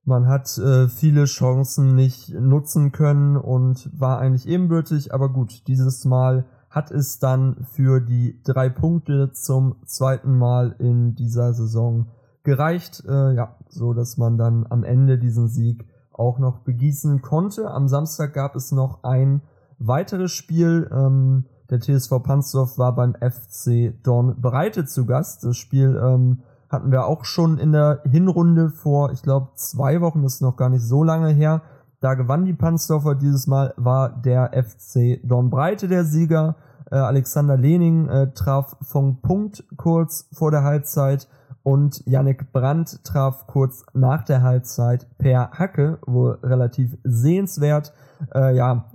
man 0.05 0.27
hat 0.27 0.57
äh, 0.57 0.89
viele 0.89 1.23
Chancen 1.23 1.95
nicht 1.95 2.33
nutzen 2.33 2.91
können 2.91 3.38
und 3.38 3.89
war 3.97 4.19
eigentlich 4.19 4.47
ebenbürtig, 4.49 5.13
aber 5.13 5.31
gut, 5.31 5.65
dieses 5.67 6.03
Mal 6.03 6.45
hat 6.73 6.89
es 6.89 7.19
dann 7.19 7.67
für 7.71 8.01
die 8.01 8.41
drei 8.43 8.67
Punkte 8.67 9.31
zum 9.31 9.75
zweiten 9.86 10.36
Mal 10.36 10.75
in 10.79 11.13
dieser 11.13 11.53
Saison 11.53 12.07
gereicht, 12.41 13.03
äh, 13.07 13.36
ja, 13.36 13.55
so 13.69 13.93
dass 13.93 14.17
man 14.17 14.39
dann 14.39 14.65
am 14.67 14.83
Ende 14.83 15.19
diesen 15.19 15.47
Sieg 15.47 15.86
auch 16.12 16.39
noch 16.39 16.59
begießen 16.59 17.21
konnte. 17.21 17.69
Am 17.69 17.87
Samstag 17.87 18.33
gab 18.33 18.56
es 18.56 18.71
noch 18.71 19.04
ein 19.04 19.41
weiteres 19.77 20.31
Spiel. 20.31 20.89
Ähm, 20.91 21.45
der 21.69 21.79
TSV 21.79 22.23
Panzdorf 22.23 22.79
war 22.79 22.95
beim 22.95 23.13
FC 23.13 23.93
Dorn 24.02 24.41
Breite 24.41 24.85
zu 24.85 25.06
Gast. 25.06 25.43
Das 25.43 25.58
Spiel 25.58 25.95
ähm, 26.04 26.39
hatten 26.69 26.91
wir 26.91 27.06
auch 27.06 27.23
schon 27.23 27.60
in 27.60 27.71
der 27.71 28.02
Hinrunde 28.04 28.71
vor, 28.71 29.12
ich 29.12 29.21
glaube, 29.21 29.50
zwei 29.56 30.02
Wochen, 30.02 30.23
das 30.23 30.35
ist 30.35 30.41
noch 30.41 30.56
gar 30.56 30.69
nicht 30.69 30.83
so 30.83 31.04
lange 31.04 31.29
her. 31.29 31.62
Da 32.04 32.15
gewann 32.15 32.43
die 32.43 32.51
Pansdorfer. 32.51 33.15
Dieses 33.15 33.47
Mal 33.47 33.73
war 33.77 34.10
der 34.10 34.51
FC 34.51 35.21
Dornbreite 35.23 35.87
der 35.87 36.04
Sieger. 36.04 36.58
Äh, 36.91 36.97
Alexander 36.97 37.56
Lening 37.56 38.10
äh, 38.10 38.33
traf 38.33 38.75
von 38.81 39.21
Punkt 39.21 39.63
kurz 39.77 40.27
vor 40.33 40.51
der 40.51 40.63
Halbzeit 40.63 41.29
und 41.63 42.06
Yannick 42.06 42.51
Brandt 42.51 43.06
traf 43.06 43.47
kurz 43.47 43.85
nach 43.93 44.25
der 44.25 44.41
Halbzeit 44.41 45.08
per 45.17 45.51
Hacke, 45.51 45.99
wohl 46.06 46.39
relativ 46.43 46.97
sehenswert. 47.06 47.93
Äh, 48.35 48.54
ja, 48.54 48.91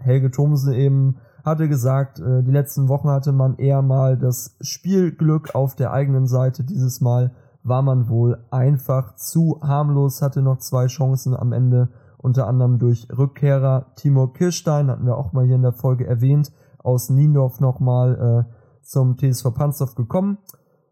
Helge 0.00 0.32
Thomsen 0.32 0.72
eben 0.72 1.18
hatte 1.44 1.68
gesagt, 1.68 2.18
äh, 2.18 2.42
die 2.42 2.50
letzten 2.50 2.88
Wochen 2.88 3.08
hatte 3.08 3.30
man 3.30 3.56
eher 3.56 3.82
mal 3.82 4.18
das 4.18 4.56
Spielglück 4.60 5.54
auf 5.54 5.76
der 5.76 5.92
eigenen 5.92 6.26
Seite. 6.26 6.64
Dieses 6.64 7.00
Mal 7.00 7.30
war 7.62 7.82
man 7.82 8.08
wohl 8.08 8.44
einfach 8.50 9.14
zu 9.14 9.60
harmlos, 9.62 10.22
hatte 10.22 10.42
noch 10.42 10.58
zwei 10.58 10.88
Chancen 10.88 11.36
am 11.36 11.52
Ende, 11.52 11.88
unter 12.18 12.46
anderem 12.46 12.78
durch 12.78 13.08
Rückkehrer 13.16 13.92
Timur 13.96 14.32
Kirstein, 14.32 14.90
hatten 14.90 15.06
wir 15.06 15.16
auch 15.16 15.32
mal 15.32 15.44
hier 15.44 15.56
in 15.56 15.62
der 15.62 15.72
Folge 15.72 16.06
erwähnt, 16.06 16.52
aus 16.78 17.10
Niendorf 17.10 17.60
nochmal 17.60 18.46
äh, 18.46 18.52
zum 18.82 19.16
TSV 19.16 19.52
Panzdorf 19.54 19.94
gekommen. 19.94 20.38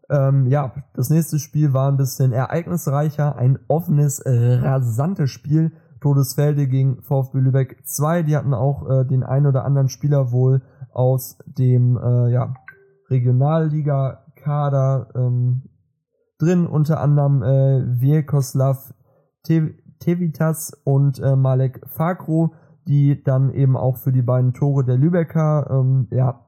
Ähm, 0.09 0.47
ja, 0.47 0.73
das 0.93 1.09
nächste 1.09 1.39
Spiel 1.39 1.73
war 1.73 1.91
ein 1.91 1.97
bisschen 1.97 2.31
ereignisreicher, 2.31 3.35
ein 3.37 3.57
offenes, 3.67 4.19
äh, 4.19 4.59
rasantes 4.61 5.31
Spiel. 5.31 5.71
Todesfelde 6.01 6.67
gegen 6.67 7.01
VfB 7.01 7.39
Lübeck 7.39 7.81
2. 7.83 8.23
Die 8.23 8.35
hatten 8.35 8.53
auch 8.53 8.87
äh, 8.87 9.05
den 9.05 9.23
ein 9.23 9.47
oder 9.47 9.65
anderen 9.65 9.89
Spieler 9.89 10.31
wohl 10.31 10.61
aus 10.93 11.39
dem 11.45 11.97
äh, 11.97 12.31
ja, 12.31 12.53
Regionalliga-Kader 13.09 15.07
ähm, 15.15 15.63
drin, 16.37 16.67
unter 16.67 16.99
anderem 16.99 17.41
äh, 17.41 17.99
Vjekoslav 17.99 18.93
Tevitas 19.99 20.71
und 20.83 21.19
äh, 21.19 21.35
Malek 21.35 21.81
Fakro, 21.87 22.53
die 22.87 23.23
dann 23.23 23.51
eben 23.51 23.75
auch 23.75 23.97
für 23.97 24.11
die 24.11 24.21
beiden 24.21 24.53
Tore 24.53 24.83
der 24.83 24.97
Lübecker 24.97 25.67
ähm, 25.69 26.07
ja, 26.11 26.45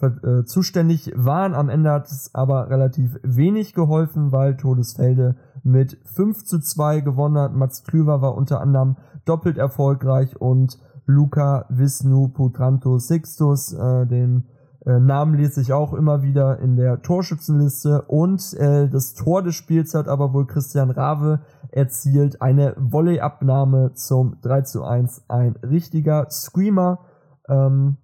äh, 0.00 0.44
zuständig 0.44 1.12
waren. 1.16 1.54
Am 1.54 1.68
Ende 1.68 1.90
hat 1.90 2.06
es 2.06 2.30
aber 2.32 2.70
relativ 2.70 3.18
wenig 3.22 3.74
geholfen, 3.74 4.32
weil 4.32 4.56
Todesfelde 4.56 5.36
mit 5.62 5.98
5 6.14 6.44
zu 6.44 6.60
2 6.60 7.00
gewonnen 7.00 7.38
hat. 7.38 7.54
Mats 7.54 7.82
Klüver 7.84 8.22
war 8.22 8.34
unter 8.34 8.60
anderem 8.60 8.96
doppelt 9.24 9.58
erfolgreich 9.58 10.40
und 10.40 10.78
Luca 11.06 11.64
Visnu 11.68 12.28
Putranto 12.28 12.98
Sixtus, 12.98 13.72
äh, 13.72 14.06
den 14.06 14.44
äh, 14.88 14.98
Namen 15.00 15.34
lese 15.34 15.60
ich 15.60 15.74
auch 15.74 15.92
immer 15.92 16.22
wieder 16.22 16.60
in 16.60 16.76
der 16.76 17.02
Torschützenliste. 17.02 18.02
Und 18.02 18.54
äh, 18.54 18.88
das 18.88 19.12
Tor 19.12 19.42
des 19.42 19.54
Spiels 19.54 19.94
hat 19.94 20.08
aber 20.08 20.32
wohl 20.32 20.46
Christian 20.46 20.90
Rave 20.90 21.40
erzielt. 21.70 22.40
Eine 22.40 22.74
Volleyabnahme 22.78 23.92
zum 23.92 24.38
3 24.40 24.62
zu 24.62 24.84
1. 24.84 25.24
Ein 25.28 25.56
richtiger 25.56 26.30
Screamer. 26.30 27.00
Ähm, 27.48 27.98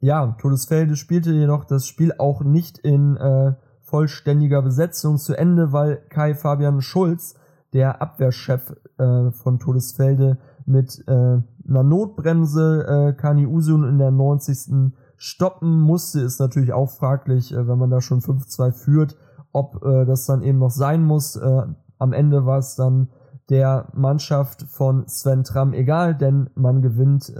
ja, 0.00 0.34
Todesfelde 0.40 0.96
spielte 0.96 1.30
jedoch 1.30 1.64
das 1.64 1.86
Spiel 1.86 2.12
auch 2.18 2.42
nicht 2.42 2.78
in 2.78 3.16
äh, 3.16 3.54
vollständiger 3.82 4.62
Besetzung 4.62 5.18
zu 5.18 5.34
Ende, 5.34 5.72
weil 5.72 6.02
Kai 6.08 6.34
Fabian 6.34 6.80
Schulz, 6.80 7.36
der 7.72 8.02
Abwehrchef 8.02 8.74
äh, 8.98 9.30
von 9.30 9.60
Todesfelde, 9.60 10.38
mit 10.64 11.04
äh, 11.06 11.12
einer 11.12 11.82
Notbremse 11.84 13.12
äh, 13.12 13.12
Kani 13.12 13.46
Usun 13.46 13.88
in 13.88 13.98
der 13.98 14.10
90. 14.10 14.92
stoppen 15.16 15.80
musste, 15.80 16.20
ist 16.20 16.40
natürlich 16.40 16.72
auch 16.72 16.90
fraglich, 16.90 17.52
äh, 17.52 17.66
wenn 17.66 17.78
man 17.78 17.90
da 17.90 18.00
schon 18.00 18.20
5-2 18.20 18.72
führt, 18.72 19.16
ob 19.52 19.84
äh, 19.84 20.04
das 20.04 20.26
dann 20.26 20.42
eben 20.42 20.58
noch 20.58 20.70
sein 20.70 21.04
muss. 21.04 21.36
Äh, 21.36 21.62
am 21.98 22.12
Ende 22.12 22.44
war 22.46 22.58
es 22.58 22.76
dann 22.76 23.08
der 23.48 23.88
Mannschaft 23.94 24.64
von 24.64 25.06
Sven 25.08 25.44
Tramm 25.44 25.72
egal, 25.72 26.16
denn 26.16 26.50
man 26.56 26.82
gewinnt 26.82 27.32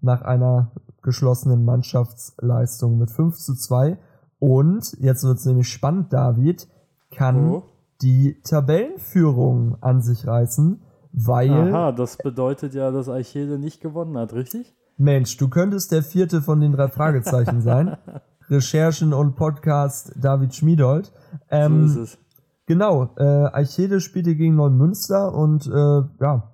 nach 0.00 0.22
einer 0.22 0.72
geschlossenen 1.02 1.64
Mannschaftsleistung 1.64 2.98
mit 2.98 3.12
5 3.12 3.38
zu 3.38 3.54
2. 3.54 3.96
Und 4.38 4.96
jetzt 4.98 5.24
wird 5.24 5.38
es 5.38 5.46
nämlich 5.46 5.68
spannend, 5.68 6.12
David 6.12 6.68
kann 7.10 7.48
oh. 7.48 7.62
die 8.02 8.42
Tabellenführung 8.42 9.76
an 9.80 10.02
sich 10.02 10.26
reißen, 10.26 10.82
weil. 11.12 11.50
Aha, 11.50 11.92
das 11.92 12.18
bedeutet 12.18 12.74
ja, 12.74 12.90
dass 12.90 13.08
Eichede 13.08 13.58
nicht 13.58 13.80
gewonnen 13.80 14.18
hat, 14.18 14.34
richtig? 14.34 14.75
Mensch, 14.96 15.36
du 15.36 15.48
könntest 15.48 15.92
der 15.92 16.02
vierte 16.02 16.42
von 16.42 16.60
den 16.60 16.72
drei 16.72 16.88
Fragezeichen 16.88 17.60
sein. 17.60 17.96
Recherchen 18.48 19.12
und 19.12 19.34
Podcast 19.34 20.12
David 20.16 20.54
Schmiedold. 20.54 21.12
Ähm, 21.50 21.88
so 21.88 22.02
ist 22.02 22.14
es. 22.14 22.18
Genau, 22.66 23.10
äh, 23.16 23.46
Eichede 23.52 24.00
spielte 24.00 24.34
gegen 24.34 24.56
Neumünster 24.56 25.34
und 25.34 25.66
äh, 25.66 26.02
ja, 26.20 26.50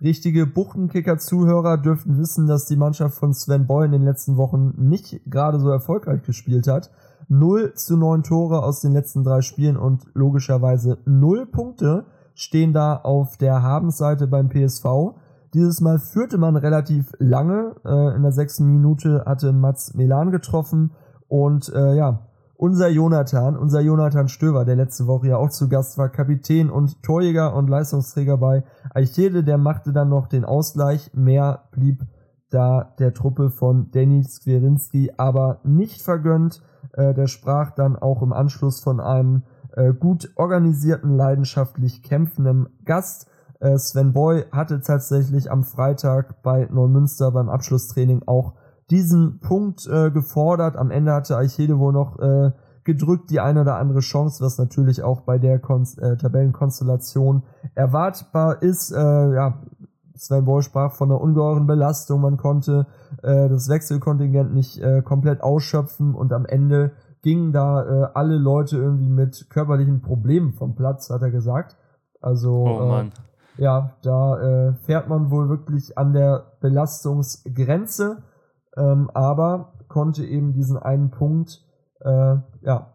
Richtige 0.00 0.46
Buchtenkicker-Zuhörer 0.46 1.76
dürften 1.76 2.18
wissen, 2.18 2.46
dass 2.46 2.66
die 2.66 2.76
Mannschaft 2.76 3.16
von 3.16 3.34
Sven 3.34 3.66
Boy 3.66 3.86
in 3.86 3.92
den 3.92 4.04
letzten 4.04 4.36
Wochen 4.36 4.72
nicht 4.76 5.20
gerade 5.26 5.58
so 5.58 5.70
erfolgreich 5.70 6.22
gespielt 6.22 6.68
hat. 6.68 6.90
0 7.28 7.74
zu 7.74 7.96
9 7.96 8.22
Tore 8.22 8.62
aus 8.62 8.80
den 8.80 8.92
letzten 8.92 9.24
drei 9.24 9.42
Spielen 9.42 9.76
und 9.76 10.06
logischerweise 10.14 10.98
0 11.04 11.46
Punkte 11.46 12.04
stehen 12.34 12.72
da 12.72 12.94
auf 12.96 13.36
der 13.38 13.62
Habensseite 13.62 14.28
beim 14.28 14.48
PSV. 14.48 14.84
Dieses 15.58 15.80
Mal 15.80 15.98
führte 15.98 16.38
man 16.38 16.54
relativ 16.54 17.10
lange. 17.18 17.74
Äh, 17.84 18.14
in 18.14 18.22
der 18.22 18.30
sechsten 18.30 18.64
Minute 18.66 19.24
hatte 19.26 19.52
Mats 19.52 19.92
Melan 19.94 20.30
getroffen 20.30 20.92
und 21.26 21.68
äh, 21.74 21.96
ja, 21.96 22.28
unser 22.54 22.88
Jonathan, 22.88 23.56
unser 23.56 23.80
Jonathan 23.80 24.28
Stöver, 24.28 24.64
der 24.64 24.76
letzte 24.76 25.08
Woche 25.08 25.26
ja 25.26 25.36
auch 25.36 25.50
zu 25.50 25.68
Gast 25.68 25.98
war, 25.98 26.10
Kapitän 26.10 26.70
und 26.70 27.02
Torjäger 27.02 27.56
und 27.56 27.68
Leistungsträger 27.68 28.36
bei 28.36 28.62
Eichede, 28.94 29.42
der 29.42 29.58
machte 29.58 29.92
dann 29.92 30.08
noch 30.08 30.28
den 30.28 30.44
Ausgleich. 30.44 31.10
Mehr 31.12 31.64
blieb 31.72 32.06
da 32.50 32.94
der 33.00 33.12
Truppe 33.12 33.50
von 33.50 33.90
Danny 33.90 34.22
Skwerinski 34.22 35.14
aber 35.16 35.58
nicht 35.64 36.02
vergönnt. 36.02 36.62
Äh, 36.92 37.14
der 37.14 37.26
sprach 37.26 37.72
dann 37.72 37.96
auch 37.96 38.22
im 38.22 38.32
Anschluss 38.32 38.78
von 38.78 39.00
einem 39.00 39.42
äh, 39.72 39.92
gut 39.92 40.30
organisierten, 40.36 41.16
leidenschaftlich 41.16 42.04
kämpfenden 42.04 42.68
Gast. 42.84 43.28
Äh, 43.60 43.78
Sven 43.78 44.12
Boy 44.12 44.44
hatte 44.52 44.80
tatsächlich 44.80 45.50
am 45.50 45.64
Freitag 45.64 46.42
bei 46.42 46.68
Neumünster 46.70 47.32
beim 47.32 47.48
Abschlusstraining 47.48 48.22
auch 48.26 48.54
diesen 48.90 49.40
Punkt 49.40 49.86
äh, 49.86 50.10
gefordert. 50.10 50.76
Am 50.76 50.90
Ende 50.90 51.12
hatte 51.12 51.36
Eichede 51.36 51.78
wohl 51.78 51.92
noch 51.92 52.18
äh, 52.18 52.52
gedrückt 52.84 53.30
die 53.30 53.40
eine 53.40 53.62
oder 53.62 53.76
andere 53.76 54.00
Chance, 54.00 54.42
was 54.42 54.56
natürlich 54.56 55.02
auch 55.02 55.20
bei 55.22 55.38
der 55.38 55.58
Kon 55.58 55.86
äh, 55.98 56.16
Tabellenkonstellation 56.16 57.42
erwartbar 57.74 58.62
ist. 58.62 58.92
Äh, 58.92 59.34
ja, 59.34 59.62
Sven 60.14 60.44
Boy 60.44 60.62
sprach 60.62 60.92
von 60.92 61.10
einer 61.10 61.20
ungeheuren 61.20 61.66
Belastung. 61.66 62.20
Man 62.22 62.36
konnte 62.36 62.86
äh, 63.22 63.48
das 63.48 63.68
Wechselkontingent 63.68 64.54
nicht 64.54 64.80
äh, 64.80 65.02
komplett 65.02 65.42
ausschöpfen 65.42 66.14
und 66.14 66.32
am 66.32 66.46
Ende 66.46 66.92
gingen 67.22 67.52
da 67.52 67.82
äh, 67.82 68.08
alle 68.14 68.36
Leute 68.36 68.76
irgendwie 68.76 69.08
mit 69.08 69.50
körperlichen 69.50 70.00
Problemen 70.00 70.52
vom 70.52 70.74
Platz, 70.74 71.10
hat 71.10 71.22
er 71.22 71.30
gesagt. 71.30 71.76
Also 72.20 72.64
oh, 72.66 73.00
äh, 73.00 73.10
ja, 73.58 73.96
da 74.02 74.40
äh, 74.40 74.74
fährt 74.84 75.08
man 75.08 75.30
wohl 75.30 75.48
wirklich 75.48 75.98
an 75.98 76.12
der 76.12 76.52
Belastungsgrenze 76.60 78.22
ähm, 78.78 79.10
aber 79.12 79.72
konnte 79.88 80.24
eben 80.24 80.52
diesen 80.52 80.78
einen 80.78 81.10
Punkt 81.10 81.64
äh, 82.00 82.36
ja, 82.62 82.94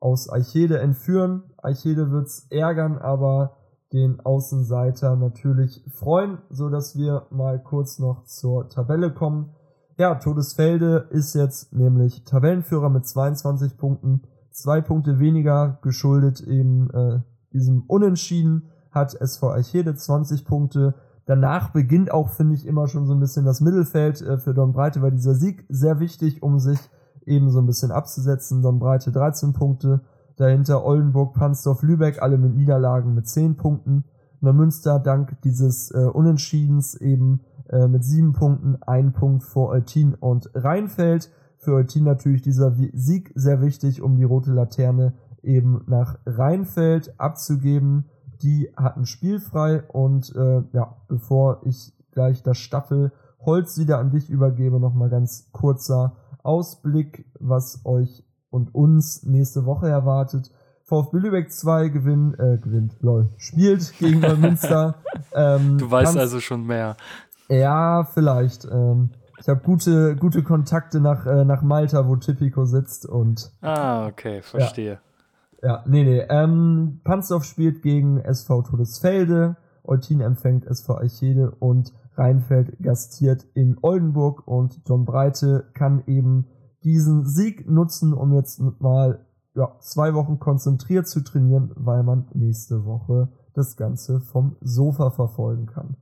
aus 0.00 0.32
Eichede 0.32 0.78
entführen. 0.78 1.42
Eichede 1.58 2.10
wird's 2.10 2.46
ärgern, 2.50 2.98
aber 2.98 3.56
den 3.92 4.20
Außenseiter 4.20 5.16
natürlich 5.16 5.84
freuen, 5.92 6.38
so 6.50 6.68
dass 6.68 6.96
wir 6.96 7.26
mal 7.30 7.62
kurz 7.62 7.98
noch 7.98 8.24
zur 8.24 8.68
Tabelle 8.68 9.12
kommen. 9.12 9.54
Ja, 9.98 10.16
Todesfelde 10.16 11.08
ist 11.10 11.34
jetzt 11.34 11.72
nämlich 11.72 12.24
Tabellenführer 12.24 12.90
mit 12.90 13.06
22 13.06 13.76
Punkten, 13.76 14.22
zwei 14.50 14.80
Punkte 14.80 15.20
weniger 15.20 15.78
geschuldet 15.82 16.40
eben 16.40 16.90
äh, 16.90 17.20
diesem 17.52 17.84
Unentschieden 17.86 18.70
hat 18.94 19.14
SV 19.14 19.52
Eichede 19.52 19.94
20 19.94 20.44
Punkte, 20.44 20.94
danach 21.26 21.70
beginnt 21.70 22.10
auch, 22.10 22.30
finde 22.30 22.54
ich, 22.54 22.66
immer 22.66 22.88
schon 22.88 23.06
so 23.06 23.14
ein 23.14 23.20
bisschen 23.20 23.44
das 23.44 23.60
Mittelfeld 23.60 24.22
äh, 24.22 24.38
für 24.38 24.54
Don 24.54 24.72
Breite, 24.72 25.02
weil 25.02 25.10
dieser 25.10 25.34
Sieg 25.34 25.64
sehr 25.68 26.00
wichtig, 26.00 26.42
um 26.42 26.58
sich 26.58 26.78
eben 27.26 27.50
so 27.50 27.58
ein 27.58 27.66
bisschen 27.66 27.90
abzusetzen. 27.90 28.62
Don 28.62 28.78
Breite 28.78 29.12
13 29.12 29.52
Punkte, 29.52 30.00
dahinter 30.36 30.84
Oldenburg, 30.84 31.34
Pansdorf, 31.34 31.82
Lübeck, 31.82 32.22
alle 32.22 32.38
mit 32.38 32.54
Niederlagen 32.54 33.14
mit 33.14 33.28
10 33.28 33.56
Punkten. 33.56 34.04
Neumünster 34.40 34.98
dank 34.98 35.40
dieses 35.42 35.90
äh, 35.90 36.04
Unentschiedens 36.04 36.94
eben 36.94 37.40
äh, 37.70 37.88
mit 37.88 38.04
7 38.04 38.32
Punkten, 38.32 38.76
ein 38.82 39.12
Punkt 39.12 39.42
vor 39.42 39.70
Eutin 39.70 40.14
und 40.14 40.50
Rheinfeld. 40.54 41.30
Für 41.56 41.74
Eutin 41.74 42.04
natürlich 42.04 42.42
dieser 42.42 42.74
Sieg 42.92 43.32
sehr 43.34 43.62
wichtig, 43.62 44.02
um 44.02 44.16
die 44.16 44.24
rote 44.24 44.52
Laterne 44.52 45.14
eben 45.42 45.82
nach 45.86 46.18
Rheinfeld 46.26 47.18
abzugeben 47.18 48.04
die 48.44 48.70
hatten 48.76 49.06
spielfrei 49.06 49.82
und 49.88 50.34
äh, 50.36 50.62
ja, 50.72 50.96
bevor 51.08 51.62
ich 51.64 51.92
gleich 52.12 52.42
das 52.42 52.58
Staffel 52.58 53.10
Holz 53.40 53.78
wieder 53.78 53.98
an 53.98 54.10
dich 54.10 54.30
übergebe, 54.30 54.78
nochmal 54.78 55.08
ganz 55.10 55.48
kurzer 55.52 56.16
Ausblick, 56.42 57.26
was 57.40 57.80
euch 57.84 58.22
und 58.50 58.74
uns 58.74 59.24
nächste 59.24 59.64
Woche 59.64 59.88
erwartet. 59.88 60.50
VfB 60.84 61.16
Lübeck 61.16 61.50
2 61.50 61.88
gewinnt, 61.88 62.38
äh, 62.38 62.58
gewinnt, 62.58 62.96
lol, 63.00 63.30
spielt 63.38 63.98
gegen 63.98 64.20
Neumünster. 64.20 64.96
ähm, 65.34 65.78
du 65.78 65.90
weißt 65.90 66.16
also 66.18 66.40
schon 66.40 66.66
mehr. 66.66 66.96
Ja, 67.48 68.04
vielleicht. 68.04 68.66
Ähm, 68.66 69.10
ich 69.40 69.48
habe 69.48 69.60
gute, 69.60 70.16
gute 70.16 70.42
Kontakte 70.42 71.00
nach, 71.00 71.26
äh, 71.26 71.44
nach 71.44 71.62
Malta, 71.62 72.06
wo 72.06 72.16
Tipico 72.16 72.66
sitzt 72.66 73.06
und. 73.06 73.50
Ah, 73.62 74.06
okay, 74.06 74.42
verstehe. 74.42 74.92
Ja. 74.92 74.98
Ja, 75.64 75.82
nee, 75.86 76.04
nee. 76.04 76.20
Ähm, 76.28 77.00
Panzdorf 77.04 77.44
spielt 77.44 77.80
gegen 77.80 78.20
SV 78.20 78.62
Todesfelde, 78.62 79.56
Eutin 79.82 80.20
empfängt 80.20 80.66
SV 80.66 80.98
Eichede 80.98 81.52
und 81.52 81.94
Rheinfeld 82.16 82.78
gastiert 82.82 83.46
in 83.54 83.78
Oldenburg 83.80 84.46
und 84.46 84.82
John 84.86 85.06
Breite 85.06 85.70
kann 85.72 86.04
eben 86.06 86.48
diesen 86.84 87.24
Sieg 87.24 87.66
nutzen, 87.68 88.12
um 88.12 88.34
jetzt 88.34 88.60
mal 88.80 89.26
ja, 89.54 89.74
zwei 89.80 90.12
Wochen 90.12 90.38
konzentriert 90.38 91.08
zu 91.08 91.24
trainieren, 91.24 91.72
weil 91.76 92.02
man 92.02 92.28
nächste 92.34 92.84
Woche 92.84 93.32
das 93.54 93.76
Ganze 93.78 94.20
vom 94.20 94.56
Sofa 94.60 95.10
verfolgen 95.10 95.64
kann. 95.64 95.96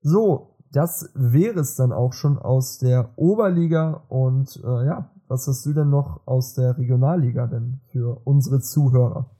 So, 0.00 0.56
das 0.70 1.10
wäre 1.14 1.58
es 1.58 1.74
dann 1.74 1.92
auch 1.92 2.12
schon 2.12 2.38
aus 2.38 2.78
der 2.78 3.10
Oberliga 3.16 4.04
und 4.08 4.60
äh, 4.64 4.86
ja, 4.86 5.10
was 5.32 5.48
hast 5.48 5.64
du 5.64 5.72
denn 5.72 5.88
noch 5.88 6.20
aus 6.26 6.52
der 6.52 6.76
Regionalliga 6.76 7.46
denn 7.46 7.80
für 7.90 8.20
unsere 8.24 8.60
Zuhörer? 8.60 9.30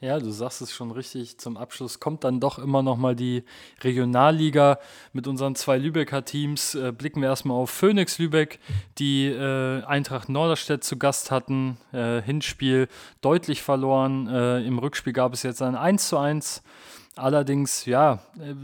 Ja, 0.00 0.20
du 0.20 0.30
sagst 0.30 0.62
es 0.62 0.72
schon 0.72 0.92
richtig. 0.92 1.38
Zum 1.38 1.56
Abschluss 1.56 1.98
kommt 1.98 2.22
dann 2.22 2.38
doch 2.38 2.60
immer 2.60 2.82
noch 2.82 2.96
mal 2.96 3.16
die 3.16 3.42
Regionalliga 3.82 4.78
mit 5.12 5.26
unseren 5.26 5.56
zwei 5.56 5.76
Lübecker 5.76 6.24
Teams. 6.24 6.76
Äh, 6.76 6.92
blicken 6.92 7.20
wir 7.20 7.28
erstmal 7.28 7.56
auf 7.56 7.70
Phoenix 7.70 8.16
Lübeck, 8.18 8.60
die 8.98 9.26
äh, 9.26 9.82
Eintracht 9.82 10.28
Norderstedt 10.28 10.84
zu 10.84 10.98
Gast 10.98 11.32
hatten. 11.32 11.78
Äh, 11.92 12.22
Hinspiel 12.22 12.86
deutlich 13.22 13.62
verloren. 13.62 14.28
Äh, 14.28 14.64
Im 14.64 14.78
Rückspiel 14.78 15.12
gab 15.12 15.32
es 15.32 15.42
jetzt 15.42 15.62
ein 15.62 15.74
1 15.74 16.08
zu 16.08 16.16
1. 16.16 16.62
Allerdings, 17.16 17.84
ja, 17.84 18.20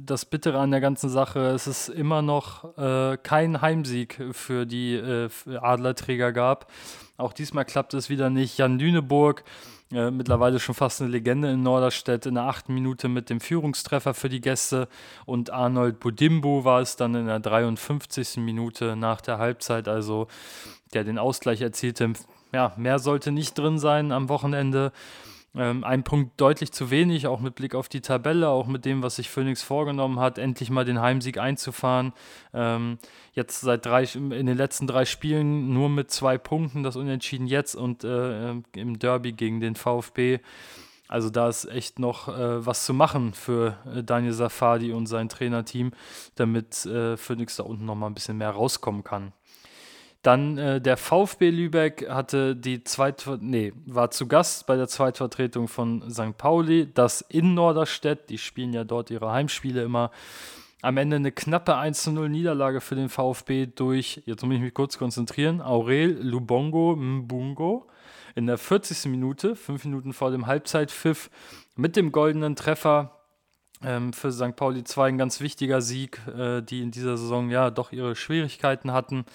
das 0.06 0.26
Bittere 0.26 0.60
an 0.60 0.70
der 0.70 0.80
ganzen 0.80 1.10
Sache, 1.10 1.40
es 1.48 1.66
ist 1.66 1.88
immer 1.88 2.22
noch 2.22 2.78
äh, 2.78 3.16
kein 3.20 3.60
Heimsieg 3.60 4.22
für 4.30 4.64
die 4.66 4.94
äh, 4.94 5.28
Adlerträger 5.60 6.30
gab. 6.30 6.70
Auch 7.16 7.32
diesmal 7.32 7.64
klappt 7.64 7.94
es 7.94 8.08
wieder 8.08 8.30
nicht. 8.30 8.56
Jan 8.56 8.78
Lüneburg 8.78 9.42
äh, 9.92 10.10
mittlerweile 10.10 10.58
schon 10.58 10.74
fast 10.74 11.00
eine 11.02 11.10
Legende 11.10 11.50
in 11.50 11.62
Norderstedt, 11.62 12.26
in 12.26 12.34
der 12.34 12.44
achten 12.44 12.74
Minute 12.74 13.08
mit 13.08 13.30
dem 13.30 13.40
Führungstreffer 13.40 14.14
für 14.14 14.28
die 14.28 14.40
Gäste 14.40 14.88
und 15.26 15.50
Arnold 15.50 16.00
Budimbo 16.00 16.64
war 16.64 16.80
es 16.80 16.96
dann 16.96 17.14
in 17.14 17.26
der 17.26 17.40
53. 17.40 18.38
Minute 18.38 18.96
nach 18.96 19.20
der 19.20 19.38
Halbzeit, 19.38 19.88
also 19.88 20.26
der 20.94 21.04
den 21.04 21.18
Ausgleich 21.18 21.60
erzielte. 21.60 22.12
Ja, 22.52 22.72
mehr 22.76 22.98
sollte 22.98 23.30
nicht 23.30 23.58
drin 23.58 23.78
sein 23.78 24.12
am 24.12 24.28
Wochenende. 24.28 24.92
Ähm, 25.56 25.84
ein 25.84 26.02
Punkt 26.02 26.40
deutlich 26.40 26.72
zu 26.72 26.90
wenig, 26.90 27.26
auch 27.26 27.40
mit 27.40 27.54
Blick 27.54 27.74
auf 27.74 27.88
die 27.88 28.00
Tabelle, 28.00 28.48
auch 28.48 28.66
mit 28.66 28.84
dem, 28.84 29.02
was 29.02 29.16
sich 29.16 29.30
Phoenix 29.30 29.62
vorgenommen 29.62 30.18
hat, 30.18 30.38
endlich 30.38 30.70
mal 30.70 30.84
den 30.84 31.00
Heimsieg 31.00 31.38
einzufahren. 31.38 32.12
Ähm, 32.52 32.98
jetzt 33.34 33.60
seit 33.60 33.86
drei, 33.86 34.02
in 34.02 34.30
den 34.30 34.56
letzten 34.56 34.86
drei 34.86 35.04
Spielen 35.04 35.72
nur 35.72 35.88
mit 35.88 36.10
zwei 36.10 36.38
Punkten, 36.38 36.82
das 36.82 36.96
Unentschieden 36.96 37.46
jetzt 37.46 37.76
und 37.76 38.02
äh, 38.02 38.50
im 38.74 38.98
Derby 38.98 39.32
gegen 39.32 39.60
den 39.60 39.76
VfB. 39.76 40.40
Also 41.06 41.30
da 41.30 41.48
ist 41.48 41.66
echt 41.66 41.98
noch 41.98 42.28
äh, 42.28 42.66
was 42.66 42.84
zu 42.86 42.94
machen 42.94 43.34
für 43.34 43.76
äh, 43.94 44.02
Daniel 44.02 44.32
Safadi 44.32 44.92
und 44.92 45.06
sein 45.06 45.28
Trainerteam, 45.28 45.92
damit 46.34 46.86
äh, 46.86 47.16
Phoenix 47.16 47.56
da 47.56 47.62
unten 47.62 47.84
noch 47.84 47.94
mal 47.94 48.06
ein 48.06 48.14
bisschen 48.14 48.38
mehr 48.38 48.50
rauskommen 48.50 49.04
kann. 49.04 49.32
Dann 50.24 50.56
äh, 50.56 50.80
der 50.80 50.96
VfB 50.96 51.50
Lübeck 51.50 52.08
hatte 52.08 52.56
die 52.56 52.82
Zweit 52.82 53.28
nee, 53.40 53.74
war 53.84 54.10
zu 54.10 54.26
Gast 54.26 54.66
bei 54.66 54.74
der 54.74 54.88
Zweitvertretung 54.88 55.68
von 55.68 56.10
St. 56.10 56.38
Pauli, 56.38 56.90
das 56.94 57.20
in 57.20 57.52
Norderstedt, 57.52 58.30
die 58.30 58.38
spielen 58.38 58.72
ja 58.72 58.84
dort 58.84 59.10
ihre 59.10 59.30
Heimspiele 59.30 59.82
immer. 59.82 60.10
Am 60.80 60.96
Ende 60.96 61.16
eine 61.16 61.30
knappe 61.30 61.74
1-0 61.74 62.28
Niederlage 62.28 62.80
für 62.80 62.94
den 62.94 63.10
VfB 63.10 63.66
durch, 63.66 64.22
jetzt 64.24 64.42
muss 64.42 64.54
ich 64.54 64.62
mich 64.62 64.72
kurz 64.72 64.96
konzentrieren, 64.96 65.60
Aurel 65.60 66.18
Lubongo 66.22 66.96
Mbungo 66.96 67.86
in 68.34 68.46
der 68.46 68.56
40. 68.56 69.10
Minute, 69.10 69.56
fünf 69.56 69.84
Minuten 69.84 70.14
vor 70.14 70.30
dem 70.30 70.46
Halbzeitpfiff, 70.46 71.28
mit 71.76 71.96
dem 71.96 72.12
goldenen 72.12 72.56
Treffer 72.56 73.20
ähm, 73.82 74.14
für 74.14 74.32
St. 74.32 74.56
Pauli 74.56 74.84
2 74.84 75.08
ein 75.08 75.18
ganz 75.18 75.42
wichtiger 75.42 75.82
Sieg, 75.82 76.18
äh, 76.28 76.62
die 76.62 76.80
in 76.80 76.92
dieser 76.92 77.18
Saison 77.18 77.50
ja 77.50 77.70
doch 77.70 77.92
ihre 77.92 78.16
Schwierigkeiten 78.16 78.92
hatten. 78.92 79.26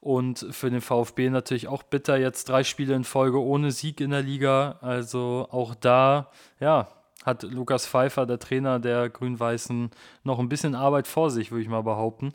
Und 0.00 0.46
für 0.50 0.70
den 0.70 0.80
VfB 0.80 1.28
natürlich 1.28 1.68
auch 1.68 1.82
bitter, 1.82 2.16
jetzt 2.16 2.48
drei 2.48 2.64
Spiele 2.64 2.94
in 2.94 3.04
Folge 3.04 3.38
ohne 3.38 3.70
Sieg 3.70 4.00
in 4.00 4.10
der 4.10 4.22
Liga. 4.22 4.78
Also 4.80 5.46
auch 5.50 5.74
da, 5.74 6.30
ja, 6.58 6.88
hat 7.24 7.42
Lukas 7.42 7.86
Pfeiffer, 7.86 8.24
der 8.24 8.38
Trainer 8.38 8.78
der 8.78 9.10
Grün-Weißen, 9.10 9.90
noch 10.24 10.38
ein 10.38 10.48
bisschen 10.48 10.74
Arbeit 10.74 11.06
vor 11.06 11.30
sich, 11.30 11.50
würde 11.50 11.62
ich 11.62 11.68
mal 11.68 11.82
behaupten. 11.82 12.32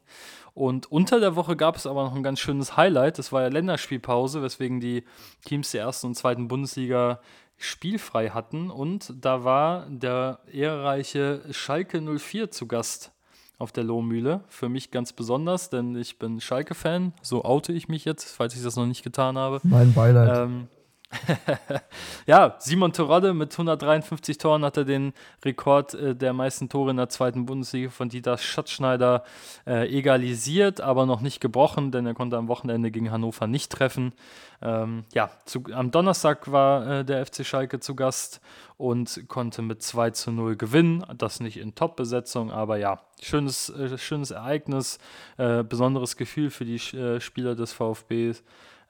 Und 0.54 0.92
unter 0.92 1.20
der 1.20 1.36
Woche 1.36 1.56
gab 1.56 1.76
es 1.76 1.88
aber 1.88 2.04
noch 2.04 2.16
ein 2.16 2.24
ganz 2.24 2.40
schönes 2.40 2.78
Highlight. 2.78 3.18
Das 3.18 3.32
war 3.32 3.42
ja 3.42 3.48
Länderspielpause, 3.48 4.44
weswegen 4.44 4.80
die 4.80 5.04
Teams 5.44 5.72
der 5.72 5.82
ersten 5.82 6.08
und 6.08 6.16
zweiten 6.16 6.48
Bundesliga 6.48 7.20
spielfrei 7.58 8.30
hatten. 8.30 8.70
Und 8.70 9.12
da 9.20 9.44
war 9.44 9.88
der 9.90 10.40
ehrreiche 10.52 11.42
Schalke 11.52 12.00
04 12.00 12.52
zu 12.52 12.68
Gast 12.68 13.15
auf 13.58 13.72
der 13.72 13.84
Lohmühle. 13.84 14.42
Für 14.48 14.70
mich 14.70 14.92
ganz 14.92 15.14
besonders, 15.14 15.70
denn 15.70 15.96
ich 15.96 16.20
bin 16.20 16.40
Schalke-Fan. 16.40 17.14
So 17.22 17.46
oute 17.46 17.74
ich 17.74 17.88
mich 17.88 18.06
jetzt, 18.06 18.36
falls 18.36 18.56
ich 18.56 18.64
das 18.64 18.76
noch 18.76 18.86
nicht 18.86 19.04
getan 19.04 19.38
habe. 19.38 19.60
Mein 19.64 19.94
Beileid. 19.94 20.46
Ähm, 20.48 20.68
ja, 22.26 22.56
Simon 22.60 22.92
Terodde 22.92 23.34
mit 23.34 23.52
153 23.52 24.38
Toren 24.38 24.66
hat 24.66 24.78
er 24.78 24.86
den 24.86 25.14
Rekord 25.44 25.94
äh, 25.94 26.16
der 26.16 26.34
meisten 26.34 26.68
Tore 26.70 26.92
in 26.92 26.98
der 26.98 27.10
zweiten 27.10 27.46
Bundesliga 27.46 27.90
von 27.90 28.10
Dieter 28.10 28.38
Schatzschneider 28.38 29.24
äh, 29.68 29.88
egalisiert, 29.88 30.82
aber 30.82 31.06
noch 31.06 31.22
nicht 31.22 31.40
gebrochen, 31.42 31.92
denn 31.92 32.06
er 32.06 32.14
konnte 32.14 32.38
am 32.38 32.48
Wochenende 32.48 32.92
gegen 32.92 33.12
Hannover 33.12 33.48
nicht 33.48 33.72
treffen. 33.72 34.14
Ähm, 34.62 35.04
ja, 35.14 35.30
zu, 35.46 35.64
am 35.72 35.92
Donnerstag 35.92 36.52
war 36.52 36.88
äh, 36.88 37.06
der 37.06 37.26
FC 37.26 37.46
Schalke 37.46 37.80
zu 37.80 37.96
Gast 37.96 38.42
und 38.78 39.28
konnte 39.28 39.62
mit 39.62 39.84
2 39.84 40.12
zu 40.12 40.32
0 40.32 40.56
gewinnen. 40.56 41.06
Das 41.18 41.40
nicht 41.40 41.58
in 41.58 41.76
Top-Besetzung, 41.76 42.52
aber 42.52 42.78
ja, 42.78 43.02
schönes, 43.22 43.70
äh, 43.70 43.98
schönes 43.98 44.32
Ereignis, 44.32 44.98
äh, 45.38 45.64
besonderes 45.64 46.18
Gefühl 46.18 46.50
für 46.50 46.66
die 46.66 46.78
äh, 46.98 47.20
Spieler 47.20 47.56
des 47.56 47.74
VfBs 47.74 48.44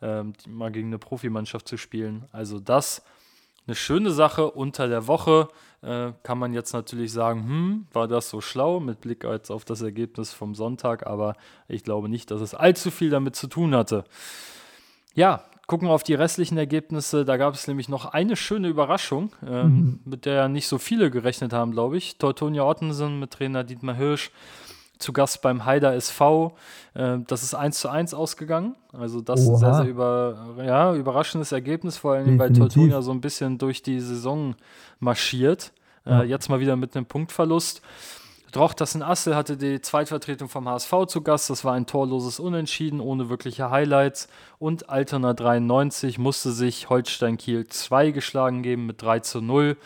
ähm, 0.06 0.34
mal 0.48 0.72
gegen 0.72 0.88
eine 0.88 1.00
Profimannschaft 1.00 1.68
zu 1.68 1.78
spielen. 1.78 2.26
Also 2.32 2.60
das 2.60 3.02
eine 3.66 3.76
schöne 3.76 4.12
Sache 4.12 4.52
unter 4.52 4.88
der 4.88 5.08
Woche. 5.08 5.48
Äh, 5.82 6.14
kann 6.24 6.38
man 6.38 6.54
jetzt 6.54 6.74
natürlich 6.74 7.12
sagen, 7.12 7.44
hm, 7.44 7.88
war 7.92 8.08
das 8.08 8.30
so 8.30 8.42
schlau 8.42 8.80
mit 8.80 9.02
Blick 9.02 9.24
jetzt 9.24 9.50
auf 9.50 9.66
das 9.66 9.82
Ergebnis 9.82 10.34
vom 10.34 10.54
Sonntag, 10.56 11.08
aber 11.08 11.36
ich 11.68 11.84
glaube 11.84 12.10
nicht, 12.10 12.30
dass 12.32 12.42
es 12.42 12.54
allzu 12.54 12.92
viel 12.92 13.10
damit 13.10 13.36
zu 13.36 13.48
tun 13.48 13.76
hatte. 13.76 14.04
Ja, 15.16 15.44
gucken 15.68 15.88
wir 15.88 15.94
auf 15.94 16.04
die 16.04 16.14
restlichen 16.14 16.58
Ergebnisse. 16.58 17.26
Da 17.26 17.38
gab 17.38 17.56
es 17.56 17.68
nämlich 17.68 17.90
noch 17.90 18.06
eine 18.06 18.36
schöne 18.36 18.68
Überraschung, 18.68 19.32
ähm, 19.46 19.68
mhm. 19.68 20.00
mit 20.06 20.26
der 20.26 20.48
nicht 20.50 20.68
so 20.68 20.78
viele 20.78 21.10
gerechnet 21.10 21.54
haben, 21.54 21.72
glaube 21.72 21.98
ich. 21.98 22.18
Teutonia 22.18 22.64
Ottensen 22.64 23.20
mit 23.20 23.32
Trainer 23.32 23.64
Dietmar 23.64 23.96
Hirsch 23.96 24.32
zu 25.06 25.14
Gast 25.14 25.42
beim 25.42 25.66
Haider 25.66 25.94
SV. 25.94 26.54
Äh, 26.96 27.20
das 27.28 27.44
ist 27.44 27.54
1 27.54 27.80
zu 27.80 27.90
1 27.90 28.14
ausgegangen. 28.14 28.76
Also 28.92 29.22
das 29.22 29.42
ist 29.42 29.50
ein 29.50 29.58
sehr, 29.58 29.74
sehr 29.76 29.86
über, 29.86 30.56
ja, 30.58 30.94
überraschendes 30.94 31.52
Ergebnis, 31.52 31.98
vor 31.98 32.16
allem 32.16 32.40
weil 32.40 32.52
Teutonia 32.52 33.02
so 33.02 33.12
ein 33.12 33.22
bisschen 33.22 33.58
durch 33.58 33.84
die 33.84 34.00
Saison 34.00 34.56
marschiert. 35.00 35.72
Äh, 36.06 36.10
ja. 36.10 36.24
jetzt 36.24 36.50
mal 36.50 36.60
wieder 36.60 36.76
mit 36.76 36.96
einem 36.96 37.06
Punktverlust. 37.06 37.82
Drochtersen 38.52 39.04
Assel 39.04 39.36
hatte 39.36 39.58
die 39.58 39.82
Zweitvertretung 39.82 40.48
vom 40.48 40.68
HSV 40.68 40.94
zu 41.08 41.22
Gast. 41.22 41.50
Das 41.50 41.66
war 41.66 41.74
ein 41.74 41.86
torloses 41.86 42.40
Unentschieden 42.40 43.02
ohne 43.02 43.30
wirkliche 43.30 43.70
Highlights. 43.70 44.28
Und 44.60 44.90
Altona 44.90 45.34
93 45.34 46.18
musste 46.18 46.52
sich 46.52 46.90
Holstein 46.90 47.38
Kiel 47.38 47.68
2 47.68 48.12
geschlagen 48.12 48.64
geben 48.64 48.86
mit 48.86 49.02
3 49.02 49.20
zu 49.20 49.42
0. 49.42 49.78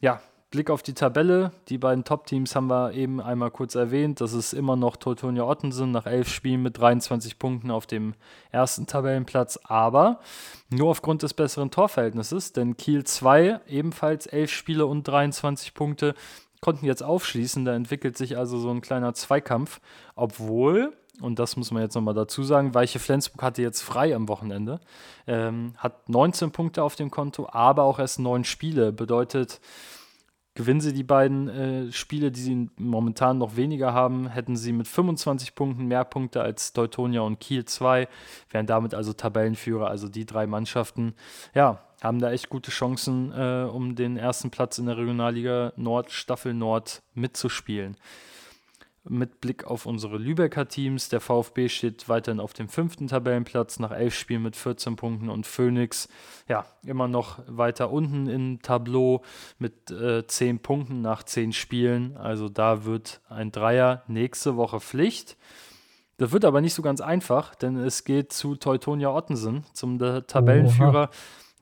Ja, 0.00 0.20
Blick 0.52 0.70
auf 0.70 0.82
die 0.82 0.92
Tabelle. 0.92 1.50
Die 1.68 1.78
beiden 1.78 2.04
Top-Teams 2.04 2.54
haben 2.54 2.68
wir 2.68 2.92
eben 2.92 3.20
einmal 3.20 3.50
kurz 3.50 3.74
erwähnt. 3.74 4.20
Das 4.20 4.34
ist 4.34 4.52
immer 4.52 4.76
noch 4.76 4.96
Teutonia 4.96 5.44
Ottensen 5.44 5.90
nach 5.90 6.06
elf 6.06 6.28
Spielen 6.28 6.62
mit 6.62 6.78
23 6.78 7.38
Punkten 7.38 7.70
auf 7.70 7.86
dem 7.86 8.14
ersten 8.50 8.86
Tabellenplatz, 8.86 9.58
aber 9.64 10.20
nur 10.68 10.90
aufgrund 10.90 11.22
des 11.22 11.32
besseren 11.34 11.70
Torverhältnisses, 11.70 12.52
denn 12.52 12.76
Kiel 12.76 13.02
2 13.02 13.60
ebenfalls 13.66 14.26
elf 14.26 14.52
Spiele 14.52 14.86
und 14.86 15.08
23 15.08 15.72
Punkte 15.72 16.14
konnten 16.60 16.84
jetzt 16.84 17.02
aufschließen. 17.02 17.64
Da 17.64 17.74
entwickelt 17.74 18.18
sich 18.18 18.36
also 18.36 18.58
so 18.58 18.70
ein 18.70 18.82
kleiner 18.82 19.14
Zweikampf, 19.14 19.80
obwohl 20.14 20.92
und 21.20 21.38
das 21.38 21.56
muss 21.56 21.70
man 21.70 21.82
jetzt 21.82 21.94
nochmal 21.94 22.14
dazu 22.14 22.42
sagen, 22.42 22.74
Weiche 22.74 22.98
Flensburg 22.98 23.42
hatte 23.42 23.62
jetzt 23.62 23.82
frei 23.82 24.14
am 24.14 24.28
Wochenende, 24.28 24.80
ähm, 25.26 25.74
hat 25.76 26.08
19 26.08 26.52
Punkte 26.52 26.82
auf 26.82 26.96
dem 26.96 27.10
Konto, 27.10 27.48
aber 27.50 27.84
auch 27.84 27.98
erst 27.98 28.18
neun 28.18 28.44
Spiele. 28.44 28.92
Bedeutet, 28.92 29.60
Gewinnen 30.54 30.80
sie 30.80 30.92
die 30.92 31.02
beiden 31.02 31.48
äh, 31.48 31.92
Spiele, 31.92 32.30
die 32.30 32.40
sie 32.40 32.70
momentan 32.76 33.38
noch 33.38 33.56
weniger 33.56 33.94
haben, 33.94 34.28
hätten 34.28 34.56
sie 34.56 34.72
mit 34.72 34.86
25 34.86 35.54
Punkten 35.54 35.86
mehr 35.86 36.04
Punkte 36.04 36.42
als 36.42 36.72
Teutonia 36.74 37.22
und 37.22 37.40
Kiel 37.40 37.64
2, 37.64 38.06
wären 38.50 38.66
damit 38.66 38.94
also 38.94 39.14
Tabellenführer. 39.14 39.88
Also 39.88 40.08
die 40.08 40.26
drei 40.26 40.46
Mannschaften, 40.46 41.14
ja, 41.54 41.82
haben 42.02 42.18
da 42.18 42.32
echt 42.32 42.50
gute 42.50 42.70
Chancen, 42.70 43.32
äh, 43.32 43.64
um 43.64 43.94
den 43.94 44.16
ersten 44.16 44.50
Platz 44.50 44.76
in 44.78 44.86
der 44.86 44.98
Regionalliga 44.98 45.72
Nord, 45.76 46.10
Staffel 46.10 46.52
Nord 46.52 47.02
mitzuspielen 47.14 47.96
mit 49.04 49.40
Blick 49.40 49.64
auf 49.64 49.86
unsere 49.86 50.16
Lübecker 50.16 50.68
Teams. 50.68 51.08
Der 51.08 51.20
VfB 51.20 51.68
steht 51.68 52.08
weiterhin 52.08 52.40
auf 52.40 52.52
dem 52.52 52.68
fünften 52.68 53.08
Tabellenplatz 53.08 53.78
nach 53.78 53.90
elf 53.90 54.14
Spielen 54.14 54.42
mit 54.42 54.56
14 54.56 54.96
Punkten 54.96 55.28
und 55.28 55.46
Phoenix 55.46 56.08
ja 56.48 56.64
immer 56.84 57.08
noch 57.08 57.40
weiter 57.46 57.90
unten 57.90 58.26
im 58.28 58.62
Tableau 58.62 59.22
mit 59.58 59.90
äh, 59.90 60.26
10 60.26 60.60
Punkten 60.60 61.02
nach 61.02 61.22
10 61.22 61.52
Spielen. 61.52 62.16
Also 62.16 62.48
da 62.48 62.84
wird 62.84 63.20
ein 63.28 63.50
Dreier 63.50 64.02
nächste 64.06 64.56
Woche 64.56 64.80
Pflicht. 64.80 65.36
Das 66.18 66.30
wird 66.30 66.44
aber 66.44 66.60
nicht 66.60 66.74
so 66.74 66.82
ganz 66.82 67.00
einfach, 67.00 67.54
denn 67.54 67.76
es 67.76 68.04
geht 68.04 68.32
zu 68.32 68.54
Teutonia 68.54 69.10
Ottensen, 69.10 69.64
zum 69.72 69.98
Tabellenführer. 69.98 71.08
Oha 71.08 71.10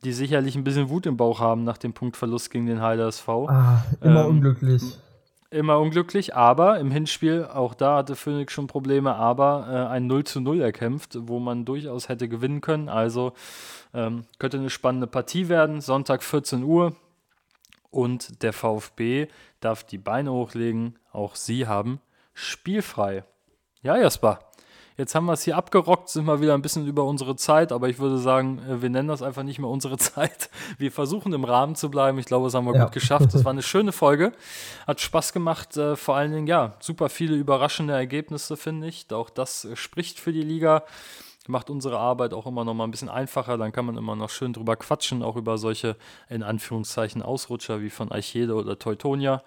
die 0.04 0.12
sicherlich 0.12 0.56
ein 0.56 0.64
bisschen 0.64 0.88
Wut 0.88 1.06
im 1.06 1.16
Bauch 1.16 1.40
haben 1.40 1.64
nach 1.64 1.78
dem 1.78 1.92
Punktverlust 1.92 2.50
gegen 2.50 2.66
den 2.66 2.80
Heider 2.80 3.08
SV. 3.08 3.48
Ah, 3.48 3.84
immer 4.00 4.24
ähm, 4.24 4.30
unglücklich. 4.30 4.82
Immer 5.52 5.80
unglücklich, 5.80 6.36
aber 6.36 6.78
im 6.78 6.92
Hinspiel, 6.92 7.44
auch 7.44 7.74
da 7.74 7.96
hatte 7.96 8.14
Phoenix 8.14 8.52
schon 8.52 8.68
Probleme, 8.68 9.16
aber 9.16 9.66
äh, 9.68 9.92
ein 9.92 10.06
0 10.06 10.22
zu 10.22 10.40
0 10.40 10.60
erkämpft, 10.60 11.16
wo 11.22 11.40
man 11.40 11.64
durchaus 11.64 12.08
hätte 12.08 12.28
gewinnen 12.28 12.60
können. 12.60 12.88
Also 12.88 13.32
ähm, 13.92 14.26
könnte 14.38 14.58
eine 14.58 14.70
spannende 14.70 15.08
Partie 15.08 15.48
werden. 15.48 15.80
Sonntag 15.80 16.22
14 16.22 16.62
Uhr 16.62 16.94
und 17.90 18.44
der 18.44 18.52
VfB 18.52 19.26
darf 19.58 19.82
die 19.82 19.98
Beine 19.98 20.30
hochlegen. 20.30 20.98
Auch 21.12 21.34
sie 21.34 21.66
haben 21.66 22.00
spielfrei. 22.32 23.24
Ja, 23.82 23.96
Jasper. 23.96 24.38
Jetzt 25.00 25.14
haben 25.14 25.24
wir 25.24 25.32
es 25.32 25.44
hier 25.44 25.56
abgerockt, 25.56 26.10
sind 26.10 26.26
wir 26.26 26.42
wieder 26.42 26.52
ein 26.52 26.60
bisschen 26.60 26.86
über 26.86 27.06
unsere 27.06 27.34
Zeit, 27.34 27.72
aber 27.72 27.88
ich 27.88 27.98
würde 27.98 28.18
sagen, 28.18 28.60
äh, 28.68 28.82
wir 28.82 28.90
nennen 28.90 29.08
das 29.08 29.22
einfach 29.22 29.42
nicht 29.42 29.58
mehr 29.58 29.70
unsere 29.70 29.96
Zeit. 29.96 30.50
Wir 30.76 30.92
versuchen 30.92 31.32
im 31.32 31.44
Rahmen 31.44 31.74
zu 31.74 31.90
bleiben. 31.90 32.18
Ich 32.18 32.26
glaube, 32.26 32.44
das 32.44 32.54
haben 32.54 32.66
wir 32.66 32.74
ja. 32.74 32.84
gut 32.84 32.92
geschafft. 32.92 33.32
Das 33.32 33.42
war 33.42 33.52
eine 33.52 33.62
schöne 33.62 33.92
Folge. 33.92 34.32
Hat 34.86 35.00
Spaß 35.00 35.32
gemacht. 35.32 35.74
Äh, 35.78 35.96
vor 35.96 36.16
allen 36.16 36.32
Dingen, 36.32 36.46
ja, 36.46 36.74
super 36.80 37.08
viele 37.08 37.34
überraschende 37.34 37.94
Ergebnisse, 37.94 38.58
finde 38.58 38.88
ich. 38.88 39.10
Auch 39.10 39.30
das 39.30 39.64
äh, 39.64 39.74
spricht 39.74 40.20
für 40.20 40.34
die 40.34 40.42
Liga 40.42 40.84
macht 41.46 41.70
unsere 41.70 41.98
Arbeit 41.98 42.34
auch 42.34 42.46
immer 42.46 42.64
noch 42.64 42.74
mal 42.74 42.84
ein 42.84 42.90
bisschen 42.90 43.08
einfacher. 43.08 43.56
Dann 43.56 43.72
kann 43.72 43.86
man 43.86 43.96
immer 43.96 44.14
noch 44.14 44.28
schön 44.28 44.52
drüber 44.52 44.76
quatschen, 44.76 45.22
auch 45.22 45.36
über 45.36 45.56
solche 45.56 45.96
in 46.28 46.42
Anführungszeichen 46.42 47.22
Ausrutscher 47.22 47.80
wie 47.80 47.90
von 47.90 48.12
Eichede 48.12 48.54
oder 48.54 48.78
Teutonia 48.78 49.42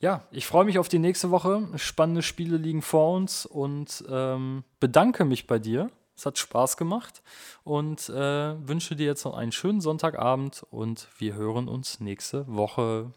ja, 0.00 0.22
ich 0.30 0.46
freue 0.46 0.64
mich 0.64 0.78
auf 0.78 0.88
die 0.88 0.98
nächste 0.98 1.30
Woche. 1.30 1.66
Spannende 1.76 2.22
Spiele 2.22 2.56
liegen 2.56 2.82
vor 2.82 3.16
uns 3.16 3.46
und 3.46 4.04
ähm, 4.08 4.64
bedanke 4.80 5.24
mich 5.24 5.46
bei 5.46 5.58
dir. 5.58 5.90
Es 6.16 6.26
hat 6.26 6.36
Spaß 6.36 6.76
gemacht 6.76 7.22
und 7.62 8.08
äh, 8.08 8.68
wünsche 8.68 8.96
dir 8.96 9.06
jetzt 9.06 9.24
noch 9.24 9.36
einen 9.36 9.52
schönen 9.52 9.80
Sonntagabend 9.80 10.66
und 10.70 11.08
wir 11.18 11.34
hören 11.34 11.68
uns 11.68 12.00
nächste 12.00 12.46
Woche. 12.48 13.12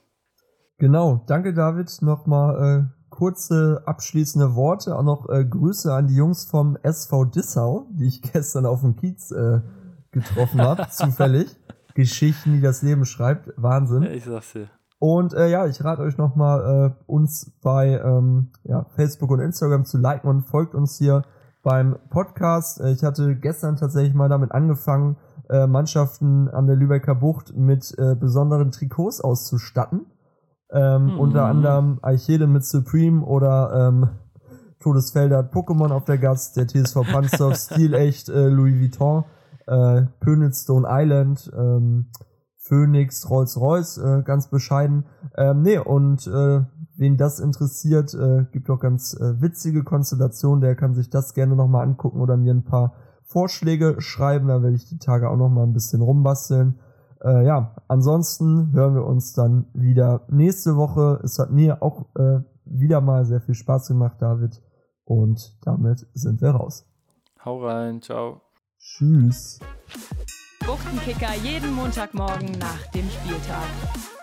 Genau, 0.78 1.24
danke 1.28 1.54
David. 1.54 1.92
Nochmal 2.02 2.90
äh, 2.92 3.02
kurze 3.10 3.84
abschließende 3.86 4.56
Worte. 4.56 4.96
Auch 4.96 5.04
noch 5.04 5.30
äh, 5.30 5.46
Grüße 5.46 5.94
an 5.94 6.08
die 6.08 6.16
Jungs 6.16 6.46
vom 6.46 6.78
SV 6.82 7.26
Dissau, 7.26 7.88
die 7.92 8.08
ich 8.08 8.22
gestern 8.34 8.66
auf 8.66 8.82
dem 8.82 8.96
Kiez 8.96 9.32
äh, 9.32 9.62
getroffen 10.12 10.62
habe, 10.62 10.88
zufällig. 10.92 11.48
Geschichten, 11.94 12.54
die 12.54 12.62
das 12.62 12.84
Leben 12.84 13.06
schreibt. 13.06 13.52
Wahnsinn. 13.58 14.04
Ich 14.04 14.24
sag's 14.24 14.54
dir. 14.54 14.70
Und 15.02 15.34
äh, 15.34 15.50
ja, 15.50 15.66
ich 15.66 15.84
rate 15.84 16.04
euch 16.04 16.20
nochmal, 16.20 16.92
äh, 16.92 17.12
uns 17.12 17.52
bei 17.64 18.00
ähm, 18.06 18.50
ja, 18.64 18.86
Facebook 18.96 19.32
und 19.32 19.40
Instagram 19.40 19.84
zu 19.84 19.98
liken 19.98 20.30
und 20.30 20.44
folgt 20.44 20.76
uns 20.76 21.00
hier 21.00 21.24
beim 21.64 21.98
Podcast. 22.12 22.80
Äh, 22.80 22.92
ich 22.92 23.04
hatte 23.04 23.36
gestern 23.36 23.78
tatsächlich 23.78 24.14
mal 24.14 24.30
damit 24.30 24.52
angefangen, 24.52 25.18
äh, 25.50 25.66
Mannschaften 25.66 26.50
an 26.50 26.68
der 26.68 26.76
Lübecker 26.76 27.16
Bucht 27.16 27.58
mit 27.58 27.98
äh, 27.98 28.14
besonderen 28.14 28.70
Trikots 28.70 29.22
auszustatten. 29.22 30.06
Ähm, 30.72 31.06
mhm. 31.06 31.20
Unter 31.20 31.46
anderem 31.46 31.98
Eichede 32.04 32.46
mit 32.46 32.64
Supreme 32.64 33.26
oder 33.26 33.88
ähm, 33.88 34.08
Todesfelder 34.82 35.40
hat 35.40 35.52
Pokémon 35.52 35.92
auf 35.92 36.06
der 36.06 36.20
Gast, 36.20 36.58
der 36.58 36.68
TSV 36.68 37.02
Panzer, 37.12 37.56
Stilecht, 37.56 38.30
äh, 38.30 38.50
Louis 38.50 38.80
Vuitton, 38.80 39.24
äh, 39.66 40.04
Pönitz 40.20 40.62
Stone 40.62 40.88
Island, 40.88 41.52
ähm, 41.58 42.06
Phoenix, 42.62 43.30
Rolls-Royce, 43.30 43.98
äh, 43.98 44.22
ganz 44.24 44.50
bescheiden. 44.50 45.06
Ähm, 45.36 45.64
nee, 45.64 45.80
und 45.80 46.28
äh, 46.28 46.62
wen 46.96 47.18
das 47.18 47.40
interessiert, 47.40 48.14
äh, 48.14 48.46
gibt 48.52 48.70
auch 48.70 48.80
ganz 48.80 49.14
äh, 49.20 49.42
witzige 49.42 49.84
Konstellationen, 49.84 50.62
der 50.62 50.76
kann 50.76 50.94
sich 50.94 51.10
das 51.10 51.34
gerne 51.34 51.56
nochmal 51.56 51.84
angucken 51.84 52.22
oder 52.22 52.38
mir 52.38 52.54
ein 52.54 52.64
paar 52.64 52.94
Vorschläge 53.24 53.96
schreiben, 54.00 54.48
da 54.48 54.62
werde 54.62 54.76
ich 54.76 54.88
die 54.88 55.00
Tage 55.00 55.30
auch 55.30 55.38
nochmal 55.38 55.66
ein 55.66 55.74
bisschen 55.74 56.02
rumbasteln. 56.02 56.80
Äh, 57.24 57.46
ja, 57.46 57.76
ansonsten 57.88 58.74
hören 58.74 58.96
wir 58.96 59.06
uns 59.06 59.34
dann 59.34 59.68
wieder 59.74 60.26
nächste 60.30 60.76
Woche. 60.76 61.20
Es 61.24 61.40
hat 61.40 61.52
mir 61.52 61.82
auch 61.82 62.08
äh, 62.16 62.40
wieder 62.66 63.02
mal 63.02 63.26
sehr 63.26 63.42
viel 63.42 63.56
Spaß 63.56 63.88
gemacht, 63.88 64.18
David. 64.20 64.62
Und 65.04 65.58
damit 65.64 66.08
sind 66.14 66.42
wir 66.42 66.52
raus. 66.52 66.86
Hau 67.44 67.66
rein, 67.66 68.02
ciao. 68.02 68.42
Tschüss. 68.80 69.60
Buchtenkicker 70.66 71.34
jeden 71.44 71.74
Montagmorgen 71.74 72.52
nach 72.60 72.86
dem 72.94 73.10
Spieltag. 73.10 74.21